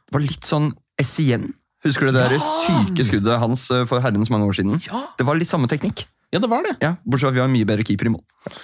Det 0.06 0.16
var 0.16 0.24
litt 0.28 0.48
sånn 0.48 0.72
SIN. 1.02 1.52
Husker 1.84 2.08
du 2.10 2.16
det 2.16 2.26
der 2.32 2.40
syke 2.40 3.06
skuddet 3.08 3.40
hans 3.42 3.66
eh, 3.76 3.84
for 3.90 4.04
herrens 4.04 4.30
mange 4.32 4.48
år 4.48 4.56
siden? 4.60 4.78
Ja. 4.88 5.02
Det 5.20 5.26
var 5.28 5.36
litt 5.40 5.50
samme 5.52 5.68
teknikk. 5.72 6.06
Ja, 6.34 6.40
det 6.42 6.50
var 6.50 6.64
det. 6.66 6.78
Ja, 6.82 6.96
Bortsett 7.06 7.28
fra 7.28 7.30
at 7.30 7.36
vi 7.38 7.42
har 7.44 7.50
en 7.50 7.54
mye 7.54 7.68
bedre 7.70 7.84
keeper 7.86 8.10
i 8.10 8.14
mål. 8.16 8.24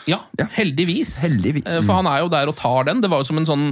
Ja, 0.10 0.24
heldigvis. 0.56 1.18
Heldigvis. 1.22 1.68
Eh, 1.70 1.84
For 1.86 2.00
han 2.00 2.08
er 2.10 2.24
jo 2.24 2.30
der 2.34 2.50
og 2.50 2.56
tar 2.58 2.88
den. 2.90 3.02
Det 3.04 3.10
var 3.12 3.22
jo 3.22 3.28
som 3.30 3.38
en 3.42 3.46
sånn 3.50 3.66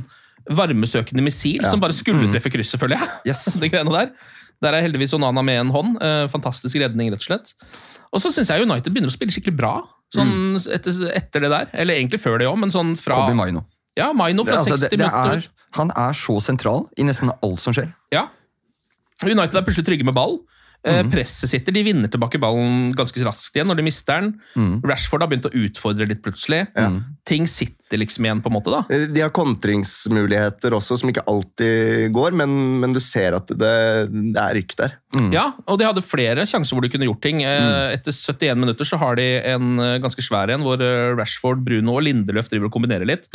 varmesøkende 0.54 1.24
missil 1.26 1.64
som 1.66 1.82
bare 1.82 1.96
skulle 1.96 2.28
treffe 2.32 2.52
krysset, 2.54 2.80
føler 2.80 3.00
jeg. 3.00 3.10
Yes. 3.34 3.46
De 3.62 3.70
greiene 3.72 3.92
Der 3.96 4.12
Der 4.64 4.74
er 4.78 4.82
heldigvis 4.86 5.14
Onana 5.18 5.42
med 5.46 5.60
en 5.64 5.72
hånd. 5.74 5.98
Eh, 6.02 6.28
fantastisk 6.34 6.78
redning, 6.82 7.12
rett 7.14 7.22
og 7.24 7.28
slett. 7.28 7.52
Og 8.14 8.22
så 8.24 8.32
syns 8.34 8.50
jeg 8.54 8.64
United 8.68 8.94
begynner 8.94 9.12
å 9.12 9.16
spille 9.16 9.34
skikkelig 9.34 9.58
bra 9.58 9.74
sånn 10.14 10.56
etter, 10.72 11.02
etter 11.18 11.44
det 11.44 11.50
der. 11.52 11.68
Eller 11.74 11.98
egentlig 12.00 12.22
før 12.24 12.40
det 12.40 12.48
òg, 12.48 12.56
men 12.62 12.72
sånn 12.74 12.96
fra 12.98 13.18
Kobe 13.24 13.36
Maino. 13.38 13.66
Ja, 13.98 14.12
Maino 14.16 14.46
Det, 14.46 14.54
fra 14.54 14.62
altså, 14.62 14.78
60 14.78 14.90
det, 14.90 14.98
det 14.98 15.10
minutter. 15.10 15.44
er, 15.50 15.70
han 15.78 15.92
er 15.98 16.14
så 16.18 16.38
sentral 16.42 16.86
i 16.98 17.06
nesten 17.06 17.34
alt 17.34 17.60
som 17.62 17.74
skjer. 17.76 17.90
Ja. 18.14 18.28
United 19.26 19.56
er 19.58 19.66
plutselig 19.66 19.88
trygge 19.88 20.06
med 20.06 20.14
ball. 20.18 20.38
Mm. 20.88 21.10
Presset 21.10 21.50
sitter, 21.50 21.74
De 21.74 21.82
vinner 21.84 22.08
tilbake 22.08 22.38
ballen 22.40 22.92
ganske 22.96 23.24
raskt 23.26 23.56
igjen 23.58 23.68
når 23.68 23.80
de 23.80 23.84
mister 23.88 24.22
den. 24.22 24.36
Rashford 24.86 25.22
har 25.24 25.28
begynt 25.32 25.48
å 25.50 25.56
utfordre 25.58 26.06
litt 26.08 26.22
plutselig. 26.22 26.68
Ting 27.26 27.48
sitter 27.50 27.87
liksom 27.96 28.26
igjen, 28.28 28.42
på 28.44 28.50
en 28.52 28.56
måte. 28.58 28.74
da. 28.74 28.82
Eh, 28.92 29.06
De 29.08 29.22
har 29.24 29.32
kontringsmuligheter 29.32 30.76
også, 30.76 30.98
som 31.00 31.10
ikke 31.12 31.24
alltid 31.30 32.12
går, 32.16 32.36
men, 32.36 32.52
men 32.82 32.94
du 32.96 33.00
ser 33.04 33.38
at 33.38 33.48
det, 33.48 33.72
det 34.12 34.42
er 34.42 34.58
rykk 34.60 34.76
der. 34.82 34.98
Ja, 35.34 35.46
og 35.66 35.80
de 35.80 35.88
hadde 35.88 36.04
flere 36.06 36.44
sjanser 36.50 36.76
hvor 36.76 36.84
de 36.84 36.92
kunne 36.94 37.08
gjort 37.08 37.22
ting. 37.24 37.40
Mm. 37.42 37.96
Etter 37.96 38.14
71 38.14 38.60
minutter 38.60 38.86
så 38.86 39.00
har 39.02 39.16
de 39.18 39.26
en 39.54 39.80
eh, 39.80 39.96
ganske 40.04 40.22
svær 40.26 40.52
en, 40.54 40.66
hvor 40.68 40.82
eh, 40.84 41.16
Rashford, 41.18 41.64
Bruno 41.66 41.96
og 41.98 42.04
Lindeløf 42.06 42.52
driver 42.52 42.68
og 42.70 42.76
kombinerer 42.76 43.08
litt. 43.08 43.30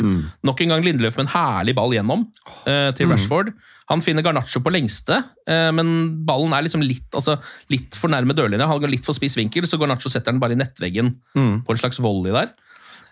Nok 0.45 0.61
en 0.63 0.75
gang 0.75 0.85
Lindeløf 0.85 1.17
med 1.17 1.27
en 1.27 1.33
herlig 1.33 1.75
ball 1.79 1.95
gjennom 1.97 2.27
eh, 2.69 2.91
til 2.97 3.09
Rashford. 3.11 3.51
Han 3.91 3.99
finner 3.99 4.23
Garnaccio 4.23 4.61
på 4.63 4.71
lengste, 4.71 5.17
eh, 5.49 5.67
men 5.75 5.89
ballen 6.27 6.53
er 6.55 6.63
liksom 6.63 6.85
litt, 6.85 7.09
altså, 7.19 7.35
litt 7.73 7.97
for 7.99 8.13
nærme 8.13 8.31
dørlinja. 8.37 8.69
Han 8.69 8.79
går 8.79 8.93
litt 8.93 9.05
for 9.09 9.17
spiss 9.17 9.35
vinkel, 9.35 9.67
så 9.67 9.75
Garnaccio 9.81 10.07
setter 10.13 10.31
den 10.31 10.39
bare 10.39 10.55
i 10.55 10.59
nettveggen 10.61 11.09
på 11.33 11.75
en 11.75 11.81
slags 11.81 11.99
volley 12.03 12.31
der. 12.31 12.53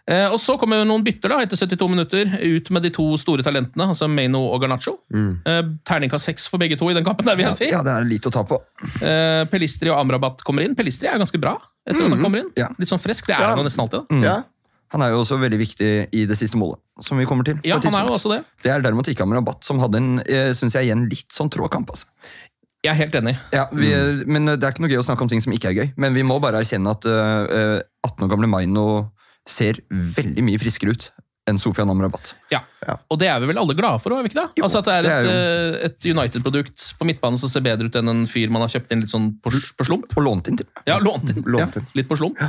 Eh, 0.10 0.26
og 0.34 0.40
Så 0.42 0.58
kommer 0.60 0.84
noen 0.86 1.04
bytter 1.06 1.30
da, 1.30 1.40
etter 1.46 1.58
72 1.60 1.90
minutter, 1.90 2.32
ut 2.42 2.70
med 2.74 2.84
de 2.84 2.90
to 2.90 3.06
store 3.22 3.44
talentene, 3.46 3.88
altså 3.94 4.08
Maino 4.10 4.42
og 4.54 4.62
Garnaccio. 4.64 4.98
Mm. 5.14 5.42
Terningkast 5.86 6.26
seks 6.26 6.48
for 6.50 6.58
begge 6.62 6.78
to 6.80 6.90
i 6.90 6.94
den 6.98 7.06
kampen, 7.06 7.26
der 7.26 7.36
vil 7.38 7.46
jeg 7.50 7.58
si. 7.60 7.70
Ja, 7.72 7.84
det 7.86 7.92
er 7.94 8.08
lite 8.10 8.32
å 8.32 8.34
ta 8.34 8.44
på. 8.48 8.58
Eh, 9.02 9.44
Pelistri 9.52 9.92
og 9.94 10.00
Amrabat 10.02 10.42
kommer 10.48 10.66
inn. 10.66 10.76
Pelistri 10.76 11.08
er 11.12 11.20
ganske 11.22 11.40
bra. 11.42 11.58
etter 11.88 12.04
at 12.06 12.12
han 12.14 12.22
kommer 12.22 12.40
inn. 12.44 12.50
Ja. 12.58 12.68
Litt 12.78 12.90
sånn 12.92 13.00
frisk. 13.02 13.26
Det 13.26 13.34
er 13.36 13.42
Ja. 13.42 13.48
han 13.56 13.58
jo 13.58 13.64
nesten 13.66 13.82
alltid. 13.82 14.08
da. 14.08 14.16
Mm. 14.16 14.24
Ja, 14.24 14.44
Han 14.92 15.02
er 15.02 15.10
jo 15.14 15.22
også 15.24 15.38
veldig 15.40 15.58
viktig 15.58 16.10
i 16.12 16.26
det 16.28 16.36
siste 16.38 16.58
målet, 16.60 16.78
som 17.00 17.18
vi 17.18 17.24
kommer 17.26 17.46
til. 17.46 17.58
Ja, 17.64 17.78
han 17.80 17.94
er 17.96 18.06
jo 18.10 18.12
også 18.18 18.30
det. 18.36 18.44
Det 18.62 18.72
er 18.74 18.82
derimot 18.82 19.08
ikke 19.08 19.24
Amrabat, 19.24 19.64
som 19.64 19.80
hadde 19.80 19.96
en 19.98 20.20
eh, 20.20 20.52
synes 20.54 20.74
jeg, 20.74 20.90
igjen 20.90 21.08
litt 21.10 21.32
sånn 21.32 21.50
trå 21.50 21.70
kamp. 21.72 21.90
Altså. 21.90 22.08
Jeg 22.84 22.92
er 22.92 22.98
helt 23.00 23.14
enig. 23.16 23.38
Ja, 23.54 23.68
vi, 23.72 23.88
men 24.28 24.50
eh, 24.50 24.56
Det 24.58 24.64
er 24.68 24.74
ikke 24.74 24.82
noe 24.84 24.90
gøy 24.92 25.00
å 25.00 25.06
snakke 25.06 25.22
om 25.22 25.30
ting 25.30 25.40
som 25.42 25.54
ikke 25.54 25.70
er 25.72 25.78
gøy, 25.80 25.94
men 25.96 26.14
vi 26.14 26.24
må 26.28 26.42
bare 26.42 26.60
erkjenne 26.60 26.92
at 26.92 27.06
eh, 27.06 27.78
eh, 27.78 27.82
18 28.04 28.26
år 28.28 28.32
gamle 28.34 28.50
Maino 28.52 28.86
ser 29.50 29.80
veldig 29.90 30.44
mye 30.46 30.60
friskere 30.62 30.94
ut 30.96 31.12
enn 31.50 31.58
Sofian 31.58 31.90
Amrabat. 31.90 32.36
Ja. 32.54 32.62
Og 33.10 33.18
det 33.20 33.28
er 33.28 33.40
vi 33.42 33.48
vel 33.50 33.58
alle 33.58 33.74
glade 33.76 34.00
for, 34.00 34.14
er 34.14 34.22
vi 34.24 34.30
ikke 34.30 34.38
det? 34.44 34.50
Jo, 34.60 34.68
altså 34.68 34.80
At 34.84 34.86
det 34.88 34.94
er 34.94 35.08
et, 35.10 35.30
eh, 35.32 35.86
et 35.90 36.06
United-produkt 36.14 36.86
på 37.00 37.08
midtbanen 37.10 37.40
som 37.42 37.50
ser 37.50 37.64
bedre 37.66 37.90
ut 37.90 37.98
enn 37.98 38.12
en 38.14 38.22
fyr 38.30 38.52
man 38.54 38.62
har 38.62 38.70
kjøpt 38.70 38.94
inn 38.94 39.02
litt 39.02 39.12
sånn 39.12 39.32
på, 39.42 39.50
på 39.50 39.88
slump. 39.88 40.06
Og 40.16 40.24
lånt 40.24 40.52
inn 40.52 40.60
til. 40.62 40.68
Ja, 40.88 41.00
lånt 41.02 41.34
inn. 41.34 41.42
lånt 41.50 41.80
inn. 41.82 41.88
Litt 41.98 42.08
på 42.08 42.20
slump. 42.22 42.40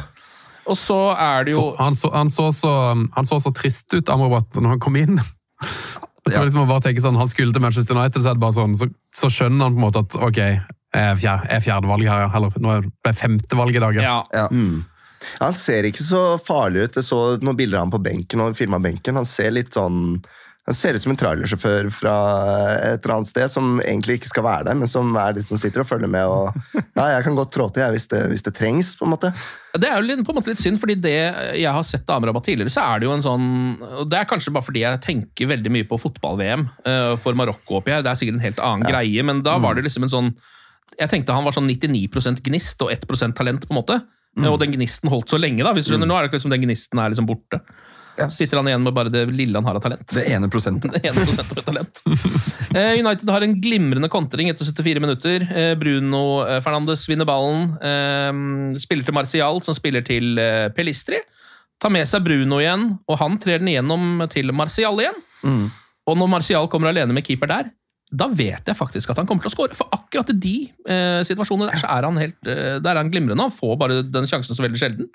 Og 0.68 0.76
så 0.78 0.98
er 1.16 1.48
det 1.48 1.56
Så, 1.56 1.62
jo 1.64 1.76
han, 1.80 1.96
så, 1.98 2.12
han, 2.14 2.28
så 2.30 2.50
så, 2.54 2.74
han 3.16 3.26
så 3.26 3.40
så 3.42 3.50
trist 3.56 3.88
ut, 3.96 4.12
Amrabat, 4.12 4.52
når 4.60 4.76
han 4.76 4.84
kom 4.84 5.00
inn. 5.00 5.16
Det 5.16 6.36
var 6.36 6.36
Ja. 6.36 6.44
liksom 6.46 6.62
å 6.62 6.68
bare 6.68 6.84
tenke 6.84 7.02
sånn, 7.02 7.16
Han 7.18 7.26
skulle 7.26 7.50
til 7.52 7.62
Manchester 7.64 7.96
United, 7.98 8.22
så 8.22 8.30
er 8.30 8.36
det 8.38 8.44
bare 8.44 8.54
sånn, 8.54 8.76
så, 8.78 8.86
så 9.16 9.26
skjønner 9.32 9.66
han 9.66 9.74
på 9.74 9.80
en 9.80 9.86
måte 9.88 10.04
at 10.04 10.14
ok, 10.22 10.38
jeg 10.38 10.60
er, 10.94 11.16
fjerde, 11.18 11.48
jeg 11.50 11.64
er 11.66 12.10
her, 12.12 12.20
ja. 12.28 12.30
eller 12.36 12.60
nå 12.62 12.76
er 12.76 12.86
det 13.08 13.14
femtevalget 13.18 13.80
i 13.80 13.84
dag. 13.88 13.94
ja. 13.96 14.02
ja, 14.30 14.44
Ja. 14.44 14.48
Han 15.40 15.56
ser 15.56 15.88
ikke 15.88 16.06
så 16.06 16.22
farlig 16.42 16.86
ut. 16.86 17.00
Jeg 17.00 17.08
så 17.08 17.20
noen 17.42 17.58
bilder 17.58 17.80
av 17.80 17.86
ham 17.86 17.94
på 17.96 18.02
benken. 18.04 18.40
og 18.44 18.56
filmet 18.58 18.84
benken. 18.84 19.20
Han 19.20 19.28
ser 19.28 19.54
litt 19.54 19.74
sånn 19.74 20.22
han 20.62 20.76
ser 20.78 20.94
ut 20.94 21.02
som 21.02 21.10
en 21.10 21.18
trailersjåfør 21.18 21.88
fra 21.90 22.12
et 22.78 23.02
eller 23.02 23.16
annet 23.16 23.28
sted 23.32 23.50
som 23.50 23.80
egentlig 23.82 24.20
ikke 24.20 24.30
skal 24.30 24.44
være 24.46 24.66
der, 24.68 24.76
men 24.78 24.90
som 24.90 25.08
er 25.18 25.34
litt 25.34 25.48
som 25.48 25.58
sitter 25.58 25.82
og 25.82 25.88
følger 25.88 26.10
med. 26.10 26.22
og 26.22 26.54
ja, 27.00 27.06
Jeg 27.16 27.24
kan 27.26 27.38
godt 27.38 27.50
trå 27.56 27.66
til 27.74 27.82
jeg, 27.82 27.94
hvis, 27.96 28.06
det, 28.12 28.20
hvis 28.30 28.46
det 28.46 28.54
trengs. 28.54 28.92
på 28.98 29.08
en 29.08 29.10
måte. 29.10 29.32
Det 29.74 29.90
er 29.90 29.98
jo 29.98 30.06
litt, 30.06 30.22
på 30.22 30.30
en 30.30 30.38
måte 30.38 30.52
litt 30.52 30.62
synd, 30.62 30.78
fordi 30.78 31.00
det 31.02 31.16
jeg 31.58 31.66
har 31.66 31.82
sett 31.88 32.06
av 32.06 32.20
Amrabat 32.20 32.46
tidligere, 32.46 32.70
så 32.70 32.86
er 32.86 33.02
det 33.02 33.08
jo 33.08 33.16
en 33.16 33.26
sånn 33.26 33.50
og 33.82 34.06
Det 34.12 34.20
er 34.20 34.28
kanskje 34.30 34.52
bare 34.54 34.66
fordi 34.68 34.84
jeg 34.84 35.02
tenker 35.02 35.50
veldig 35.50 35.72
mye 35.74 35.88
på 35.90 35.98
fotball-VM 35.98 36.68
eh, 36.86 37.14
for 37.18 37.34
Marokko 37.38 37.80
oppi 37.80 37.96
her. 37.96 38.06
Det 38.06 38.12
er 38.12 38.22
sikkert 38.22 38.38
en 38.38 38.46
helt 38.46 38.62
annen 38.62 38.86
greie, 38.86 39.26
men 39.26 39.42
da 39.42 39.58
var 39.58 39.74
det 39.74 39.88
liksom 39.88 40.06
en 40.06 40.14
sånn 40.14 40.34
Jeg 40.94 41.10
tenkte 41.10 41.34
han 41.34 41.46
var 41.46 41.56
sånn 41.56 41.70
99% 41.72 42.44
gnist 42.46 42.86
og 42.86 42.94
1% 42.94 43.34
talent, 43.34 43.66
på 43.66 43.74
en 43.74 43.82
måte. 43.82 43.98
Og 44.48 44.58
den 44.62 44.72
gnisten 44.72 45.10
holdt 45.12 45.28
så 45.28 45.38
lenge, 45.40 45.60
da. 45.64 45.72
hvis 45.76 45.84
du 45.88 45.92
skjønner. 45.92 46.08
Nå 46.08 46.16
er 46.16 46.24
det 46.24 46.30
ikke 46.30 46.38
liksom 46.40 46.52
den 46.54 46.62
gnisten 46.64 46.98
er 47.02 47.10
liksom 47.12 47.26
borte. 47.28 47.58
Ja. 48.16 48.26
Sitter 48.32 48.58
han 48.60 48.68
igjen 48.68 48.82
med 48.84 48.92
bare 48.92 49.08
det 49.12 49.22
lille 49.32 49.56
han 49.56 49.64
har 49.64 49.76
av 49.78 49.82
talent. 49.84 50.04
Det 50.12 50.24
ene 50.28 50.48
prosentet. 50.52 50.96
1 51.04 51.20
av 51.40 51.62
talent. 51.66 52.02
Eh, 52.72 52.94
United 53.04 53.28
har 53.28 53.44
en 53.44 53.52
glimrende 53.60 54.08
kontring 54.08 54.48
etter 54.48 54.64
74 54.64 55.00
minutter. 55.04 55.42
Eh, 55.52 55.74
Bruno 55.76 56.22
eh, 56.48 56.60
Fernandes 56.64 57.02
vinner 57.10 57.28
ballen. 57.28 57.74
eh, 57.84 58.78
Spiller 58.80 59.04
til 59.04 59.16
Martial, 59.16 59.60
som 59.64 59.76
spiller 59.76 60.00
til 60.06 60.38
eh, 60.40 60.70
Pelistri. 60.72 61.18
Tar 61.82 61.92
med 61.92 62.08
seg 62.08 62.24
Bruno 62.24 62.62
igjen, 62.62 62.86
og 63.10 63.18
han 63.20 63.36
trer 63.42 63.60
den 63.60 63.68
igjennom 63.74 64.22
til 64.32 64.48
Martial 64.56 64.96
igjen. 65.04 65.20
Og 66.08 66.16
når 66.16 66.30
Martial 66.32 66.68
kommer 66.72 66.88
alene 66.94 67.12
med 67.12 67.26
keeper 67.28 67.50
der, 67.50 67.68
da 68.12 68.28
vet 68.28 68.66
jeg 68.68 68.76
faktisk 68.76 69.12
at 69.12 69.22
han 69.22 69.28
kommer 69.28 69.44
til 69.44 69.48
å 69.48 69.54
score. 69.54 69.76
For 69.76 69.88
akkurat 69.94 70.32
i 70.34 70.36
de 70.36 70.56
eh, 70.84 71.20
situasjonene 71.26 71.70
der 71.70 71.80
så 71.80 71.88
er 71.94 72.06
han 72.08 72.20
helt 72.20 72.50
eh, 72.50 72.76
der 72.82 72.92
er 72.92 73.00
han 73.00 73.12
glimrende. 73.12 73.46
Han 73.46 73.54
får 73.54 73.78
bare 73.80 74.02
den 74.04 74.28
sjansen 74.28 74.58
så 74.58 74.64
veldig 74.64 74.80
sjelden. 74.80 75.08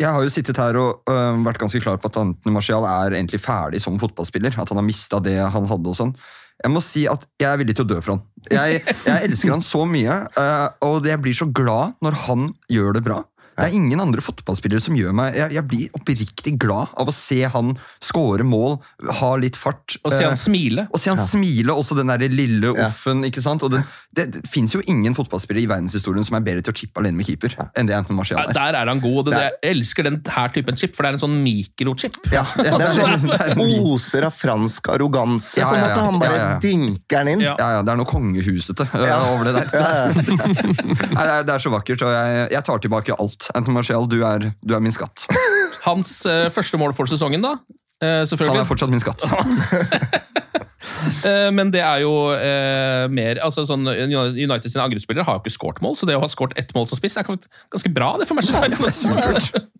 Jeg 0.00 0.14
har 0.14 0.24
jo 0.24 0.32
sittet 0.32 0.60
her 0.60 0.78
og 0.80 1.10
øh, 1.10 1.40
vært 1.44 1.60
ganske 1.60 1.80
klar 1.82 1.98
på 2.00 2.08
at 2.08 2.20
Anthony 2.20 2.54
Martial 2.54 2.86
er 2.88 3.18
egentlig 3.18 3.42
ferdig 3.42 3.82
som 3.82 3.98
fotballspiller. 4.00 4.54
At 4.54 4.70
han 4.70 4.80
har 4.80 4.86
mista 4.86 5.20
det 5.22 5.36
han 5.42 5.68
hadde 5.68 5.92
og 5.92 5.98
sånn. 5.98 6.14
Jeg 6.60 6.72
må 6.74 6.82
si 6.84 7.06
at 7.08 7.24
jeg 7.40 7.48
er 7.48 7.58
villig 7.60 7.74
til 7.76 7.86
å 7.86 7.90
dø 7.90 7.98
for 8.02 8.14
han. 8.14 8.22
Jeg, 8.52 8.82
jeg 9.06 9.28
elsker 9.28 9.54
han 9.54 9.64
så 9.64 9.82
mye, 9.88 10.16
øh, 10.40 10.66
og 10.86 11.08
jeg 11.08 11.22
blir 11.24 11.36
så 11.36 11.48
glad 11.48 11.96
når 12.04 12.18
han 12.26 12.50
gjør 12.72 12.96
det 12.96 13.04
bra. 13.06 13.22
Det 13.60 13.68
er 13.68 13.76
ingen 13.76 14.00
andre 14.00 14.20
fotballspillere 14.24 14.80
som 14.82 14.96
gjør 14.96 15.12
meg 15.16 15.36
Jeg, 15.36 15.52
jeg 15.58 15.64
blir 15.68 15.88
oppriktig 15.98 16.54
glad 16.60 16.88
av 16.96 17.08
å 17.10 17.14
se 17.14 17.42
han 17.52 17.74
score 18.00 18.44
mål, 18.46 18.78
ha 19.20 19.30
litt 19.36 19.56
fart. 19.60 19.98
Og 20.04 20.12
se 20.12 20.24
han 20.24 20.36
smile. 20.40 20.86
og 20.90 21.00
se 21.00 21.10
han 21.12 21.20
smile, 21.20 21.72
også 21.76 21.96
den 21.98 22.08
der 22.12 22.24
lille 22.28 22.72
Ja. 22.76 22.86
offen. 22.88 23.22
ikke 23.24 23.42
sant? 23.44 23.62
Og 23.66 23.70
det, 23.74 23.82
det, 24.16 24.26
det 24.32 24.42
fins 24.48 24.72
jo 24.74 24.80
ingen 24.88 25.14
fotballspillere 25.14 25.64
i 25.64 25.68
verdenshistorien 25.70 26.24
som 26.26 26.36
er 26.38 26.44
bedre 26.46 26.62
til 26.64 26.72
å 26.72 26.76
chippe 26.76 27.00
alene 27.02 27.16
med 27.20 27.26
keeper 27.28 27.54
enn 27.76 27.86
det 27.90 27.94
Anton 27.96 28.16
Martial 28.16 28.40
Ja, 28.40 28.48
er. 28.48 28.52
Der 28.56 28.78
er 28.80 28.86
han 28.92 29.00
god. 29.00 29.18
og 29.28 29.30
det, 29.34 29.40
Jeg 29.60 29.74
elsker 29.76 30.06
den 30.08 30.20
her 30.26 30.48
typen 30.54 30.76
chip, 30.80 30.94
for 30.96 31.04
det 31.04 31.10
er 31.12 31.18
en 31.18 31.24
sånn 31.26 31.38
mikrochip. 31.44 32.16
Ja, 32.32 32.44
det 32.56 32.72
er 32.72 32.94
sånn 33.00 33.60
Oser 33.90 34.24
av 34.28 34.34
fransk 34.36 34.88
arroganse. 34.94 35.60
Ja, 35.60 35.68
på 35.70 35.74
en 35.76 35.82
ja, 35.82 35.88
ja. 35.88 35.94
måte. 35.94 36.06
Han 36.06 36.18
bare 36.22 36.36
Ja, 36.36 36.40
ja, 36.40 36.50
ja. 36.54 36.58
dinker 36.64 37.24
den 37.24 37.32
inn. 37.34 37.40
Ja. 37.44 37.54
Ja, 37.58 37.68
ja, 37.76 37.82
Det 37.82 37.92
er 37.92 38.00
noe 38.00 38.08
kongehusete 38.10 38.86
Ja. 39.06 39.18
over 39.34 39.44
det 39.50 39.54
der. 39.58 40.14
Nei, 40.14 41.24
det, 41.24 41.32
er, 41.34 41.44
det 41.48 41.54
er 41.56 41.62
så 41.62 41.72
vakkert, 41.72 42.02
og 42.06 42.12
jeg, 42.14 42.46
jeg 42.54 42.64
tar 42.66 42.78
tilbake 42.86 43.16
alt. 43.20 43.49
Anthony 43.54 43.74
Martial, 43.78 44.08
du 44.10 44.20
er, 44.26 44.50
du 44.62 44.74
er 44.76 44.82
min 44.84 44.94
skatt. 44.94 45.26
Hans 45.86 46.20
eh, 46.28 46.48
første 46.54 46.80
mål 46.80 46.94
for 46.96 47.10
sesongen, 47.10 47.42
da. 47.44 47.56
eh, 48.04 48.24
Han 48.24 48.60
er 48.62 48.68
fortsatt 48.68 48.92
min 48.92 49.02
skatt. 49.02 49.24
Eh, 51.24 51.50
men 51.52 51.68
det 51.72 51.80
er 51.84 52.00
jo 52.02 52.10
eh, 52.32 53.04
mer 53.12 53.36
altså 53.44 53.66
sånn, 53.68 53.84
United 53.84 54.72
sine 54.72 54.84
angrepsspillere 54.86 55.26
har 55.26 55.36
jo 55.36 55.42
ikke 55.42 55.52
skåret 55.52 55.80
mål, 55.84 55.96
så 55.96 56.08
det 56.08 56.16
å 56.16 56.22
ha 56.22 56.28
skåret 56.30 56.56
ett 56.60 56.72
mål 56.76 56.86
som 56.88 56.96
spiss 56.96 57.18
er 57.20 57.26
ganske 57.28 57.92
bra. 57.92 58.14
det 58.20 58.26
for 58.28 58.38
Manchester 58.38 58.68
United. 58.68 59.68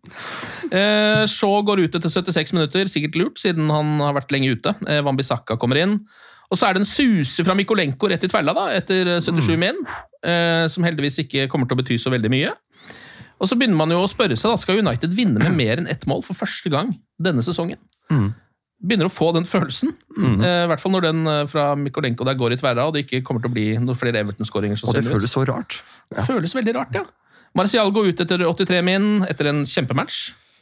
Eh, 0.70 1.22
Shaw 1.30 1.60
går 1.66 1.84
ut 1.84 1.94
etter 1.96 2.10
76 2.12 2.52
minutter, 2.56 2.88
sikkert 2.90 3.16
lurt, 3.18 3.38
siden 3.40 3.70
han 3.72 3.96
har 4.02 4.16
vært 4.16 4.32
lenge 4.34 4.52
ute. 4.56 4.72
Eh, 4.90 5.00
Wan-Bissaka 5.06 5.56
kommer 5.60 5.78
inn. 5.80 5.96
Og 6.50 6.58
så 6.58 6.66
er 6.66 6.74
det 6.74 6.82
en 6.82 6.88
suse 6.88 7.44
fra 7.46 7.54
Mikolenko 7.58 8.10
rett 8.10 8.24
i 8.26 8.30
tvella, 8.30 8.54
da, 8.56 8.64
etter 8.74 9.06
eh, 9.16 9.20
77 9.22 9.54
min, 9.60 9.78
eh, 10.26 10.64
som 10.70 10.86
heldigvis 10.86 11.20
ikke 11.24 11.46
kommer 11.52 11.70
til 11.70 11.78
å 11.78 11.80
bety 11.82 11.98
så 12.02 12.10
veldig 12.12 12.30
mye. 12.32 12.52
Og 13.40 13.48
så 13.48 13.56
begynner 13.56 13.78
man 13.80 13.92
jo 13.94 14.02
å 14.04 14.10
spørre 14.10 14.36
seg, 14.36 14.52
da, 14.52 14.60
skal 14.60 14.82
United 14.82 15.14
vinne 15.16 15.40
med 15.40 15.56
mer 15.56 15.80
enn 15.80 15.88
ett 15.88 16.06
mål 16.10 16.22
for 16.26 16.36
første 16.36 16.70
gang 16.72 16.92
denne 17.22 17.44
sesongen? 17.44 17.80
Begynner 18.80 19.08
å 19.10 19.12
få 19.12 19.30
den 19.36 19.44
følelsen. 19.48 19.94
Eh, 20.16 20.64
I 20.64 20.68
hvert 20.70 20.80
fall 20.80 20.92
når 20.94 21.06
den 21.08 21.26
eh, 21.28 21.42
fra 21.48 21.70
Mikolenko 21.76 22.24
der 22.28 22.36
går 22.40 22.54
i 22.54 22.60
tverra, 22.60 22.86
og 22.88 22.94
det 22.96 23.06
ikke 23.06 23.22
kommer 23.26 23.44
til 23.44 23.50
å 23.52 23.56
bli 23.56 23.66
noen 23.80 23.98
flere 23.98 24.22
Everton-skåringer. 24.22 24.80
Og 24.88 24.96
det 24.96 25.04
føles 25.08 25.32
så 25.32 25.44
rart. 25.48 25.80
Det 26.12 26.24
føles 26.28 26.56
veldig 26.56 26.76
rart, 26.78 26.96
ja. 26.96 27.04
Marcial 27.56 27.90
går 27.92 28.12
ut 28.12 28.20
etter 28.24 28.44
83 28.46 28.80
min, 28.86 29.08
etter 29.28 29.50
en 29.50 29.64
kjempematch, 29.68 30.20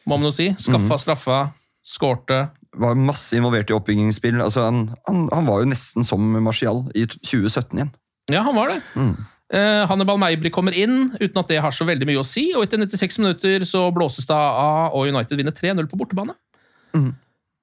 må 0.09 0.17
man 0.17 0.31
jo 0.31 0.35
si. 0.39 0.49
Skaffa 0.63 0.99
straffa, 1.03 1.39
skårte. 1.87 2.41
Var 2.79 2.99
masse 3.01 3.37
involvert 3.37 3.71
i 3.71 3.77
oppbyggingsspill. 3.77 4.39
Altså, 4.45 4.67
han, 4.67 4.87
han, 5.09 5.27
han 5.35 5.49
var 5.51 5.63
jo 5.63 5.71
nesten 5.71 6.07
som 6.07 6.25
Martial 6.43 6.87
i 6.99 7.07
2017 7.11 7.75
igjen. 7.79 7.93
Ja, 8.33 8.43
han 8.47 8.57
var 8.57 8.73
det. 8.73 8.81
Eh, 8.99 9.13
Hannibal 9.51 10.19
Meibri 10.21 10.51
kommer 10.53 10.75
inn, 10.77 11.07
uten 11.17 11.39
at 11.41 11.49
det 11.49 11.61
har 11.65 11.73
så 11.73 11.87
veldig 11.89 12.05
mye 12.11 12.21
å 12.21 12.27
si. 12.27 12.51
Og 12.53 12.67
etter 12.67 12.83
96 12.83 13.17
minutter 13.23 13.65
så 13.65 13.87
blåses 13.97 14.27
det 14.29 14.37
av, 14.37 14.93
og 14.93 15.09
United 15.09 15.41
vinner 15.41 15.55
3-0 15.57 15.89
på 15.89 15.97
bortebane. 16.01 16.35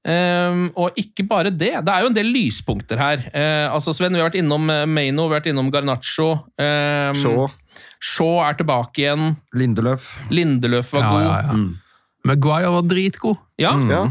Eh, 0.06 0.58
og 0.78 0.98
ikke 1.02 1.26
bare 1.26 1.50
det. 1.50 1.72
Det 1.86 1.94
er 1.94 2.04
jo 2.06 2.10
en 2.12 2.18
del 2.18 2.28
lyspunkter 2.34 3.00
her. 3.02 3.24
Uh, 3.34 3.74
altså 3.74 3.94
Sven, 3.96 4.14
vi 4.14 4.22
har 4.22 4.28
vært 4.30 4.38
innom 4.38 4.70
eh, 4.70 4.84
Maino, 4.86 5.26
vi 5.26 5.34
har 5.34 5.40
vært 5.40 5.50
innom 5.50 5.72
Garnaccio. 5.74 6.28
Um, 6.62 7.18
Shaw. 7.18 7.48
Shaw 8.06 8.36
er 8.46 8.60
tilbake 8.60 9.02
igjen. 9.02 9.32
Lindeløf. 9.58 10.12
Lindeløf 10.30 10.94
var 10.94 11.02
Ja, 11.08 11.10
god. 11.10 11.26
ja, 11.26 11.40
ja. 11.50 11.58
Maguire 12.26 12.70
var 12.78 12.86
dritgod. 12.90 13.42
Ja, 13.62 13.74
Ja. 13.90 14.04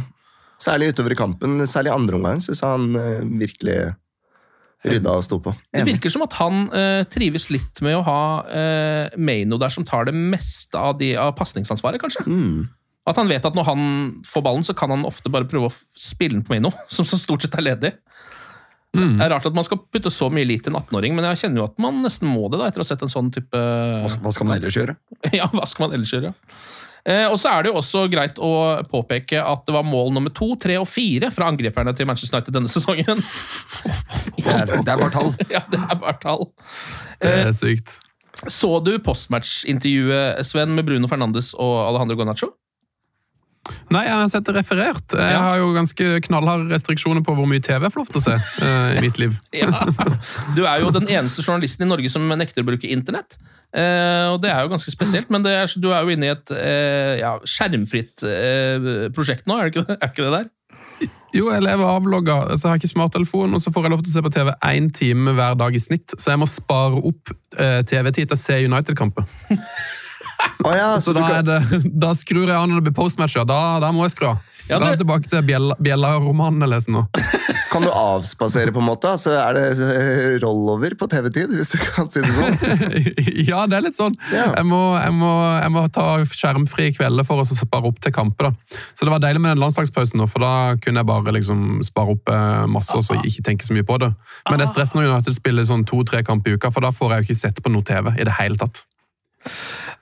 Særlig 0.64 0.93
utover 0.95 1.12
i 1.12 1.16
kampen. 1.18 1.59
Særlig 1.68 1.91
andre 1.93 2.14
omgang 2.16 2.39
syns 2.43 2.62
han 2.64 2.95
uh, 2.97 3.22
virkelig 3.39 3.75
rydda 4.85 5.16
og 5.18 5.24
sto 5.26 5.41
på. 5.43 5.55
Det 5.72 5.85
virker 5.89 6.12
som 6.12 6.24
at 6.26 6.37
han 6.39 6.66
uh, 6.74 7.03
trives 7.11 7.49
litt 7.53 7.80
med 7.85 7.97
å 7.99 8.05
ha 8.07 8.22
uh, 8.45 9.16
Maino 9.16 9.59
der 9.61 9.72
som 9.72 9.87
tar 9.89 10.09
det 10.09 10.14
meste 10.16 10.78
av, 10.78 10.99
de, 11.01 11.14
av 11.20 11.35
pasningsansvaret, 11.39 12.03
kanskje. 12.03 12.24
Mm. 12.28 12.66
At 13.09 13.20
han 13.20 13.28
vet 13.28 13.45
at 13.45 13.57
når 13.57 13.68
han 13.68 13.85
får 14.28 14.45
ballen, 14.45 14.64
så 14.64 14.76
kan 14.76 14.93
han 14.93 15.05
ofte 15.09 15.32
bare 15.32 15.49
prøve 15.49 15.68
å 15.68 15.76
spille 15.99 16.39
den 16.39 16.45
på 16.47 16.57
Maino, 16.57 16.72
som 16.95 17.09
så 17.09 17.20
stort 17.20 17.45
sett 17.45 17.57
er 17.61 17.68
ledig. 17.68 17.95
Mm. 18.95 19.16
Det 19.18 19.24
er 19.26 19.32
rart 19.32 19.47
at 19.49 19.57
man 19.57 19.66
skal 19.66 19.80
putte 19.91 20.12
så 20.12 20.28
mye 20.30 20.47
lit 20.47 20.68
i 20.68 20.70
en 20.70 20.78
18-åring, 20.78 21.16
men 21.16 21.26
jeg 21.32 21.45
kjenner 21.45 21.64
jo 21.64 21.66
at 21.66 21.80
man 21.82 21.99
nesten 22.05 22.30
må 22.30 22.47
det 22.47 22.61
da, 22.61 22.68
etter 22.70 22.82
å 22.82 22.87
ha 22.87 22.91
sett 22.93 23.03
en 23.03 23.11
sånn 23.11 23.32
type 23.35 23.59
Hva, 23.59 24.30
skal 24.30 24.47
man 24.47 24.61
ellers 24.61 24.78
gjøre? 24.78 24.95
Ja, 25.35 25.49
hva 25.51 25.66
skal 25.66 25.89
man 25.89 25.97
ellers 25.97 26.12
gjøre? 26.14 26.30
Eh, 26.30 26.93
og 27.05 27.34
så 27.36 27.50
er 27.50 27.64
det 27.64 27.72
jo 27.72 27.80
også 27.82 28.07
greit 28.09 28.38
å 28.40 28.52
påpeke 28.88 29.42
at 29.44 29.66
det 29.66 29.74
var 29.76 29.84
mål 29.84 30.14
nummer 30.16 30.32
to, 30.32 30.55
tre 30.61 30.78
og 30.80 30.88
fire 30.88 31.28
fra 31.34 31.50
angriperne 31.52 31.92
til 31.96 32.09
Manchester 32.09 32.38
United 32.38 32.57
denne 32.57 32.72
sesongen. 32.72 33.20
Det 34.44 34.50
er, 34.52 34.68
det 34.68 34.90
er 34.92 34.98
bare 35.00 35.12
tall. 35.12 35.30
ja, 35.55 35.61
det 35.72 35.78
er 35.80 35.98
bare 36.00 36.18
tall. 36.20 36.42
Det 37.22 37.30
er 37.46 37.52
sykt. 37.57 37.94
Så 38.50 38.68
du 38.84 38.96
postmatch-intervjuet, 39.00 40.42
Sven, 40.44 40.74
med 40.76 40.84
Bruno 40.88 41.09
Fernandes 41.09 41.52
og 41.55 41.74
Alejandro 41.86 42.18
Gonacho? 42.18 42.50
Nei, 43.95 44.03
jeg 44.09 44.14
har 44.16 44.30
sett 44.32 44.47
det 44.49 44.55
referert. 44.57 45.14
Jeg 45.14 45.40
har 45.47 45.59
jo 45.61 45.68
ganske 45.76 46.07
knallharde 46.26 46.66
restriksjoner 46.72 47.22
på 47.24 47.34
hvor 47.36 47.47
mye 47.51 47.62
TV 47.62 47.86
jeg 47.86 47.95
får 47.95 48.03
lov 48.03 48.11
til 48.11 48.20
å 48.20 48.24
se 48.24 48.34
uh, 48.34 48.97
i 48.97 49.05
mitt 49.05 49.20
liv. 49.22 49.36
Ja. 49.55 49.70
Du 50.57 50.64
er 50.66 50.82
jo 50.82 50.90
den 50.92 51.07
eneste 51.07 51.45
journalisten 51.45 51.86
i 51.86 51.88
Norge 51.88 52.11
som 52.11 52.26
nekter 52.26 52.64
å 52.64 52.66
bruke 52.66 52.90
internett. 52.90 53.38
Uh, 53.70 54.34
og 54.34 54.40
det 54.42 54.51
er 54.51 54.64
jo 54.64 54.72
ganske 54.72 54.92
spesielt, 54.92 55.30
men 55.32 55.45
det 55.47 55.55
er, 55.55 55.70
du 55.78 55.88
er 55.92 56.03
jo 56.03 56.14
inne 56.14 56.28
i 56.28 56.32
et 56.34 56.55
uh, 56.55 57.14
ja, 57.20 57.32
skjermfritt 57.47 58.26
prosjekt 59.14 59.49
nå, 59.49 59.57
er 59.59 59.68
det 59.68 59.74
ikke 59.74 59.86
det, 59.86 59.97
er 59.97 60.03
det, 60.03 60.12
ikke 60.12 60.26
det 60.26 60.36
der? 60.36 60.53
Jo, 61.34 61.49
jeg 61.51 61.64
lever 61.64 61.90
avlogga, 61.90 62.36
så 62.55 62.66
jeg 62.66 62.72
har 62.72 62.80
ikke 62.80 62.92
smarttelefon, 62.92 63.57
og 63.57 63.62
så 63.62 63.72
får 63.74 63.86
jeg 63.86 63.95
lov 63.95 64.05
til 64.05 64.12
å 64.12 64.16
se 64.16 64.22
på 64.24 64.32
TV 64.34 64.53
én 64.70 64.86
time 64.95 65.34
hver 65.34 65.59
dag 65.59 65.74
i 65.74 65.82
snitt. 65.82 66.14
Så 66.14 66.30
jeg 66.32 66.40
må 66.42 66.47
spare 66.51 67.03
opp 67.03 67.34
TV-tid 67.55 68.30
til 68.30 68.36
å 68.36 68.38
se 68.38 68.61
United-kamper. 68.68 69.26
Å 70.64 70.74
ja, 70.76 70.88
Så 70.97 71.11
så 71.12 71.18
da, 71.18 71.26
er 71.28 71.42
kan, 71.42 71.45
det, 71.51 71.92
da 72.01 72.14
skrur 72.16 72.47
jeg 72.49 72.57
av 72.57 72.66
når 72.70 72.80
det 72.80 72.88
blir 72.90 72.99
postmatcher. 73.03 73.45
Da, 73.49 73.61
da 73.84 73.92
må 73.92 74.07
jeg 74.07 74.16
skru 74.16 74.30
av. 74.32 74.42
Ja, 74.64 74.78
Da 74.80 74.86
er 74.86 74.95
jeg 74.95 75.03
tilbake 75.03 75.28
til 75.28 75.42
Bjella- 75.45 75.76
Bjella-romanen 75.76 76.62
jeg 76.64 76.70
leser 76.72 76.95
nå. 76.95 77.03
kan 77.74 77.82
du 77.84 77.90
avspasere, 77.90 78.72
på 78.72 78.80
en 78.80 78.86
måte? 78.86 79.11
Så 79.20 79.34
er 79.36 79.57
det 79.59 79.64
eh, 79.82 80.36
rollover 80.40 80.95
på 80.97 81.09
TV-tid, 81.11 81.53
hvis 81.59 81.74
du 81.74 81.82
kan 81.82 82.09
si 82.09 82.22
det 82.24 82.30
sånn? 82.32 82.78
ja, 83.51 83.64
det 83.68 83.76
er 83.76 83.84
litt 83.84 83.99
sånn. 83.99 84.16
Ja. 84.32 84.47
Jeg, 84.57 84.64
må, 84.70 84.78
jeg, 84.97 85.12
må, 85.20 85.32
jeg 85.59 85.74
må 85.74 85.82
ta 85.92 86.07
skjermfri 86.30 86.88
kvelder 86.97 87.28
for 87.28 87.42
å 87.42 87.49
spare 87.51 87.90
opp 87.90 88.01
til 88.05 88.14
kamper. 88.16 88.49
da. 88.55 88.80
Så 88.97 89.05
det 89.05 89.12
var 89.12 89.20
deilig 89.26 89.42
med 89.45 89.53
den 89.53 89.61
landslagspausen, 89.66 90.22
nå, 90.22 90.30
for 90.32 90.47
da 90.47 90.55
kunne 90.80 91.03
jeg 91.05 91.11
bare 91.12 91.36
liksom 91.36 91.82
spare 91.84 92.16
opp 92.16 92.32
eh, 92.32 92.64
masse 92.72 92.97
og 92.97 93.05
så 93.05 93.18
ikke 93.20 93.45
tenke 93.51 93.68
så 93.68 93.76
mye 93.76 93.84
på 93.84 94.01
det. 94.01 94.14
Men 94.49 94.62
det 94.62 94.70
er 94.70 94.72
stress 94.72 94.97
når 94.97 95.11
United 95.12 95.36
spiller 95.36 95.68
sånn 95.68 95.84
to-tre 95.90 96.24
kamper 96.24 96.55
i 96.55 96.57
uka, 96.57 96.72
for 96.72 96.88
da 96.88 96.95
får 96.95 97.18
jeg 97.18 97.20
jo 97.20 97.28
ikke 97.28 97.40
sett 97.42 97.61
på 97.61 97.74
noe 97.74 97.84
TV 97.84 98.14
i 98.16 98.24
det 98.24 98.38
hele 98.40 98.57
tatt. 98.64 98.86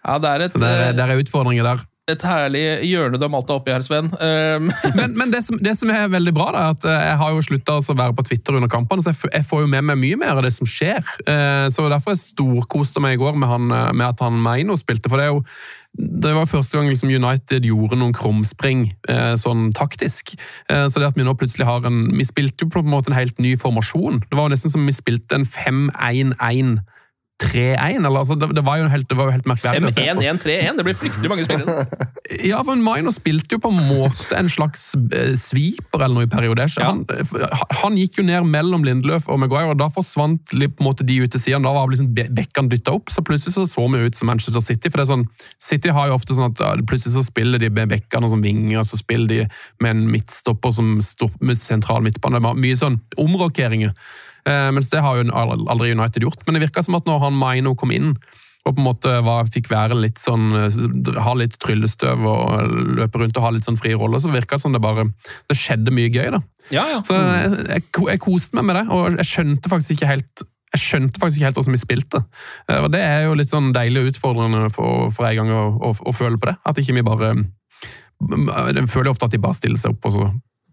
Ja, 0.02 0.18
det 0.22 0.28
er 0.36 0.46
et, 0.46 0.52
Så 0.54 0.60
det 0.62 0.68
er, 0.70 0.92
det 0.98 1.04
er 1.06 1.22
utfordringer 1.22 1.66
der. 1.66 1.82
et 2.10 2.24
herlig 2.26 2.62
hjørne 2.88 3.16
du 3.16 3.22
har 3.22 3.30
malt 3.30 3.46
deg 3.46 3.60
oppi 3.60 3.70
her, 3.72 3.84
Sven. 3.86 4.08
Um, 4.18 4.70
Men, 4.98 5.14
men 5.16 5.30
det, 5.32 5.44
som, 5.46 5.58
det 5.62 5.76
som 5.78 5.90
er 5.94 6.10
veldig 6.10 6.32
bra, 6.34 6.48
da, 6.52 6.64
er 6.64 6.74
at 6.74 6.86
eh, 6.90 7.04
jeg 7.06 7.20
har 7.20 7.30
jo 7.36 7.44
slutta 7.46 7.76
å 7.78 7.94
være 8.00 8.16
på 8.18 8.24
Twitter 8.26 8.58
under 8.58 8.72
kampene, 8.72 9.04
så 9.04 9.14
jeg, 9.14 9.44
får 9.46 9.62
jo 9.62 9.70
med 9.70 9.86
meg 9.86 10.00
mye 10.00 10.18
mer 10.20 10.34
av 10.34 10.42
det 10.44 10.50
som 10.56 10.68
skjer. 10.68 10.98
Eh, 11.26 11.68
Så 11.70 11.86
Derfor 11.88 12.16
jeg 12.16 12.24
storkoste 12.24 13.00
meg 13.04 13.14
i 13.16 13.22
går 13.22 13.38
med, 13.38 13.48
han, 13.48 13.70
eh, 13.70 13.92
med 13.94 14.08
at 14.08 14.20
han 14.26 14.42
Meino 14.42 14.76
spilte. 14.80 15.08
For 15.12 15.22
det 15.22 15.28
er 15.28 15.32
jo 15.36 15.44
det 15.92 16.30
var 16.32 16.46
første 16.48 16.78
gang 16.78 16.86
liksom 16.88 17.10
United 17.12 17.66
gjorde 17.68 17.98
noen 18.00 18.14
krumspring 18.16 18.86
eh, 19.12 19.34
sånn 19.36 19.74
taktisk. 19.76 20.32
Så 20.64 20.96
det 20.96 21.10
at 21.10 21.18
Vi 21.20 21.26
nå 21.26 21.34
plutselig 21.36 21.66
har 21.68 21.84
en 21.84 22.06
Vi 22.16 22.24
spilte 22.24 22.64
jo 22.64 22.70
på 22.72 22.80
en 22.80 22.88
måte 22.88 23.12
en 23.12 23.18
helt 23.18 23.36
ny 23.44 23.58
formasjon. 23.60 24.22
Det 24.24 24.38
var 24.38 24.48
jo 24.48 24.54
nesten 24.54 24.72
som 24.72 24.88
vi 24.88 24.94
spilte 24.96 25.36
en 25.36 25.44
5-1-1. 25.44 26.78
3-1, 27.42 28.06
altså, 28.08 28.36
det, 28.38 28.48
det, 28.56 28.64
var 28.66 28.78
jo 28.80 28.88
helt, 28.92 29.08
det 29.10 29.18
var 29.18 29.28
jo 29.28 29.34
helt 29.34 29.48
merkverdig. 29.50 29.90
å 29.90 29.94
se 29.94 30.04
på. 30.06 30.22
5-1-1-3-1, 30.22 30.78
det 30.78 30.86
blir 30.86 30.98
fryktelig 30.98 31.32
mange 31.32 31.46
spillere. 31.48 31.86
Ja, 32.42 32.62
for 32.64 32.78
Maino 32.80 33.10
spilte 33.12 33.56
jo 33.56 33.60
på 33.60 33.68
en 33.68 33.80
måte 33.90 34.36
en 34.38 34.46
slags 34.48 34.92
eh, 34.96 35.34
sweeper 35.36 36.00
eller 36.06 36.14
noe 36.16 36.28
i 36.28 36.30
perioder. 36.32 36.70
Ja. 36.78 36.86
Han, 36.88 37.02
eh, 37.12 37.64
han 37.82 37.98
gikk 37.98 38.20
jo 38.20 38.24
ned 38.24 38.46
mellom 38.48 38.86
Lindeløf 38.86 39.26
og 39.28 39.40
Maguire, 39.42 39.74
og 39.74 39.80
da 39.82 39.90
forsvant 39.92 40.54
litt 40.56 40.76
på 40.78 40.84
en 40.84 40.88
måte 40.88 41.04
de 41.04 41.18
ut 41.20 41.34
til 41.34 41.42
siden. 41.42 41.66
Da 41.66 41.74
var 41.74 41.90
liksom 41.92 42.12
be- 42.16 42.28
bekkene 42.32 42.72
dytta 42.72 42.94
opp, 42.96 43.12
så 43.12 43.24
plutselig 43.26 43.56
så 43.58 43.66
så 43.68 43.84
vi 43.92 44.00
ut 44.06 44.16
som 44.16 44.30
Manchester 44.30 44.64
City. 44.64 44.88
for 44.88 45.02
det 45.02 45.06
er 45.08 45.12
sånn, 45.12 45.26
City 45.60 45.92
har 45.92 46.08
jo 46.08 46.16
ofte 46.16 46.38
sånn 46.38 46.54
at 46.54 46.62
ja, 46.64 46.72
plutselig 46.88 47.18
så 47.18 47.26
spiller 47.26 47.60
de 47.60 47.68
med 47.74 47.92
bekkene 47.92 48.30
som 48.32 48.42
vinger, 48.44 48.80
og 48.80 48.88
så 48.88 49.00
spiller 49.02 49.28
de 49.28 49.40
med 49.84 49.96
en 49.96 50.04
midtstopper 50.14 50.72
som 50.78 50.94
stopper 51.04 51.50
med 51.52 51.60
sentral 51.60 52.06
midtbane. 52.06 52.40
Det 52.40 52.46
var 52.48 52.60
mye 52.64 52.78
sånn 52.80 53.00
omrokeringer. 53.20 53.92
Eh, 54.48 54.70
mens 54.74 54.90
det 54.90 55.02
har 55.04 55.18
jo 55.18 55.26
aldri 55.32 55.92
United 55.94 56.24
gjort. 56.24 56.40
Men 56.46 56.56
det 56.56 56.64
virka 56.66 56.82
som 56.82 56.96
at 56.98 57.06
når 57.06 57.20
han 57.26 57.36
Maino 57.38 57.74
kom 57.78 57.92
inn, 57.94 58.14
og 58.62 58.76
på 58.76 58.78
en 58.78 58.86
måte 58.86 59.12
var, 59.26 59.48
fikk 59.50 59.72
være 59.72 59.96
litt 59.98 60.20
sånn 60.22 60.52
eh, 60.54 60.76
Ha 61.24 61.32
litt 61.34 61.56
tryllestøv 61.58 62.22
og 62.30 62.76
løpe 63.00 63.18
rundt 63.18 63.38
og 63.40 63.46
ha 63.46 63.50
litt 63.56 63.66
sånn 63.66 63.78
fri 63.80 63.90
rolle, 63.98 64.20
så 64.22 64.30
virka 64.30 64.54
det 64.54 64.62
som 64.62 64.74
det 64.74 64.82
bare 64.82 65.08
Det 65.50 65.56
skjedde 65.58 65.94
mye 65.94 66.12
gøy, 66.14 66.28
da. 66.36 66.42
Ja, 66.70 66.84
ja. 66.92 67.00
Så 67.06 67.16
jeg, 67.18 67.56
jeg, 67.72 67.86
jeg 68.12 68.22
koste 68.22 68.58
meg 68.58 68.68
med 68.70 68.78
det, 68.78 68.84
og 68.94 69.18
jeg 69.18 69.30
skjønte 69.32 69.72
faktisk 69.72 69.96
ikke 69.98 70.12
helt 70.14 70.46
jeg 70.72 70.80
skjønte 70.80 71.20
faktisk 71.20 71.36
ikke 71.36 71.48
helt 71.50 71.58
hvordan 71.58 71.74
vi 71.74 71.80
spilte. 71.82 72.20
Eh, 72.70 72.78
Og 72.80 72.86
Det 72.94 73.02
er 73.04 73.26
jo 73.26 73.34
litt 73.36 73.50
sånn 73.50 73.74
deilig 73.76 74.04
og 74.06 74.14
utfordrende 74.14 74.70
for, 74.72 75.10
for 75.12 75.28
en 75.28 75.42
gang 75.42 75.50
å, 75.52 75.64
å, 75.90 75.92
å 75.92 76.14
føle 76.16 76.38
på 76.40 76.48
det. 76.48 76.54
At 76.64 76.78
ikke 76.80 76.94
vi 76.96 77.04
bare 77.04 77.34
Jeg 78.22 78.86
føler 78.88 79.10
ofte 79.10 79.26
at 79.26 79.34
de 79.34 79.42
bare 79.42 79.58
stiller 79.58 79.80
seg 79.80 79.96
opp 79.96 80.06
og 80.08 80.14
så 80.14 80.30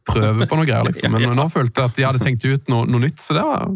prøver 0.07 0.47
på 0.49 0.55
noe 0.59 0.65
greier, 0.69 0.85
liksom. 0.87 1.11
Men 1.15 1.21
Ja, 1.21 1.29
ja. 1.31 1.35
nå 1.39 1.47
følte 1.51 1.81
jeg 1.81 1.89
at 1.91 1.95
de 1.99 2.05
hadde 2.07 2.21
tenkt 2.23 2.45
ut 2.45 2.69
noe, 2.71 2.85
noe 2.87 3.01
nytt, 3.03 3.19
så 3.23 3.33
det 3.37 3.43
var 3.43 3.67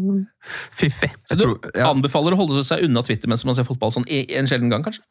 fiffig. 0.74 1.10
Så 1.28 1.36
du 1.38 1.44
tror- 1.44 1.70
ja. 1.74 1.90
anbefaler 1.90 2.32
å 2.36 2.40
holde 2.40 2.64
seg 2.64 2.84
unna 2.86 3.02
Twitter 3.02 3.28
mens 3.28 3.44
man 3.44 3.54
ser 3.58 3.64
fotball 3.68 3.92
sånn 3.94 4.06
en 4.08 4.46
sjelden 4.50 4.70
gang, 4.72 4.82
kanskje? 4.86 5.02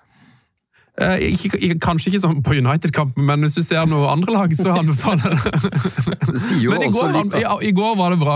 Eh, 1.02 1.34
Ikke, 1.34 1.58
kanskje 1.82 2.12
ikke 2.12 2.22
sånn 2.22 2.42
på 2.46 2.54
United-kampen, 2.60 3.26
men 3.26 3.42
hvis 3.42 3.56
du 3.58 3.64
ser 3.66 3.86
noe 3.90 4.12
andre 4.12 4.32
lag, 4.36 4.52
så 4.54 4.76
anbefaler 4.78 5.34
jeg 5.34 5.40
det. 5.42 6.20
Det 6.34 6.42
sier 6.42 6.62
jo 6.68 6.74
Men 6.76 6.84
i 6.86 6.90
også 6.92 7.08
går, 7.08 7.40
i, 7.42 7.70
i 7.70 7.72
går 7.74 7.96
var 7.98 8.14
det 8.14 8.20
bra. 8.22 8.36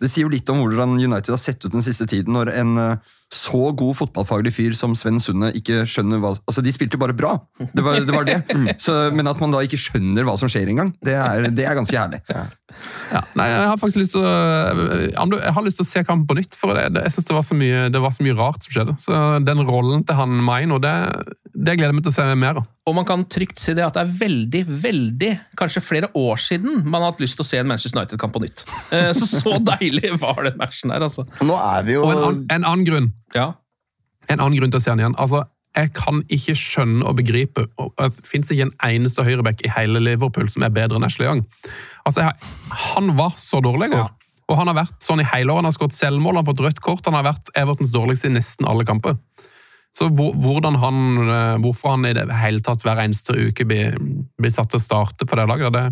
Det 0.00 0.08
sier 0.12 0.24
jo 0.26 0.32
litt 0.32 0.48
om 0.52 0.58
hvordan 0.62 0.96
United 1.00 1.32
har 1.32 1.40
sett 1.40 1.64
ut 1.66 1.72
den 1.72 1.84
siste 1.84 2.06
tiden, 2.08 2.32
når 2.36 2.50
en 2.62 2.72
eh, 2.80 2.96
så 3.32 3.70
god 3.72 3.94
fotballfaglig 3.96 4.50
fyr 4.52 4.74
som 4.76 4.92
Sven 4.98 5.16
Sunde 5.24 5.48
ikke 5.56 5.82
skjønner 5.88 6.20
hva 6.20 6.34
Altså, 6.36 6.60
de 6.64 6.72
spilte 6.74 6.98
jo 6.98 7.00
bare 7.00 7.14
bra! 7.16 7.30
Det 7.72 7.80
var 7.86 7.96
det. 7.96 8.12
Var 8.12 8.26
det. 8.28 8.74
Så, 8.82 8.92
men 9.16 9.30
at 9.30 9.40
man 9.40 9.54
da 9.54 9.62
ikke 9.64 9.78
skjønner 9.80 10.26
hva 10.28 10.34
som 10.36 10.50
skjer 10.52 10.68
engang, 10.68 10.90
det, 11.00 11.14
er- 11.16 11.48
det 11.48 11.64
er 11.64 11.78
ganske 11.78 11.96
herlig. 11.96 12.20
Ja, 13.12 13.20
nei, 13.36 13.46
jeg 13.52 13.68
har 13.68 13.76
faktisk 13.80 14.00
lyst 14.00 14.14
til 14.16 14.24
å 14.24 14.30
Jeg 15.12 15.52
har 15.56 15.64
lyst 15.66 15.76
til 15.80 15.84
å 15.84 15.88
se 15.90 16.02
kampen 16.08 16.28
på 16.28 16.36
nytt, 16.38 16.56
for 16.56 16.76
det, 16.76 16.86
det, 16.96 17.02
jeg 17.08 17.16
synes 17.16 17.28
det 17.30 17.36
var, 17.36 17.44
så 17.48 17.56
mye, 17.58 17.80
det 17.92 18.00
var 18.04 18.14
så 18.16 18.24
mye 18.26 18.36
rart 18.38 18.64
som 18.68 18.76
skjedde. 18.76 18.94
Så 19.02 19.22
den 19.48 19.64
rollen 19.68 20.04
til 20.08 20.16
han 20.18 20.36
Maino, 20.44 20.78
det, 20.82 20.92
det 21.52 21.76
gleder 21.78 21.92
jeg 21.92 21.98
meg 22.00 22.06
til 22.06 22.14
å 22.14 22.16
se 22.20 22.28
mer 22.44 22.60
av. 22.62 22.68
Og 22.90 22.96
man 22.96 23.06
kan 23.06 23.22
trygt 23.30 23.60
si 23.62 23.76
det 23.78 23.84
at 23.86 23.94
det 23.94 24.02
er 24.02 24.14
veldig, 24.18 24.62
veldig, 24.82 25.28
kanskje 25.60 25.84
flere 25.84 26.08
år 26.18 26.40
siden 26.42 26.80
man 26.82 26.98
har 27.04 27.12
hatt 27.12 27.20
lyst 27.22 27.36
til 27.38 27.44
å 27.44 27.46
se 27.46 27.60
en 27.62 27.68
Manchester 27.70 28.00
United-kamp 28.00 28.34
på 28.34 28.42
nytt. 28.42 28.64
Eh, 28.90 29.12
Så 29.14 29.28
så 29.30 29.52
deilig 29.62 30.16
var 30.18 30.40
den 30.48 30.56
matchen 30.58 30.90
der, 30.90 31.04
altså. 31.06 31.22
Og 31.38 31.46
Nå 31.46 31.58
er 31.62 31.84
vi 31.86 31.94
jo 31.94 32.02
Og 32.02 32.10
en, 32.16 32.24
an, 32.26 32.40
en 32.56 32.66
annen 32.72 32.88
grunn 32.88 33.12
Ja. 33.34 33.52
En 34.30 34.40
annen 34.40 34.58
grunn 34.58 34.72
til 34.72 34.80
å 34.80 34.84
se 34.84 34.92
han 34.92 35.02
igjen. 35.02 35.18
Altså, 35.20 35.42
jeg 35.72 35.92
kan 35.96 36.20
ikke 36.32 36.54
skjønne 36.58 37.06
og 37.08 37.16
begripe 37.16 37.64
at 37.80 38.16
Det 38.18 38.28
fins 38.28 38.50
ikke 38.52 38.66
en 38.68 38.74
eneste 38.84 39.24
høyreback 39.24 39.62
i 39.64 39.70
hele 39.72 40.02
Liverpool 40.04 40.50
som 40.52 40.66
er 40.66 40.74
bedre 40.74 41.00
enn 41.00 41.06
Ashley 41.06 41.28
Young. 41.28 41.46
Altså, 42.04 42.26
jeg, 42.26 42.50
han 42.92 43.14
var 43.16 43.38
så 43.40 43.62
dårlig 43.64 43.88
i 43.88 43.94
går. 43.96 44.10
Og 44.50 44.58
han 44.58 44.68
har 44.68 44.76
vært 44.82 44.98
sånn 45.00 45.22
i 45.22 45.28
hele 45.30 45.52
år. 45.52 45.62
Han 45.62 45.70
har 45.70 45.76
skåret 45.76 45.96
selvmål, 45.96 46.36
han 46.36 46.42
har 46.42 46.50
fått 46.50 46.64
rødt 46.66 46.82
kort. 46.84 47.06
Han 47.08 47.16
har 47.16 47.30
vært 47.30 47.52
Evertons 47.56 47.94
dårligste 47.94 48.28
i 48.28 48.36
nesten 48.36 48.68
alle 48.68 48.84
kamper. 48.88 49.16
Så 49.96 50.08
hvordan 50.12 50.76
han, 50.80 50.98
eh, 51.28 51.56
hvorfor 51.60 51.96
han 51.96 52.06
i 52.08 52.14
det 52.16 52.28
hele 52.40 52.60
tatt 52.64 52.84
hver 52.84 53.00
eneste 53.00 53.36
uke 53.36 53.64
blir, 53.68 53.96
blir 54.40 54.52
satt 54.52 54.72
til 54.72 54.80
å 54.80 54.84
starte 54.84 55.28
på 55.28 55.36
det 55.36 55.48
laget, 55.48 55.72
det 55.72 55.84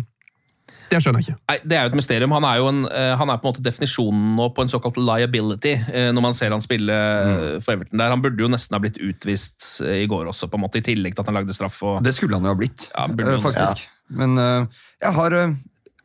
Det 0.91 0.99
skjønner 0.99 1.23
jeg 1.23 1.31
ikke. 1.31 1.41
Nei, 1.47 1.57
Det 1.63 1.77
er 1.77 1.85
jo 1.85 1.91
et 1.93 1.97
mysterium. 2.01 2.33
Han 2.35 2.47
er 2.49 2.57
jo 2.59 2.67
en, 2.67 2.81
eh, 2.91 3.13
han 3.15 3.31
er 3.31 3.39
på 3.39 3.47
en 3.47 3.53
måte 3.53 3.63
definisjonen 3.63 4.33
nå 4.35 4.49
på 4.55 4.65
en 4.65 4.71
såkalt 4.73 4.99
liability, 4.99 5.73
eh, 5.87 6.09
når 6.11 6.25
man 6.25 6.35
ser 6.35 6.51
han 6.51 6.63
spille 6.63 6.91
mm. 6.91 7.63
for 7.63 7.77
Everton 7.77 8.03
der. 8.03 8.11
Han 8.11 8.23
burde 8.23 8.43
jo 8.43 8.51
nesten 8.51 8.75
ha 8.75 8.81
blitt 8.83 8.99
utvist 8.99 9.79
eh, 9.85 10.03
i 10.03 10.09
går 10.11 10.27
også, 10.33 10.51
på 10.51 10.59
en 10.59 10.65
måte, 10.65 10.81
i 10.81 10.85
tillegg 10.85 11.15
til 11.15 11.23
at 11.23 11.31
han 11.31 11.39
lagde 11.39 11.55
straff. 11.55 11.79
Og, 11.87 12.01
Det 12.03 12.13
skulle 12.17 12.35
han 12.35 12.47
jo 12.47 12.51
ha 12.51 12.59
blitt, 12.59 12.89
Ja, 12.91 13.07
eh, 13.07 13.39
faktisk. 13.43 13.85
Men 14.11 14.35
eh, 14.41 14.83
jeg 15.05 15.15
har 15.15 15.37
eh, 15.39 15.55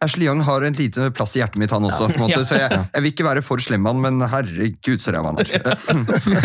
Ashley 0.04 0.26
Young 0.26 0.42
har 0.44 0.62
en 0.62 0.74
liten 0.76 1.12
plass 1.16 1.32
i 1.36 1.40
hjertet 1.40 1.56
mitt, 1.60 1.72
han 1.72 1.84
også. 1.88 2.08
på 2.10 2.18
en 2.18 2.24
måte, 2.26 2.36
Ja. 2.36 2.44
Så 2.44 2.58
jeg, 2.58 2.80
jeg 2.92 3.02
vil 3.02 3.12
ikke 3.14 3.24
være 3.24 3.42
for 3.44 3.62
slem 3.62 3.80
med 3.86 3.94
han, 3.94 4.02
men 4.04 4.28
herregud 4.28 5.00
så 5.00 5.14
ræva 5.14 5.32
han 5.32 5.40
er. 5.40 5.48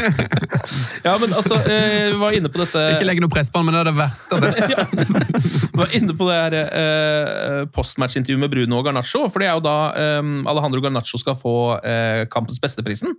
ja, 1.07 1.15
men 1.19 1.35
altså, 1.35 1.57
eh, 1.67 2.13
vi 2.13 2.19
var 2.21 2.37
inne 2.37 2.51
på 2.51 2.61
dette 2.61 2.85
Ikke 2.93 3.07
legge 3.09 3.23
noe 3.23 3.33
press 3.33 3.51
på 3.51 3.59
han, 3.59 3.67
men 3.67 3.75
det 3.75 3.81
er 3.83 3.89
det 3.91 3.97
verste 3.99 4.39
Altså. 4.39 4.69
ja. 4.75 4.85
Vi 4.87 5.81
var 5.83 5.95
inne 5.99 6.15
på 6.15 6.29
det 6.29 6.37
her 6.39 6.57
eh, 6.61 7.59
postmatch-intervjuet 7.75 8.45
med 8.45 8.53
Bruno 8.55 8.79
og 8.79 8.87
Garnaccio. 8.87 9.25
For 9.31 9.43
det 9.43 9.51
er 9.51 9.59
jo 9.59 9.65
da 9.67 9.77
eh, 9.99 10.21
Alejandro 10.53 10.83
Garnaccio 10.87 11.19
skal 11.19 11.35
få 11.39 11.55
eh, 11.83 12.23
kampens 12.31 12.61
besteprisen. 12.63 13.17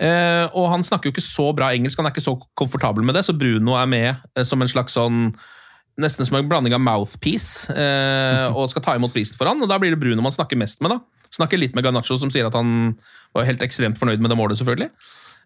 Eh, 0.00 0.46
og 0.56 0.70
han 0.72 0.84
snakker 0.86 1.10
jo 1.10 1.14
ikke 1.14 1.24
så 1.24 1.50
bra 1.54 1.68
engelsk, 1.76 2.00
han 2.00 2.08
er 2.08 2.14
ikke 2.14 2.24
så 2.24 2.34
komfortabel 2.58 3.04
med 3.04 3.14
det, 3.18 3.26
så 3.26 3.36
Bruno 3.36 3.76
er 3.78 3.90
med 3.90 4.08
eh, 4.34 4.46
som 4.48 4.62
en 4.64 4.70
slags 4.70 4.96
sånn 4.96 5.28
Nesten 6.00 6.24
som 6.24 6.38
en 6.38 6.48
blanding 6.48 6.72
av 6.72 6.80
mouthpiece, 6.80 7.68
eh, 7.68 8.46
og 8.48 8.70
skal 8.72 8.84
ta 8.84 8.94
imot 8.96 9.12
prisen 9.12 9.36
for 9.36 9.50
han. 9.50 9.60
Og 9.60 9.68
da 9.68 9.76
blir 9.80 9.92
det 9.92 10.00
Bruno 10.00 10.24
man 10.24 10.32
snakker 10.32 10.56
mest 10.56 10.80
med, 10.80 10.94
da. 10.94 11.26
Snakker 11.32 11.60
litt 11.60 11.76
med 11.76 11.84
Garnaccio, 11.84 12.16
som 12.20 12.32
sier 12.32 12.48
at 12.48 12.56
han 12.56 12.94
var 13.36 13.48
helt 13.48 13.64
ekstremt 13.64 14.00
fornøyd 14.00 14.22
med 14.24 14.32
det 14.32 14.38
målet, 14.40 14.60
selvfølgelig. 14.60 14.88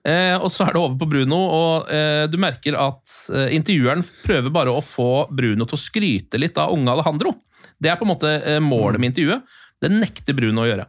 Eh, 0.07 0.37
og 0.39 0.47
så 0.55 0.69
er 0.69 0.77
det 0.77 0.83
over 0.83 0.95
på 1.01 1.09
Bruno, 1.11 1.39
og 1.51 1.91
eh, 1.91 2.29
du 2.31 2.39
merker 2.39 2.79
at 2.79 3.17
eh, 3.35 3.57
intervjueren 3.57 4.05
prøver 4.23 4.55
bare 4.55 4.75
å 4.75 4.85
få 4.85 5.27
Bruno 5.35 5.67
til 5.67 5.79
å 5.79 5.83
skryte 5.83 6.39
litt 6.39 6.59
av 6.63 6.75
unge 6.75 6.95
Alejandro. 6.95 7.35
Det 7.83 7.91
er 7.91 7.99
på 7.99 8.07
en 8.07 8.13
måte 8.13 8.31
eh, 8.39 8.61
målet 8.63 9.03
med 9.03 9.13
intervjuet. 9.13 9.57
Det 9.83 9.91
nekter 9.93 10.37
Bruno 10.37 10.65
å 10.65 10.69
gjøre. 10.69 10.87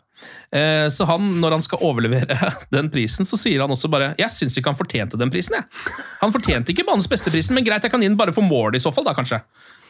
Eh, 0.50 0.88
så 0.90 1.06
han, 1.06 1.26
når 1.42 1.58
han 1.58 1.64
skal 1.66 1.82
overlevere 1.86 2.52
den 2.76 2.88
prisen, 2.94 3.28
så 3.28 3.38
sier 3.38 3.62
han 3.62 3.72
også 3.74 3.90
bare 3.92 4.14
Jeg 4.18 4.34
syns 4.34 4.56
ikke 4.58 4.72
han 4.72 4.80
fortjente 4.80 5.20
den 5.20 5.32
prisen, 5.34 5.60
jeg. 5.60 5.68
Han 6.22 6.34
fortjente 6.34 6.74
ikke 6.74 6.88
banens 6.88 7.10
beste-prisen, 7.12 7.54
men 7.58 7.68
greit, 7.68 7.84
jeg 7.86 7.94
kan 7.94 8.02
gi 8.02 8.10
den 8.10 8.18
bare 8.20 8.34
for 8.36 8.48
målet 8.48 8.80
i 8.80 8.84
så 8.84 8.94
fall, 8.96 9.06
da, 9.06 9.14
kanskje. 9.18 9.42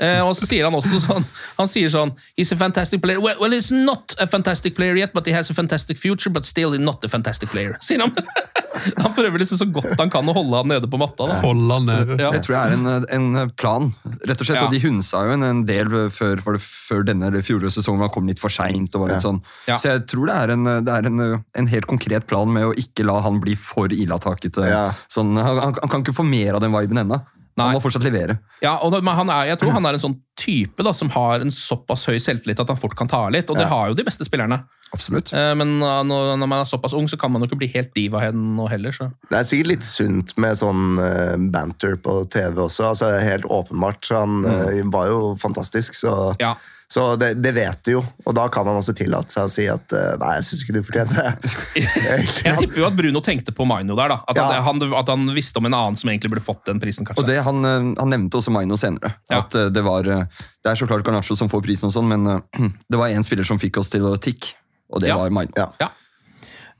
Eh, 0.01 0.19
og 0.25 0.33
så 0.37 0.49
sier 0.49 0.67
han 0.67 0.75
også 0.77 0.99
sånn 1.01 1.23
Han 1.57 1.69
sier 1.71 1.89
sånn 1.89 2.11
He's 2.37 2.51
a 2.53 2.57
fantastic 2.59 3.01
player. 3.01 3.21
Well, 3.23 3.39
well, 3.41 3.55
he's 3.55 3.71
not 3.73 4.13
a 4.21 4.27
fantastic 4.29 4.75
player 4.77 4.97
yet, 4.99 5.13
but 5.13 5.25
he 5.25 5.33
has 5.33 5.49
a 5.49 5.57
fantastic 5.57 5.97
future, 5.97 6.33
but 6.33 6.45
still 6.45 6.77
not 6.77 7.05
a 7.05 7.09
fantastic 7.09 7.53
player, 7.53 7.77
sier 7.81 8.05
han. 8.05 8.13
Han 9.03 9.13
prøver 9.15 9.41
liksom 9.41 9.59
så 9.59 9.67
godt 9.71 9.93
han 9.99 10.11
kan 10.13 10.27
å 10.29 10.33
holde 10.35 10.59
han 10.59 10.69
nede 10.71 10.89
på 10.91 10.99
matta. 11.01 11.27
da. 11.29 11.39
Hold 11.43 11.71
han 11.71 11.87
nede. 11.89 12.17
Ja. 12.21 12.31
Det 12.33 12.43
tror 12.45 12.57
jeg 12.57 12.73
er 12.73 12.75
en, 12.77 13.07
en 13.17 13.51
plan, 13.57 13.89
rett 14.21 14.41
og 14.41 14.47
slett. 14.47 14.59
Ja. 14.59 14.65
Og 14.67 14.75
de 14.75 14.81
hunsa 14.83 15.23
jo 15.27 15.35
en, 15.37 15.45
en 15.47 15.63
del 15.67 15.89
før, 16.13 16.43
var 16.45 16.57
det 16.57 16.63
før 16.65 17.05
denne 17.07 17.31
eller 17.31 17.45
fjorårets 17.45 17.79
sesong. 17.79 17.99
Man 18.01 18.11
kom 18.13 18.29
litt 18.29 18.41
for 18.41 18.53
seint. 18.53 18.95
Ja. 18.97 19.19
sånn. 19.23 19.41
Ja. 19.69 19.79
Så 19.81 19.91
jeg 19.93 20.05
tror 20.11 20.29
det 20.29 20.37
er, 20.37 20.53
en, 20.55 20.69
det 20.85 20.93
er 20.93 21.09
en, 21.09 21.23
en 21.41 21.71
helt 21.71 21.89
konkret 21.89 22.27
plan 22.29 22.51
med 22.53 22.69
å 22.69 22.75
ikke 22.77 23.05
la 23.07 23.19
han 23.25 23.41
bli 23.43 23.55
for 23.59 23.93
illetakete. 23.93 24.67
Ja. 24.69 24.85
Sånn, 25.11 25.35
han, 25.37 25.63
han, 25.63 25.79
han 25.81 25.91
kan 25.93 26.05
ikke 26.05 26.17
få 26.17 26.27
mer 26.27 26.57
av 26.57 26.63
den 26.63 26.75
viben 26.75 27.01
ennå. 27.05 27.21
Nei. 27.57 27.71
Han 27.71 27.79
må 27.79 27.81
fortsatt 27.81 28.05
levere. 28.05 28.37
Ja, 28.61 28.75
og 28.85 28.93
han 28.93 29.29
er, 29.33 29.47
jeg 29.49 29.57
tror 29.61 29.73
han 29.73 29.85
er 29.89 29.97
en 29.97 30.03
sånn 30.03 30.19
type 30.37 30.83
da, 30.85 30.93
som 30.93 31.09
har 31.15 31.41
en 31.41 31.53
såpass 31.53 32.05
høy 32.05 32.19
selvtillit 32.21 32.59
at 32.61 32.69
han 32.69 32.77
fort 32.77 32.93
kan 32.97 33.09
ta 33.09 33.23
av 33.25 33.33
litt, 33.33 33.49
og 33.49 33.57
det 33.57 33.65
har 33.71 33.89
jo 33.89 33.97
de 33.97 34.05
beste 34.05 34.27
spillerne. 34.27 34.59
Absolutt. 34.93 35.33
Eh, 35.33 35.53
Men 35.57 35.81
uh, 35.81 36.03
når, 36.05 36.37
man 36.45 36.59
er 36.61 36.69
såpass 36.69 36.93
ung, 36.95 37.09
så 37.09 37.17
kan 37.19 37.33
man 37.33 37.41
jo 37.41 37.49
ikke 37.49 37.59
bli 37.63 37.71
helt 37.73 37.91
diva 37.97 38.21
nå 38.31 38.69
heller. 38.71 38.93
Så. 38.95 39.09
Det 39.31 39.39
er 39.39 39.49
sikkert 39.49 39.71
litt 39.73 39.87
sunt 39.87 40.35
med 40.39 40.59
sånn 40.61 41.01
eh, 41.01 41.35
banter 41.51 41.97
på 41.99 42.21
TV 42.31 42.61
også. 42.67 42.91
altså 42.93 43.11
Helt 43.17 43.49
åpenbart. 43.49 44.05
Han 44.13 44.45
eh, 44.47 44.83
var 44.93 45.09
jo 45.11 45.21
fantastisk, 45.41 45.97
så, 45.97 46.13
Ja. 46.43 46.55
Så 46.87 47.17
det, 47.19 47.33
det 47.43 47.51
vet 47.51 47.81
du 47.83 47.91
jo. 47.97 48.01
Og 48.23 48.35
da 48.37 48.45
kan 48.53 48.67
han 48.69 48.77
også 48.79 48.93
tillate 48.95 49.33
seg 49.33 49.47
å 49.47 49.51
si 49.51 49.65
at 49.67 49.91
eh, 49.91 50.13
nei, 50.21 50.29
jeg 50.37 50.45
syns 50.47 50.61
ikke 50.63 50.75
du 50.77 50.79
fortjener 50.87 51.17
det. 51.17 51.51
Jeg 52.47 52.55
tipper 52.61 52.79
jo 52.79 52.85
at 52.87 52.95
Bruno 52.95 53.19
tenkte 53.25 53.51
på 53.55 53.65
Maino 53.67 53.97
der, 53.99 54.13
da. 54.13 54.19
At, 54.31 54.39
Ja. 54.39 54.61
han, 54.63 54.79
at 54.95 55.11
han 55.11 55.27
visste 55.35 55.59
om 55.59 55.67
en 55.67 55.75
annen 55.75 55.99
som 55.99 56.09
egentlig 56.13 56.31
burde 56.31 56.45
fått 56.45 56.63
den 56.69 56.79
prisen, 56.79 57.03
kanskje. 57.07 57.25
Og 57.25 57.27
det, 57.27 57.41
han, 57.43 57.59
eh, 57.67 57.89
han 57.99 58.13
nevnte 58.13 58.39
også 58.39 58.53
Maino 58.55 58.79
senere. 58.79 59.11
Ja. 59.27 59.41
At 59.43 59.55
eh, 59.59 59.67
det 59.75 59.83
var 59.83 60.07
Det 60.07 60.71
er 60.71 60.79
så 60.79 60.87
klart 60.87 61.03
Garnaccio 61.03 61.35
som 61.35 61.51
får 61.51 61.65
prisen, 61.67 61.89
og 61.91 61.95
sånn, 61.97 62.07
men 62.07 62.41
det 62.91 62.99
var 63.01 63.11
én 63.11 63.23
spiller 63.27 63.43
som 63.47 63.59
fikk 63.59 63.81
oss 63.83 63.91
til 63.91 64.07
å 64.07 64.15
tikke, 64.15 64.55
og 64.93 65.03
det 65.03 65.11
Ja. 65.11 65.17
var 65.19 65.29
Maino. 65.35 65.51
Ja. 65.59 65.71
Ja. 65.83 65.91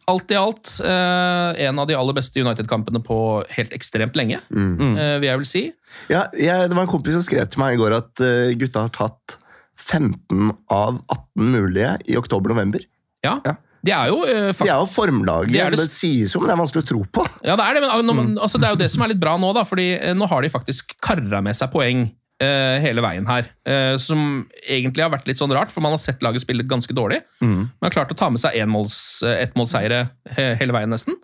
Alt 0.08 0.32
i 0.32 0.38
alt 0.40 0.70
eh, 0.88 1.66
en 1.68 1.80
av 1.84 1.88
de 1.90 1.96
aller 2.00 2.16
beste 2.16 2.40
United-kampene 2.40 3.02
på 3.04 3.18
helt 3.58 3.74
ekstremt 3.76 4.16
lenge, 4.16 4.38
eh, 4.56 5.18
vil 5.20 5.28
jeg 5.28 5.42
vel 5.42 5.50
si. 5.50 5.64
Ja, 6.08 6.30
jeg, 6.32 6.70
det 6.72 6.78
var 6.78 6.86
en 6.86 6.92
kompis 6.94 7.18
som 7.18 7.26
skrev 7.28 7.50
til 7.52 7.60
meg 7.60 7.76
i 7.76 7.82
går 7.82 7.98
at 7.98 8.24
uh, 8.24 8.54
gutta 8.56 8.86
har 8.86 8.94
tatt 8.96 9.36
15 9.78 10.52
av 10.74 11.00
18 11.08 11.54
mulige 11.54 11.96
i 12.10 12.18
oktober-november. 12.20 12.84
Ja. 13.26 13.38
De 13.86 13.94
er 13.94 14.10
jo 14.12 14.22
uh, 14.26 14.52
De 14.52 14.68
er 14.68 14.76
jo 14.82 14.88
formlaget. 14.90 15.54
De 15.54 15.60
er 15.64 15.72
Det, 15.72 15.80
det- 15.86 15.94
sies 15.94 16.34
jo, 16.34 16.42
men 16.42 16.50
det 16.50 16.56
er 16.58 16.62
vanskelig 16.64 16.84
å 16.84 16.90
tro 16.92 17.02
på. 17.14 17.26
Ja, 17.46 17.56
det 17.56 17.66
er 17.66 17.78
det, 17.78 17.82
men 17.86 17.92
ah, 17.94 18.02
nå- 18.04 18.42
altså, 18.42 18.60
det 18.60 18.68
er 18.68 18.76
jo 18.76 18.82
det 18.84 18.92
som 18.92 19.04
er 19.06 19.14
litt 19.14 19.22
bra 19.22 19.38
nå, 19.40 19.54
da, 19.56 19.64
fordi 19.68 19.90
uh, 20.02 20.14
nå 20.18 20.28
har 20.28 20.42
de 20.44 20.50
faktisk 20.54 20.96
karra 21.02 21.42
med 21.46 21.56
seg 21.58 21.72
poeng 21.74 22.08
Uh, 22.38 22.78
hele 22.84 23.02
veien 23.02 23.26
her. 23.26 23.48
Uh, 23.66 23.96
som 23.98 24.20
egentlig 24.70 25.02
har 25.02 25.10
vært 25.10 25.26
litt 25.26 25.40
sånn 25.42 25.50
rart, 25.58 25.72
for 25.74 25.82
man 25.82 25.96
har 25.96 25.98
sett 25.98 26.22
laget 26.22 26.44
spille 26.44 26.62
ganske 26.70 26.94
dårlig. 26.94 27.18
Men 27.42 27.72
har 27.82 27.90
klart 27.96 28.12
å 28.14 28.18
ta 28.20 28.28
med 28.30 28.38
seg 28.38 28.54
ettmålsseire 28.62 30.04
uh, 30.06 30.36
he, 30.38 30.46
hele 30.60 30.76
veien, 30.76 30.94
nesten. 30.94 31.18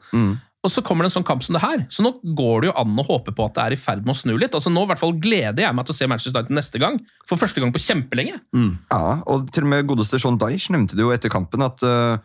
Og 0.64 0.72
så 0.72 0.80
kommer 0.86 1.04
det 1.04 1.10
en 1.12 1.16
sånn 1.18 1.26
kamp 1.28 1.44
som 1.44 1.58
det 1.58 1.62
her. 1.64 1.82
Så 1.92 2.04
nå 2.06 2.14
går 2.40 2.62
det 2.64 2.68
jo 2.70 2.76
an 2.80 2.94
å 3.02 3.04
håpe 3.04 3.34
på 3.36 3.46
at 3.50 3.56
det 3.58 3.64
er 3.66 3.74
i 3.76 3.80
ferd 3.80 4.06
med 4.08 4.14
å 4.14 4.20
snu 4.22 4.32
litt. 4.40 4.54
Altså 4.56 4.72
Nå 4.72 4.86
i 4.86 4.90
hvert 4.94 5.02
fall 5.02 5.12
gleder 5.20 5.66
jeg 5.66 5.76
meg 5.76 5.86
til 5.90 5.92
å 5.96 5.98
se 5.98 6.08
Manchester 6.08 6.38
United 6.38 6.56
neste 6.56 6.80
gang. 6.80 7.00
For 7.28 7.36
første 7.42 7.60
gang 7.60 7.74
på 7.76 7.82
kjempelenge. 7.84 8.38
Ja, 8.56 9.02
og 9.28 9.50
til 9.52 9.66
og 9.68 9.74
med 9.74 9.90
godeste 9.90 10.22
Sean 10.24 10.38
Dyche 10.40 10.72
nevnte 10.72 10.96
det 10.96 11.04
jo 11.04 11.12
etter 11.12 11.34
kampen 11.34 11.66
at 11.68 11.84
uh, 11.84 12.16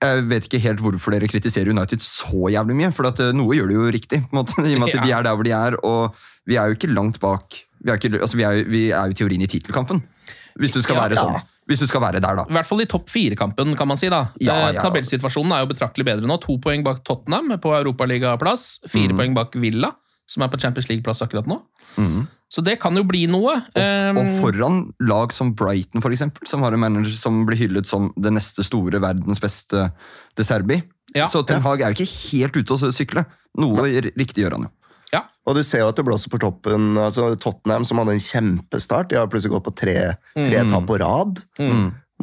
jeg 0.00 0.24
vet 0.30 0.48
ikke 0.48 0.62
helt 0.64 0.80
hvorfor 0.84 1.12
dere 1.16 1.28
kritiserer 1.28 1.68
United 1.72 2.00
så 2.04 2.48
jævlig 2.52 2.78
mye, 2.80 2.92
for 2.96 3.08
at 3.10 3.20
uh, 3.20 3.30
noe 3.36 3.56
gjør 3.58 3.68
de 3.68 3.76
jo 3.76 3.90
riktig. 3.92 4.22
på 4.24 4.32
en 4.32 4.40
måte, 4.40 4.56
I 4.64 4.72
og 4.76 4.80
med 4.86 4.88
at 4.94 4.96
Ja. 5.00 5.04
de 5.04 5.12
er 5.20 5.28
der 5.28 5.36
hvor 5.36 5.44
de 5.48 5.54
er, 5.56 5.76
og 5.84 6.16
vi 6.48 6.56
er 6.56 6.72
jo 6.72 6.78
ikke 6.80 6.92
langt 6.96 7.20
bak. 7.20 7.60
Vi 7.84 7.92
er, 7.92 8.00
ikke, 8.00 8.16
altså, 8.24 8.40
vi 8.40 8.44
er, 8.48 8.62
vi 8.72 8.82
er 8.88 9.04
jo 9.12 9.16
i 9.16 9.20
teorien 9.20 9.44
i 9.44 9.50
tittelkampen, 9.52 10.00
hvis 10.56 10.72
du 10.72 10.80
skal 10.80 10.96
Ja. 10.96 11.04
være 11.10 11.20
sånn. 11.20 11.44
Hvis 11.66 11.80
du 11.82 11.86
skal 11.90 12.00
være 12.00 12.20
der, 12.22 12.36
da. 12.38 12.44
I 12.48 12.52
hvert 12.54 12.66
fall 12.68 12.80
i 12.80 12.86
topp 12.86 13.08
fire-kampen, 13.10 13.74
kan 13.76 13.88
man 13.88 13.98
si. 13.98 14.08
da. 14.08 14.28
Ja, 14.38 14.54
ja, 14.54 14.72
ja. 14.76 14.82
Tabellsituasjonen 14.86 15.52
er 15.56 15.64
jo 15.64 15.72
betraktelig 15.74 16.04
bedre 16.06 16.28
nå. 16.30 16.36
To 16.44 16.58
poeng 16.62 16.84
bak 16.86 17.02
Tottenham 17.04 17.48
på 17.58 17.72
europaligaplass. 17.74 18.80
Fire 18.88 19.12
Mm. 19.12 19.16
poeng 19.18 19.34
bak 19.34 19.54
Villa, 19.58 19.90
som 20.28 20.42
er 20.42 20.48
på 20.48 20.60
Champions 20.60 20.88
League-plass 20.88 21.22
akkurat 21.26 21.46
nå. 21.46 21.60
Så 22.48 22.62
det 22.62 22.78
kan 22.78 22.94
jo 22.94 23.02
bli 23.02 23.26
noe. 23.26 23.56
Eh, 23.74 24.12
Mm. 24.12 24.18
Og 24.18 24.26
foran 24.44 24.92
lag 25.00 25.32
som 25.32 25.52
Brighton, 25.54 26.00
eksempel, 26.00 26.46
som 26.46 26.62
har 26.62 26.72
en 26.72 26.78
manager 26.80 27.10
som 27.16 27.44
blir 27.44 27.56
hyllet 27.58 27.86
som 27.86 28.12
det 28.16 28.30
neste 28.32 28.62
store, 28.62 29.00
verdens 29.00 29.40
beste 29.40 29.90
De 30.36 30.44
Serbi. 30.44 30.82
Ja, 31.14 31.26
så 31.26 31.44
Ten 31.46 31.62
Hag 31.62 31.80
er 31.80 31.92
jo 31.94 32.04
ikke 32.04 32.30
helt 32.30 32.56
ute 32.56 32.74
å 32.74 32.92
sykle. 32.92 33.26
Noe 33.58 33.88
riktig 34.16 34.44
gjør 34.44 34.52
han 34.52 34.62
jo. 34.62 34.70
Ja. 35.14 35.22
Og 35.46 35.54
du 35.54 35.62
ser 35.62 35.84
jo 35.84 35.90
at 35.92 35.98
det 35.98 36.04
blåser 36.06 36.32
på 36.32 36.40
toppen. 36.42 36.96
altså 36.98 37.28
Tottenham, 37.38 37.84
som 37.86 38.00
hadde 38.02 38.16
en 38.16 38.24
kjempestart, 38.24 39.12
de 39.12 39.20
har 39.20 39.28
plutselig 39.30 39.54
gått 39.54 39.68
på 39.68 39.76
tre, 39.78 39.96
tre 40.34 40.64
tap 40.70 40.88
på 40.88 40.98
rad. 41.02 41.42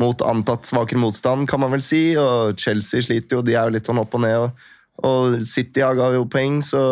Mot 0.02 0.24
antatt 0.26 0.66
svakere 0.68 1.00
motstand, 1.00 1.48
kan 1.48 1.62
man 1.64 1.72
vel 1.72 1.84
si. 1.86 2.18
Og 2.20 2.60
Chelsea 2.60 3.06
sliter 3.06 3.40
jo, 3.40 3.46
de 3.46 3.56
er 3.56 3.70
jo 3.70 3.78
litt 3.78 3.88
sånn 3.88 4.02
opp 4.02 4.18
og 4.18 4.26
ned. 4.26 4.48
Og, 4.48 4.66
og 5.08 5.38
City 5.48 5.86
ga 5.86 6.10
jo 6.18 6.26
poeng, 6.28 6.60
så 6.66 6.84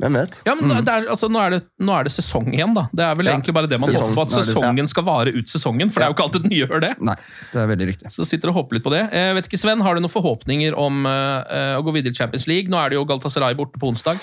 hvem 0.00 0.16
vet? 0.16 0.38
Ja, 0.48 0.54
men 0.56 0.70
det 0.80 0.88
er, 0.88 1.06
altså, 1.12 1.28
nå, 1.28 1.40
er 1.44 1.52
det, 1.52 1.58
nå 1.84 1.92
er 1.92 2.06
det 2.08 2.12
sesong 2.14 2.46
igjen, 2.54 2.72
da. 2.76 2.86
Det 2.88 3.04
er 3.04 3.18
vel 3.18 3.28
Ja, 3.28 3.34
egentlig 3.36 3.52
bare 3.52 3.68
det 3.68 3.76
man 3.82 3.90
sesong. 3.90 4.14
håper 4.14 4.22
at 4.30 4.46
sesongen 4.46 4.88
skal 4.88 5.04
vare 5.04 5.34
ut 5.34 5.50
sesongen. 5.52 5.92
For 5.92 6.00
det 6.00 6.06
er 6.06 6.12
jo 6.12 6.16
ikke 6.16 6.24
alltid 6.24 6.46
den 6.46 6.54
gjør 6.56 6.80
det. 6.86 6.92
Nei, 7.04 7.16
det 7.52 7.60
er 7.60 7.68
veldig 7.68 7.88
riktig. 7.90 8.12
Så 8.14 8.24
sitter 8.28 8.52
og 8.52 8.62
håper 8.62 8.78
litt 8.78 8.86
på 8.86 8.92
det. 8.94 9.02
Jeg 9.12 9.36
vet 9.36 9.50
ikke, 9.50 9.60
Sven, 9.60 9.84
Har 9.84 9.96
du 9.96 10.00
noen 10.00 10.12
forhåpninger 10.12 10.76
om 10.80 11.04
eh, 11.10 11.52
eh, 11.58 11.74
å 11.76 11.84
gå 11.84 11.92
videre 11.98 12.16
i 12.16 12.16
Champions 12.16 12.48
League? 12.48 12.72
Nå 12.72 12.80
er 12.80 12.94
det 12.94 12.96
jo 12.96 13.04
Galatasaray 13.12 13.58
borte 13.58 13.76
på 13.80 13.92
onsdag. 13.92 14.16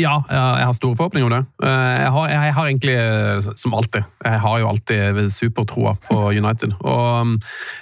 Ja, 0.00 0.22
jeg 0.24 0.64
har 0.64 0.72
store 0.72 0.96
forhåpninger 0.96 1.26
om 1.26 1.32
det. 1.34 1.68
Eh, 1.68 1.96
Jeg 2.02 2.12
har, 2.14 2.28
jeg 2.32 2.52
har 2.56 2.68
egentlig, 2.70 2.94
eh, 2.96 3.40
som 3.60 3.74
alltid, 3.76 4.04
jeg 4.24 4.38
har 4.40 4.60
jo 4.62 4.68
alltid 4.70 5.18
supertroa 5.28 5.92
på 6.06 6.16
United. 6.40 6.72
Og 6.80 7.20
um, 7.20 7.34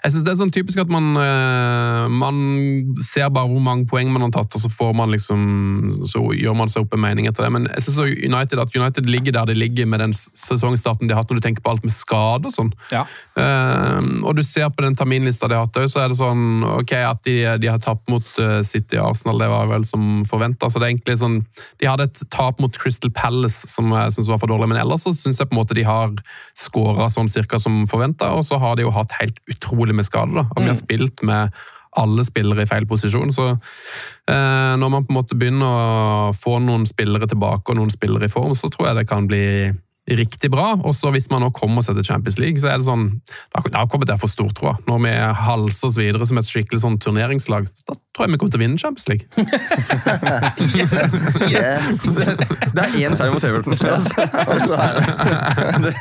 jeg 0.02 0.10
synes 0.10 0.24
det 0.26 0.32
er 0.32 0.40
sånn 0.40 0.50
typisk 0.50 0.80
at 0.82 0.90
man, 0.90 1.12
eh, 1.14 2.08
man 2.10 2.40
ser 3.06 3.30
bare 3.30 3.46
hvor 3.46 3.62
mange 3.62 3.86
poeng 3.86 4.10
man 4.10 4.24
har 4.26 4.32
tatt, 4.34 4.56
og 4.58 4.64
så 4.64 4.70
får 4.74 4.96
man 4.98 5.14
liksom, 5.14 6.02
så 6.10 6.24
gjør 6.34 6.56
man 6.58 6.72
seg 6.72 6.82
opp 6.82 6.96
en 6.98 7.04
mening 7.04 7.28
etter 7.30 7.46
det. 7.46 7.52
Men 7.54 7.68
jeg 7.70 7.86
synes 7.86 8.02
United, 8.26 8.58
at 8.58 8.74
United 8.74 9.06
ligger 9.06 9.38
der 9.38 9.52
de 9.52 9.54
ligger 9.60 9.86
med 9.86 10.02
den 10.02 10.16
sesongstarten 10.18 11.06
de 11.06 11.14
har 11.14 11.22
hatt, 11.22 11.30
når 11.30 11.38
du 11.38 11.46
tenker 11.46 11.62
på 11.62 11.76
alt 11.76 11.86
med 11.86 11.94
skade 11.94 12.50
og 12.50 12.56
sånn. 12.56 12.74
Ja. 12.90 13.04
Og 13.38 14.34
du 14.36 14.42
ser 14.46 14.66
på 14.74 14.82
den 14.82 14.98
terminlista 14.98 15.46
de 15.48 15.56
har 15.60 15.68
hatt, 15.68 15.78
òg, 15.78 15.86
så 15.92 16.02
er 16.02 16.10
det 16.10 16.18
sånn 16.18 16.64
ok, 16.66 16.96
at 17.06 17.22
de, 17.26 17.36
de 17.62 17.70
har 17.70 17.78
tapt 17.82 18.10
mot 18.10 18.26
City 18.66 18.98
og 18.98 19.12
Arsenal, 19.12 19.38
det 19.40 19.50
var 19.52 19.70
vel 19.70 19.86
som 19.86 20.24
forventa. 20.28 20.68
Så 20.70 20.82
det 20.82 20.88
er 20.88 20.94
egentlig 20.96 21.18
sånn 21.22 21.40
De 21.80 21.86
hadde 21.86 21.99
et 22.04 22.22
tap 22.32 22.60
mot 22.62 22.78
Crystal 22.80 23.12
Palace 23.14 23.68
som 23.70 23.90
jeg 23.94 24.14
synes 24.16 24.30
var 24.32 24.40
for 24.42 24.52
dårlig, 24.52 24.70
men 24.72 24.80
ellers 24.80 25.06
så 25.06 25.12
syns 25.16 25.40
jeg 25.40 25.50
på 25.50 25.56
en 25.56 25.60
måte 25.62 25.76
de 25.78 25.84
har 25.86 26.14
skåra 26.58 27.10
sånn 27.12 27.30
cirka 27.30 27.60
som 27.62 27.82
forventa, 27.90 28.32
og 28.36 28.46
så 28.48 28.60
har 28.62 28.78
de 28.78 28.86
jo 28.86 28.94
hatt 28.94 29.16
helt 29.20 29.38
utrolig 29.50 29.96
med 29.96 30.08
skade, 30.08 30.34
da. 30.36 30.46
Og 30.54 30.64
vi 30.64 30.72
har 30.72 30.78
spilt 30.78 31.24
med 31.26 31.54
alle 31.98 32.22
spillere 32.22 32.62
i 32.62 32.70
feil 32.70 32.86
posisjon, 32.86 33.32
så 33.34 33.48
eh, 33.50 34.74
når 34.78 34.92
man 34.92 35.06
på 35.06 35.10
en 35.10 35.18
måte 35.18 35.38
begynner 35.38 35.66
å 35.66 36.34
få 36.36 36.60
noen 36.62 36.86
spillere 36.86 37.26
tilbake 37.30 37.72
og 37.72 37.80
noen 37.80 37.90
spillere 37.90 38.28
i 38.28 38.32
form, 38.32 38.54
så 38.54 38.70
tror 38.70 38.90
jeg 38.90 39.00
det 39.00 39.08
kan 39.10 39.26
bli 39.30 39.44
riktig 40.18 40.50
bra. 40.52 40.72
Og 40.84 40.94
så 40.96 41.10
hvis 41.14 41.28
man 41.30 41.42
nå 41.44 41.50
kommer 41.56 41.84
seg 41.86 41.96
til 41.98 42.06
Champions 42.10 42.38
League, 42.42 42.58
så 42.62 42.70
er 42.72 42.80
det 42.80 42.86
sånn 42.88 43.08
Da 43.54 43.84
kommer 43.86 44.06
det 44.08 44.18
for 44.20 44.30
stor 44.32 44.50
jeg. 44.56 44.74
Når 44.88 45.02
vi 45.04 45.12
halser 45.44 45.88
oss 45.90 45.98
videre 46.00 46.26
som 46.28 46.40
et 46.40 46.48
skikkelig 46.48 46.82
sånn 46.82 46.98
turneringslag, 47.02 47.68
da 47.88 47.94
tror 48.16 48.26
jeg 48.26 48.34
vi 48.34 48.40
kommer 48.42 48.54
til 48.54 48.60
å 48.60 48.64
vinne 48.64 48.80
Champions 48.80 49.08
League. 49.10 49.26
Yes. 50.80 51.14
yes. 51.50 52.02
Det 52.74 52.82
er 52.82 52.94
én 53.02 53.14
seier 53.16 53.32
mot 53.32 53.44
Everton. 53.44 53.74
Og 54.50 54.60
så 54.62 54.76
er 54.78 54.98
det 54.98 55.92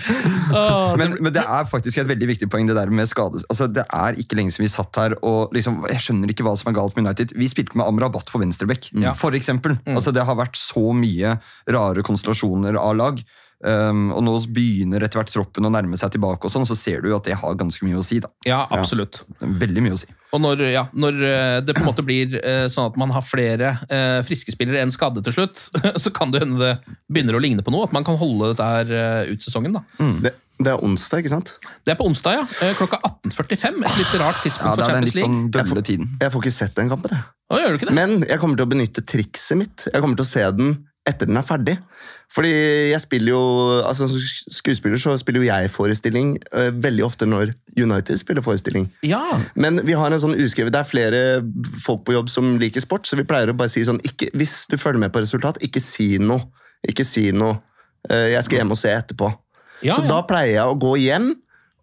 men, 1.00 1.14
men 1.22 1.32
det 1.34 1.42
er 1.42 1.68
faktisk 1.70 2.00
et 2.02 2.08
veldig 2.10 2.28
viktig 2.32 2.48
poeng, 2.52 2.68
det 2.68 2.76
der 2.78 2.92
med 2.94 3.08
skade. 3.10 3.42
Altså, 3.50 3.68
det 3.70 3.84
er 3.86 4.18
ikke 4.20 4.38
lenge 4.38 4.54
siden 4.54 4.66
vi 4.66 4.72
satt 4.72 5.00
her 5.00 5.16
og 5.26 5.54
liksom, 5.56 5.82
Jeg 5.90 6.04
skjønner 6.06 6.32
ikke 6.32 6.46
hva 6.46 6.56
som 6.58 6.70
er 6.72 6.78
galt 6.78 6.96
med 6.96 7.06
United. 7.06 7.34
Vi 7.38 7.48
spilte 7.50 7.78
med 7.78 7.86
Amrabat 7.88 8.30
på 8.30 8.40
venstrebekk, 8.42 8.90
Ja. 9.00 9.14
for 9.16 9.36
eksempel. 9.36 9.78
Altså, 9.90 10.14
det 10.14 10.24
har 10.26 10.38
vært 10.38 10.58
så 10.60 10.90
mye 10.96 11.36
rare 11.70 12.04
konstellasjoner 12.06 12.78
av 12.80 12.96
lag. 12.98 13.22
Um, 13.60 14.06
og 14.16 14.22
nå 14.24 14.32
begynner 14.56 15.02
etter 15.04 15.20
hvert 15.20 15.32
troppen 15.34 15.66
å 15.68 15.70
nærme 15.72 15.98
seg 16.00 16.14
tilbake, 16.14 16.48
og 16.48 16.52
sånn, 16.54 16.64
så 16.64 16.76
ser 16.78 17.02
du 17.04 17.10
jo 17.10 17.18
at 17.18 17.26
det 17.28 17.34
har 17.36 17.58
ganske 17.60 17.84
mye 17.84 17.98
å 18.00 18.04
si. 18.06 18.16
da. 18.24 18.30
Ja, 18.48 18.62
absolutt. 18.72 19.22
Veldig 19.40 19.82
mye 19.84 19.96
å 19.98 20.00
si. 20.00 20.08
Og 20.32 20.40
når, 20.40 20.62
ja, 20.72 20.86
når 20.94 21.18
eh, 21.26 21.56
det 21.66 21.74
på 21.76 21.82
en 21.82 21.88
måte 21.90 22.04
blir 22.06 22.38
eh, 22.40 22.68
sånn 22.72 22.88
at 22.92 22.96
man 23.00 23.12
har 23.12 23.24
flere 23.26 23.74
eh, 23.90 24.20
friske 24.24 24.54
spillere 24.54 24.80
enn 24.80 24.94
skadde 24.94 25.20
til 25.26 25.34
slutt, 25.36 25.66
så 26.02 26.12
kan 26.14 26.32
det 26.32 26.40
hende 26.44 26.60
det 26.62 26.72
begynner 27.10 27.36
å 27.36 27.42
ligne 27.42 27.64
på 27.66 27.74
noe. 27.74 27.84
At 27.88 27.92
man 27.96 28.06
kan 28.06 28.16
holde 28.20 28.52
dette 28.54 28.70
her 28.72 28.94
eh, 28.96 29.32
ut 29.34 29.44
sesongen. 29.44 29.76
da. 29.76 29.84
Det, 30.24 30.32
det 30.60 30.72
er 30.72 30.84
onsdag, 30.86 31.20
ikke 31.24 31.34
sant? 31.34 31.52
Det 31.84 31.92
er 31.92 31.98
på 32.00 32.06
onsdag, 32.08 32.40
ja. 32.40 32.72
Klokka 32.78 33.02
18.45. 33.04 33.80
Et 33.90 34.00
litt 34.00 34.14
rart 34.22 34.40
tidspunkt 34.44 34.70
Ja, 34.70 34.72
for 34.72 34.80
Det 34.80 34.88
er 34.88 34.96
den 34.96 35.10
Champions 35.10 35.10
litt 35.10 35.20
League. 35.20 35.34
sånn 35.34 35.50
dølle 35.58 35.84
tiden. 35.90 36.10
Jeg 36.20 36.32
får 36.32 36.44
ikke 36.46 36.56
sett 36.62 36.74
den 36.80 36.92
kampen. 36.94 37.16
jeg. 37.18 37.28
Å, 37.50 37.58
gjør 37.58 37.72
du 37.74 37.80
ikke 37.80 37.88
det? 37.90 37.96
Men 37.98 38.20
jeg 38.28 38.38
kommer 38.40 38.60
til 38.60 38.68
å 38.68 38.70
benytte 38.70 39.02
trikset 39.10 39.58
mitt. 39.58 39.88
Jeg 39.90 40.04
kommer 40.04 40.16
til 40.20 40.26
å 40.28 40.30
se 40.30 40.44
den 40.54 40.76
etter 41.10 41.28
den 41.28 41.38
er 41.40 41.46
ferdig. 41.46 41.76
Fordi 42.30 42.50
jeg 42.92 43.00
spiller 43.02 43.32
jo, 43.32 43.42
altså 43.82 44.06
Som 44.08 44.20
skuespiller 44.54 45.00
så 45.02 45.16
spiller 45.18 45.42
jo 45.42 45.48
jeg 45.48 45.70
forestilling 45.74 46.36
uh, 46.54 46.70
veldig 46.70 47.04
ofte 47.04 47.26
når 47.26 47.54
United 47.74 48.20
spiller 48.20 48.44
forestilling. 48.46 48.86
Ja. 49.02 49.24
Men 49.54 49.82
vi 49.86 49.98
har 49.98 50.12
en 50.12 50.22
sånn 50.22 50.38
uskrevet, 50.38 50.72
det 50.74 50.82
er 50.82 50.88
flere 50.88 51.22
folk 51.82 52.04
på 52.06 52.14
jobb 52.14 52.30
som 52.30 52.54
liker 52.62 52.84
sport, 52.84 53.08
så 53.08 53.18
vi 53.18 53.26
pleier 53.26 53.50
å 53.50 53.58
bare 53.58 53.72
si 53.72 53.82
sånn 53.86 54.00
ikke, 54.06 54.30
Hvis 54.38 54.64
du 54.70 54.78
følger 54.78 55.02
med 55.02 55.14
på 55.14 55.24
resultat, 55.24 55.60
ikke 55.64 55.82
si 55.82 56.14
noe. 56.22 56.46
Ikke 56.86 57.04
si 57.04 57.28
noe. 57.34 57.58
Uh, 58.06 58.30
Jeg 58.30 58.46
skal 58.46 58.62
hjem 58.62 58.76
og 58.76 58.80
se 58.80 58.94
etterpå. 58.94 59.32
Ja, 59.80 59.96
så 59.96 60.04
ja. 60.04 60.10
da 60.12 60.22
pleier 60.28 60.54
jeg 60.54 60.70
å 60.70 60.78
gå 60.78 60.94
hjem 61.00 61.32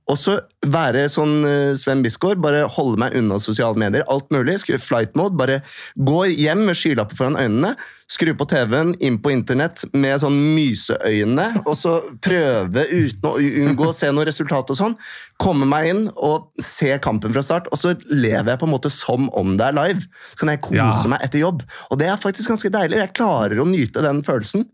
og 0.08 0.16
så 0.20 0.38
være 0.68 1.06
sånn 1.12 1.42
eh, 1.44 1.74
Sven 1.76 2.00
Bisgaard, 2.06 2.40
bare 2.44 2.66
holde 2.72 3.00
meg 3.02 3.16
unna 3.20 3.38
sosiale 3.44 3.76
medier. 3.80 4.06
Alt 4.08 4.30
mulig. 4.32 4.56
Flight 4.80 5.16
mode. 5.20 5.36
Bare 5.40 5.58
gå 6.00 6.22
hjem 6.32 6.66
med 6.70 6.78
skylapper 6.80 7.18
foran 7.20 7.36
øynene. 7.40 7.74
Skru 8.08 8.32
på 8.40 8.48
TV-en, 8.48 8.94
inn 9.04 9.18
på 9.20 9.34
internett 9.36 9.84
med 9.92 10.16
sånn 10.24 10.38
myseøyne. 10.56 11.48
Og 11.68 11.76
så 11.76 11.98
prøve 12.24 12.86
uten 12.88 13.28
å 13.28 13.34
unngå 13.42 13.90
å 13.90 13.96
se 13.96 14.10
noe 14.16 14.28
resultat 14.30 14.72
og 14.72 14.80
sånn. 14.80 14.96
Komme 15.44 15.68
meg 15.68 15.90
inn 15.92 16.06
og 16.16 16.48
se 16.64 16.94
kampen 17.04 17.36
fra 17.36 17.44
start. 17.44 17.68
Og 17.76 17.82
så 17.82 17.94
lever 18.08 18.54
jeg 18.54 18.62
på 18.64 18.70
en 18.70 18.76
måte 18.78 18.92
som 18.94 19.28
om 19.38 19.56
det 19.60 19.68
er 19.70 19.76
live. 19.78 20.08
Så 20.32 20.40
kan 20.44 20.54
jeg 20.56 20.64
kose 20.70 20.80
Ja. 20.80 21.12
meg 21.12 21.28
etter 21.28 21.44
jobb. 21.44 21.64
Og 21.92 22.00
det 22.00 22.08
er 22.08 22.18
faktisk 22.24 22.50
ganske 22.56 22.72
deilig. 22.72 23.04
Jeg 23.04 23.14
klarer 23.20 23.60
å 23.60 23.68
nyte 23.68 24.02
den 24.08 24.24
følelsen. 24.24 24.70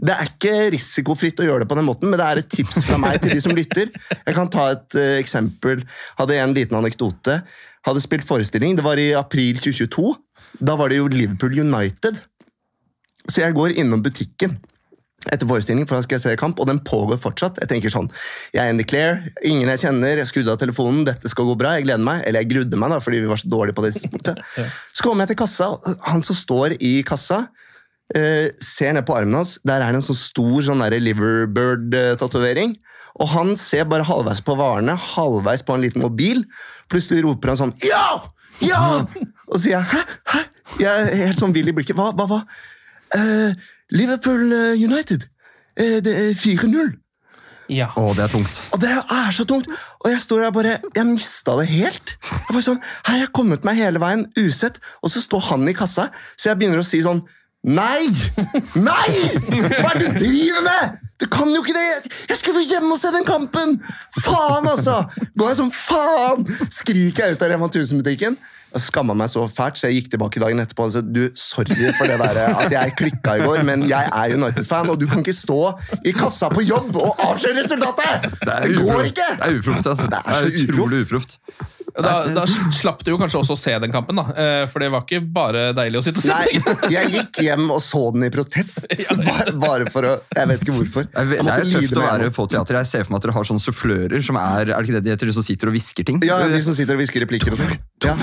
Det 0.00 0.14
er 0.14 0.30
ikke 0.30 0.54
risikofritt 0.72 1.42
å 1.42 1.46
gjøre 1.46 1.64
det 1.64 1.70
på 1.70 1.76
den 1.76 1.88
måten, 1.88 2.08
men 2.08 2.20
det 2.20 2.26
er 2.26 2.40
et 2.40 2.50
tips 2.52 2.84
fra 2.88 2.96
meg 3.00 3.20
til 3.20 3.34
de 3.36 3.42
som 3.44 3.52
lytter. 3.56 3.92
Jeg 4.16 4.36
kan 4.36 4.48
ta 4.52 4.70
et 4.72 4.96
uh, 4.96 5.18
eksempel. 5.20 5.84
Hadde 6.20 6.40
en 6.40 6.56
liten 6.56 6.78
anekdote. 6.78 7.40
Hadde 7.86 8.04
spilt 8.04 8.24
forestilling. 8.28 8.78
Det 8.78 8.86
var 8.86 9.00
i 9.00 9.10
april 9.18 9.60
2022. 9.60 10.14
Da 10.64 10.76
var 10.80 10.90
det 10.92 11.02
jo 11.02 11.12
Liverpool 11.12 11.60
United. 11.60 12.22
Så 13.28 13.44
jeg 13.44 13.56
går 13.56 13.76
innom 13.78 14.02
butikken 14.02 14.56
etter 15.28 15.44
forestilling, 15.44 15.84
for 15.84 15.98
da 15.98 16.06
skal 16.06 16.16
jeg 16.16 16.22
se 16.22 16.36
kamp, 16.40 16.60
og 16.62 16.68
den 16.70 16.80
pågår 16.80 17.18
fortsatt. 17.20 17.58
Jeg 17.60 17.68
tenker 17.68 17.92
sånn, 17.92 18.08
jeg 18.54 18.62
er 18.62 18.72
in 18.72 18.80
the 18.80 18.86
clear, 18.88 19.18
ingen 19.44 19.68
jeg 19.74 19.82
kjenner, 19.82 20.22
jeg 20.22 20.30
skrudde 20.30 20.54
av 20.54 20.60
telefonen, 20.62 21.02
dette 21.04 21.28
skal 21.28 21.44
gå 21.50 21.58
bra, 21.60 21.74
jeg 21.76 21.84
gleder 21.84 22.06
meg. 22.06 22.22
Eller 22.24 22.40
jeg 22.40 22.52
grudde 22.54 22.80
meg, 22.80 22.94
da, 22.94 23.02
fordi 23.04 23.20
vi 23.20 23.28
var 23.28 23.40
så 23.42 23.50
dårlige 23.52 23.76
på 23.76 23.84
det 23.84 23.92
tidspunktet. 23.98 24.40
Så 24.96 25.04
kommer 25.04 25.26
jeg 25.26 25.34
til 25.34 25.42
kassa, 25.42 25.68
han 26.08 26.24
som 26.24 26.38
står 26.38 26.78
i 26.80 26.94
kassa, 27.06 27.44
eh, 28.16 28.50
ser 28.62 28.94
ned 28.96 29.06
på 29.08 29.16
armen 29.16 29.40
hans, 29.40 29.58
der 29.66 29.84
er 29.84 29.92
det 29.92 30.00
en 30.00 30.08
sånn 30.10 30.18
stor 30.18 30.66
sånn 30.66 30.84
Liverbird-tatovering. 30.94 32.76
Og 33.20 33.32
han 33.34 33.56
ser 33.60 33.88
bare 33.90 34.06
halvveis 34.06 34.40
på 34.44 34.56
varene, 34.58 34.94
halvveis 34.94 35.64
på 35.66 35.76
en 35.76 35.84
liten 35.84 36.04
mobil. 36.04 36.44
Plutselig 36.90 37.24
roper 37.26 37.52
han 37.52 37.60
sånn 37.64 37.76
Ja! 37.86 38.06
Ja! 38.60 39.06
Og 39.50 39.56
så 39.56 39.64
sier 39.64 39.78
jeg 39.78 39.88
hæ? 39.90 40.00
Hæ? 40.30 40.40
Jeg 40.80 40.88
er 41.10 41.22
helt 41.24 41.40
sånn 41.40 41.54
vill 41.56 41.70
i 41.72 41.74
blikket. 41.74 41.98
Hva? 41.98 42.12
hva, 42.16 42.26
hva? 42.30 42.40
Eh, 43.16 43.54
Liverpool 43.96 44.52
eh, 44.54 44.82
United. 44.84 45.26
Eh, 45.74 45.98
det 46.04 46.12
er 46.14 46.34
4-0. 46.38 46.92
Ja. 47.70 47.88
Å, 47.98 48.10
det 48.18 48.24
er 48.24 48.32
tungt. 48.32 48.60
Og 48.74 48.82
det 48.82 48.90
er 48.90 49.34
så 49.34 49.46
tungt! 49.48 49.68
Og 50.02 50.08
jeg 50.10 50.22
står 50.22 50.44
der 50.44 50.54
bare, 50.54 50.76
jeg 50.96 51.06
mista 51.06 51.54
det 51.60 51.68
helt. 51.70 52.16
Jeg 52.26 52.48
bare 52.48 52.64
sånn, 52.66 52.80
her 53.06 53.14
har 53.14 53.20
jeg 53.24 53.34
kommet 53.36 53.66
meg 53.66 53.78
hele 53.78 54.02
veien 54.02 54.24
usett, 54.38 54.80
og 55.02 55.12
så 55.14 55.22
står 55.22 55.44
han 55.52 55.68
i 55.70 55.76
kassa, 55.78 56.08
så 56.34 56.50
jeg 56.50 56.60
begynner 56.60 56.82
å 56.82 56.86
si 56.86 57.02
sånn 57.04 57.22
Nei! 57.60 58.08
Nei! 58.72 59.10
Hva 59.44 59.90
er 59.92 59.98
det 60.00 60.12
du 60.14 60.20
driver 60.22 60.62
med?! 60.64 60.94
Du 61.20 61.26
kan 61.28 61.50
jo 61.52 61.60
ikke 61.60 61.74
det! 61.76 62.12
Jeg 62.30 62.38
skulle 62.40 62.62
hjemme 62.64 62.94
og 62.94 63.00
se 63.02 63.10
den 63.12 63.26
kampen! 63.28 63.74
Faen, 64.24 64.64
altså! 64.70 65.02
Går 65.36 65.50
jeg 65.50 65.58
sånn 65.58 65.74
faen! 65.76 66.46
Skriker 66.72 67.26
jeg 67.26 67.36
ut 67.36 67.44
av 67.44 67.52
Rema 67.52 67.68
1000-butikken. 67.68 68.38
Jeg 68.70 68.84
skamma 68.86 69.16
meg 69.18 69.28
så 69.28 69.42
fælt, 69.50 69.76
så 69.76 69.90
jeg 69.90 69.98
gikk 69.98 70.12
tilbake 70.14 70.40
dagen 70.40 70.62
etterpå 70.62 70.86
og 70.86 70.92
sa 70.94 71.02
du, 71.02 71.24
sorry 71.36 71.90
for 71.98 72.06
det 72.08 72.16
der, 72.22 72.52
at 72.62 72.72
jeg 72.72 72.92
klikka 72.96 73.34
i 73.36 73.42
går, 73.42 73.64
men 73.66 73.82
jeg 73.90 74.08
er 74.14 74.36
United-fan, 74.38 74.92
og 74.94 75.00
du 75.00 75.08
kan 75.10 75.20
ikke 75.24 75.34
stå 75.34 75.58
i 76.06 76.14
kassa 76.16 76.48
på 76.54 76.62
jobb 76.64 76.94
og 76.96 77.24
avsløre 77.26 77.64
resultatet! 77.66 78.30
Det, 78.46 78.60
går 78.78 79.10
ikke! 79.10 79.26
Det 79.42 79.48
er 79.50 79.58
uproft, 79.58 79.90
altså. 79.90 80.06
Det 80.06 80.22
Det 80.22 80.22
er 80.22 80.38
er, 80.38 80.46
så 80.46 80.64
utrolig 80.70 81.02
uproft. 81.04 81.36
Da, 82.04 82.14
da 82.34 82.44
slapp 82.74 83.04
du 83.04 83.12
jo 83.12 83.18
kanskje 83.20 83.40
også 83.42 83.56
å 83.56 83.60
se 83.60 83.74
den 83.82 83.92
kampen, 83.94 84.18
da. 84.20 84.26
Eh, 84.34 84.64
For 84.70 84.82
det 84.82 84.90
var 84.94 85.04
ikke 85.06 85.20
bare 85.34 85.64
deilig 85.76 86.00
å 86.00 86.04
sitte 86.06 86.22
og 86.22 86.26
se. 86.26 86.34
Nei, 86.34 86.60
jeg 86.96 87.12
gikk 87.16 87.42
hjem 87.46 87.66
og 87.70 87.82
så 87.84 88.02
den 88.14 88.28
i 88.28 88.32
protest. 88.34 88.86
Bare, 89.20 89.54
bare 89.60 89.90
for 89.92 90.06
å 90.08 90.14
Jeg 90.36 90.50
vet 90.52 90.64
ikke 90.66 90.76
hvorfor. 90.78 91.08
Det 91.10 91.40
er, 91.40 91.66
tøft 91.74 91.96
å 91.98 92.04
være 92.06 92.30
på 92.34 92.46
teater. 92.52 92.80
Jeg 92.80 92.90
ser 92.90 93.06
for 93.06 93.14
meg 93.14 93.22
at 93.22 93.28
dere 93.28 93.36
har 93.38 93.50
sånne 93.50 93.64
sufflører 93.64 94.24
som 94.24 94.38
er 94.40 94.60
er 94.60 94.82
det 94.82 94.90
ikke 94.90 94.96
det 94.98 95.04
de 95.06 95.12
heter, 95.14 95.32
som 95.34 95.44
sitter 95.46 95.70
og 95.70 95.76
hvisker 95.76 96.06
ting. 96.06 96.20
Ja, 96.26 96.38
de 96.50 96.60
som 96.64 96.76
sitter 96.76 96.96
og 96.96 97.02
hvisker 97.02 97.24
replikker 97.24 97.54
og 97.56 97.62
sånn. 97.62 97.76
Ja. 98.04 98.14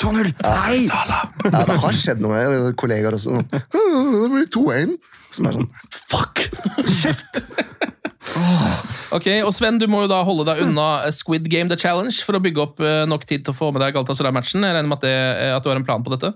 2-0! 0.00 0.32
Nei! 0.42 0.76
Ja, 0.86 1.64
det 1.66 1.78
har 1.84 1.96
skjedd 1.96 2.22
noe 2.22 2.42
med 2.50 2.76
kollegaer 2.80 3.16
også. 3.18 3.36
Sånn. 3.36 3.48
Det 4.20 4.28
blir 4.32 4.48
2-1. 4.54 4.96
Som 5.30 5.46
er 5.46 5.58
sånn 5.60 5.68
Fuck! 6.10 6.46
Kjeft! 7.00 7.44
Ok, 9.16 9.26
og 9.46 9.50
Sven, 9.56 9.80
du 9.80 9.86
må 9.90 10.04
jo 10.04 10.10
da 10.10 10.20
holde 10.26 10.44
deg 10.50 10.60
unna 10.66 11.08
Squid 11.14 11.48
Game 11.50 11.70
The 11.72 11.78
Challenge 11.80 12.14
for 12.26 12.36
å 12.36 12.42
bygge 12.44 12.62
opp 12.62 12.82
eh, 12.84 13.02
nok 13.08 13.24
tid 13.26 13.46
til 13.46 13.54
å 13.54 13.56
få 13.56 13.70
med 13.72 13.82
deg 13.82 13.96
Galatasaray-matchen. 13.96 14.66
Jeg 14.66 14.76
regner 14.76 14.90
med 14.90 15.00
at, 15.00 15.06
det, 15.08 15.16
eh, 15.16 15.56
at 15.56 15.64
du 15.64 15.70
har 15.72 15.80
en 15.80 15.86
plan 15.86 16.04
på 16.04 16.12
dette? 16.14 16.34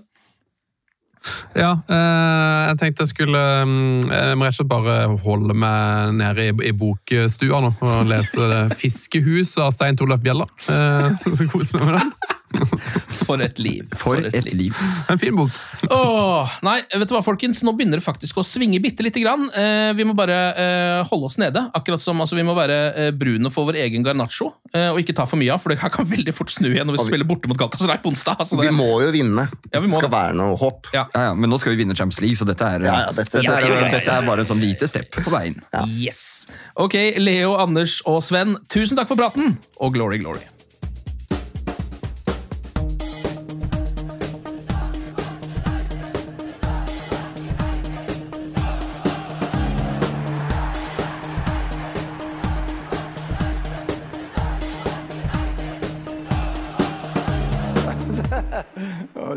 Ja, 1.57 1.71
eh, 1.89 2.61
jeg 2.69 2.77
tenkte 2.81 3.05
jeg 3.05 3.11
skulle 3.15 3.39
mm, 3.65 4.11
Jeg 4.11 4.37
må 4.37 4.45
rett 4.45 4.53
og 4.53 4.59
slett 4.59 4.69
bare 4.69 4.97
holde 5.25 5.55
meg 5.57 6.13
nede 6.19 6.49
i, 6.51 6.73
bokstua 6.77 7.61
nå 7.65 7.71
og 7.81 8.09
lese 8.09 8.65
'Fiskehus' 8.75 9.55
av 9.61 9.73
Stein 9.73 9.97
Torleif 9.97 10.21
Bjella. 10.25 10.45
Eh, 10.69 11.15
så 11.25 11.47
kos 11.49 11.73
meg 11.73 11.87
med 11.87 11.97
den. 11.99 12.13
For 13.25 13.41
et 13.41 13.57
liv. 13.59 13.87
For 13.97 14.19
et 14.27 14.49
liv. 14.53 14.75
En 15.09 15.17
fin 15.21 15.35
bok. 15.35 15.49
Åh, 15.89 16.55
nei, 16.65 16.77
vet 16.93 17.09
du 17.09 17.15
hva, 17.15 17.21
folkens? 17.25 17.63
Nå 17.65 17.73
begynner 17.77 17.99
det 18.01 18.05
faktisk 18.05 18.37
å 18.37 18.43
svinge 18.45 18.79
bitte 18.83 19.05
lite 19.05 19.21
grann. 19.23 19.47
Eh, 19.55 19.91
vi 19.97 20.05
må 20.07 20.13
bare 20.17 20.37
eh, 20.53 20.99
holde 21.09 21.29
oss 21.31 21.37
nede. 21.41 21.63
Akkurat 21.77 22.01
som 22.03 22.19
altså, 22.21 22.37
vi 22.37 22.45
må 22.45 22.53
være 22.57 22.77
eh, 23.07 23.11
brune 23.15 23.49
for 23.53 23.69
vår 23.71 23.81
egen 23.87 24.05
garnacho, 24.05 24.53
Eh, 24.75 24.89
og 24.91 24.97
ikke 24.99 25.13
ta 25.15 25.23
for 25.23 25.39
mye 25.39 25.53
av, 25.53 25.61
for 25.63 25.71
det 25.71 25.77
her 25.79 25.87
kan 25.93 26.03
veldig 26.09 26.33
fort 26.35 26.49
snu 26.51 26.65
igjen 26.67 26.83
når 26.89 26.97
vi 26.97 27.03
vi- 27.05 27.11
spiller 27.13 27.27
borte 27.29 27.47
mot 27.47 27.55
Galatasaray 27.55 28.01
på 28.03 28.09
onsdag. 28.11 28.41
Altså, 28.43 28.57
Vi 28.59 28.67
må 28.75 28.89
jo 28.99 29.07
vinne 29.13 29.45
Ja, 29.47 29.79
vi 29.79 29.85
hvis 29.85 29.93
må 29.93 30.01
det 30.01 30.01
skal 30.01 30.11
være 30.11 30.33
noe 30.35 30.57
håp. 30.59 30.89
ja. 30.91 31.05
Ja, 31.15 31.21
ja, 31.29 31.33
men 31.39 31.47
nå 31.49 31.55
skal 31.61 31.71
vi 31.71 31.79
vinne 31.85 31.95
Champions 31.95 32.19
League, 32.19 32.35
så 32.35 32.43
dette 32.49 32.67
er, 32.67 32.83
Ja, 32.83 32.97
ja, 33.05 33.13
dette- 33.15 33.39
dette, 33.39 33.45
ja, 33.47 33.59
ja, 33.63 33.85
ja. 33.85 33.91
dette 33.93 34.11
er 34.17 34.27
bare 34.27 34.43
en 34.43 34.49
sånn 34.51 34.59
lite 34.59 34.89
stepp 34.91 35.15
på 35.15 35.31
veien. 35.31 35.55
Yes. 35.87 36.51
Ok, 36.75 36.97
Leo, 37.23 37.55
Anders 37.55 38.01
og 38.05 38.19
Sven, 38.27 38.57
tusen 38.67 38.99
takk 38.99 39.07
for 39.07 39.15
praten, 39.15 39.55
og 39.79 39.95
glory, 39.95 40.19
glory. 40.19 40.43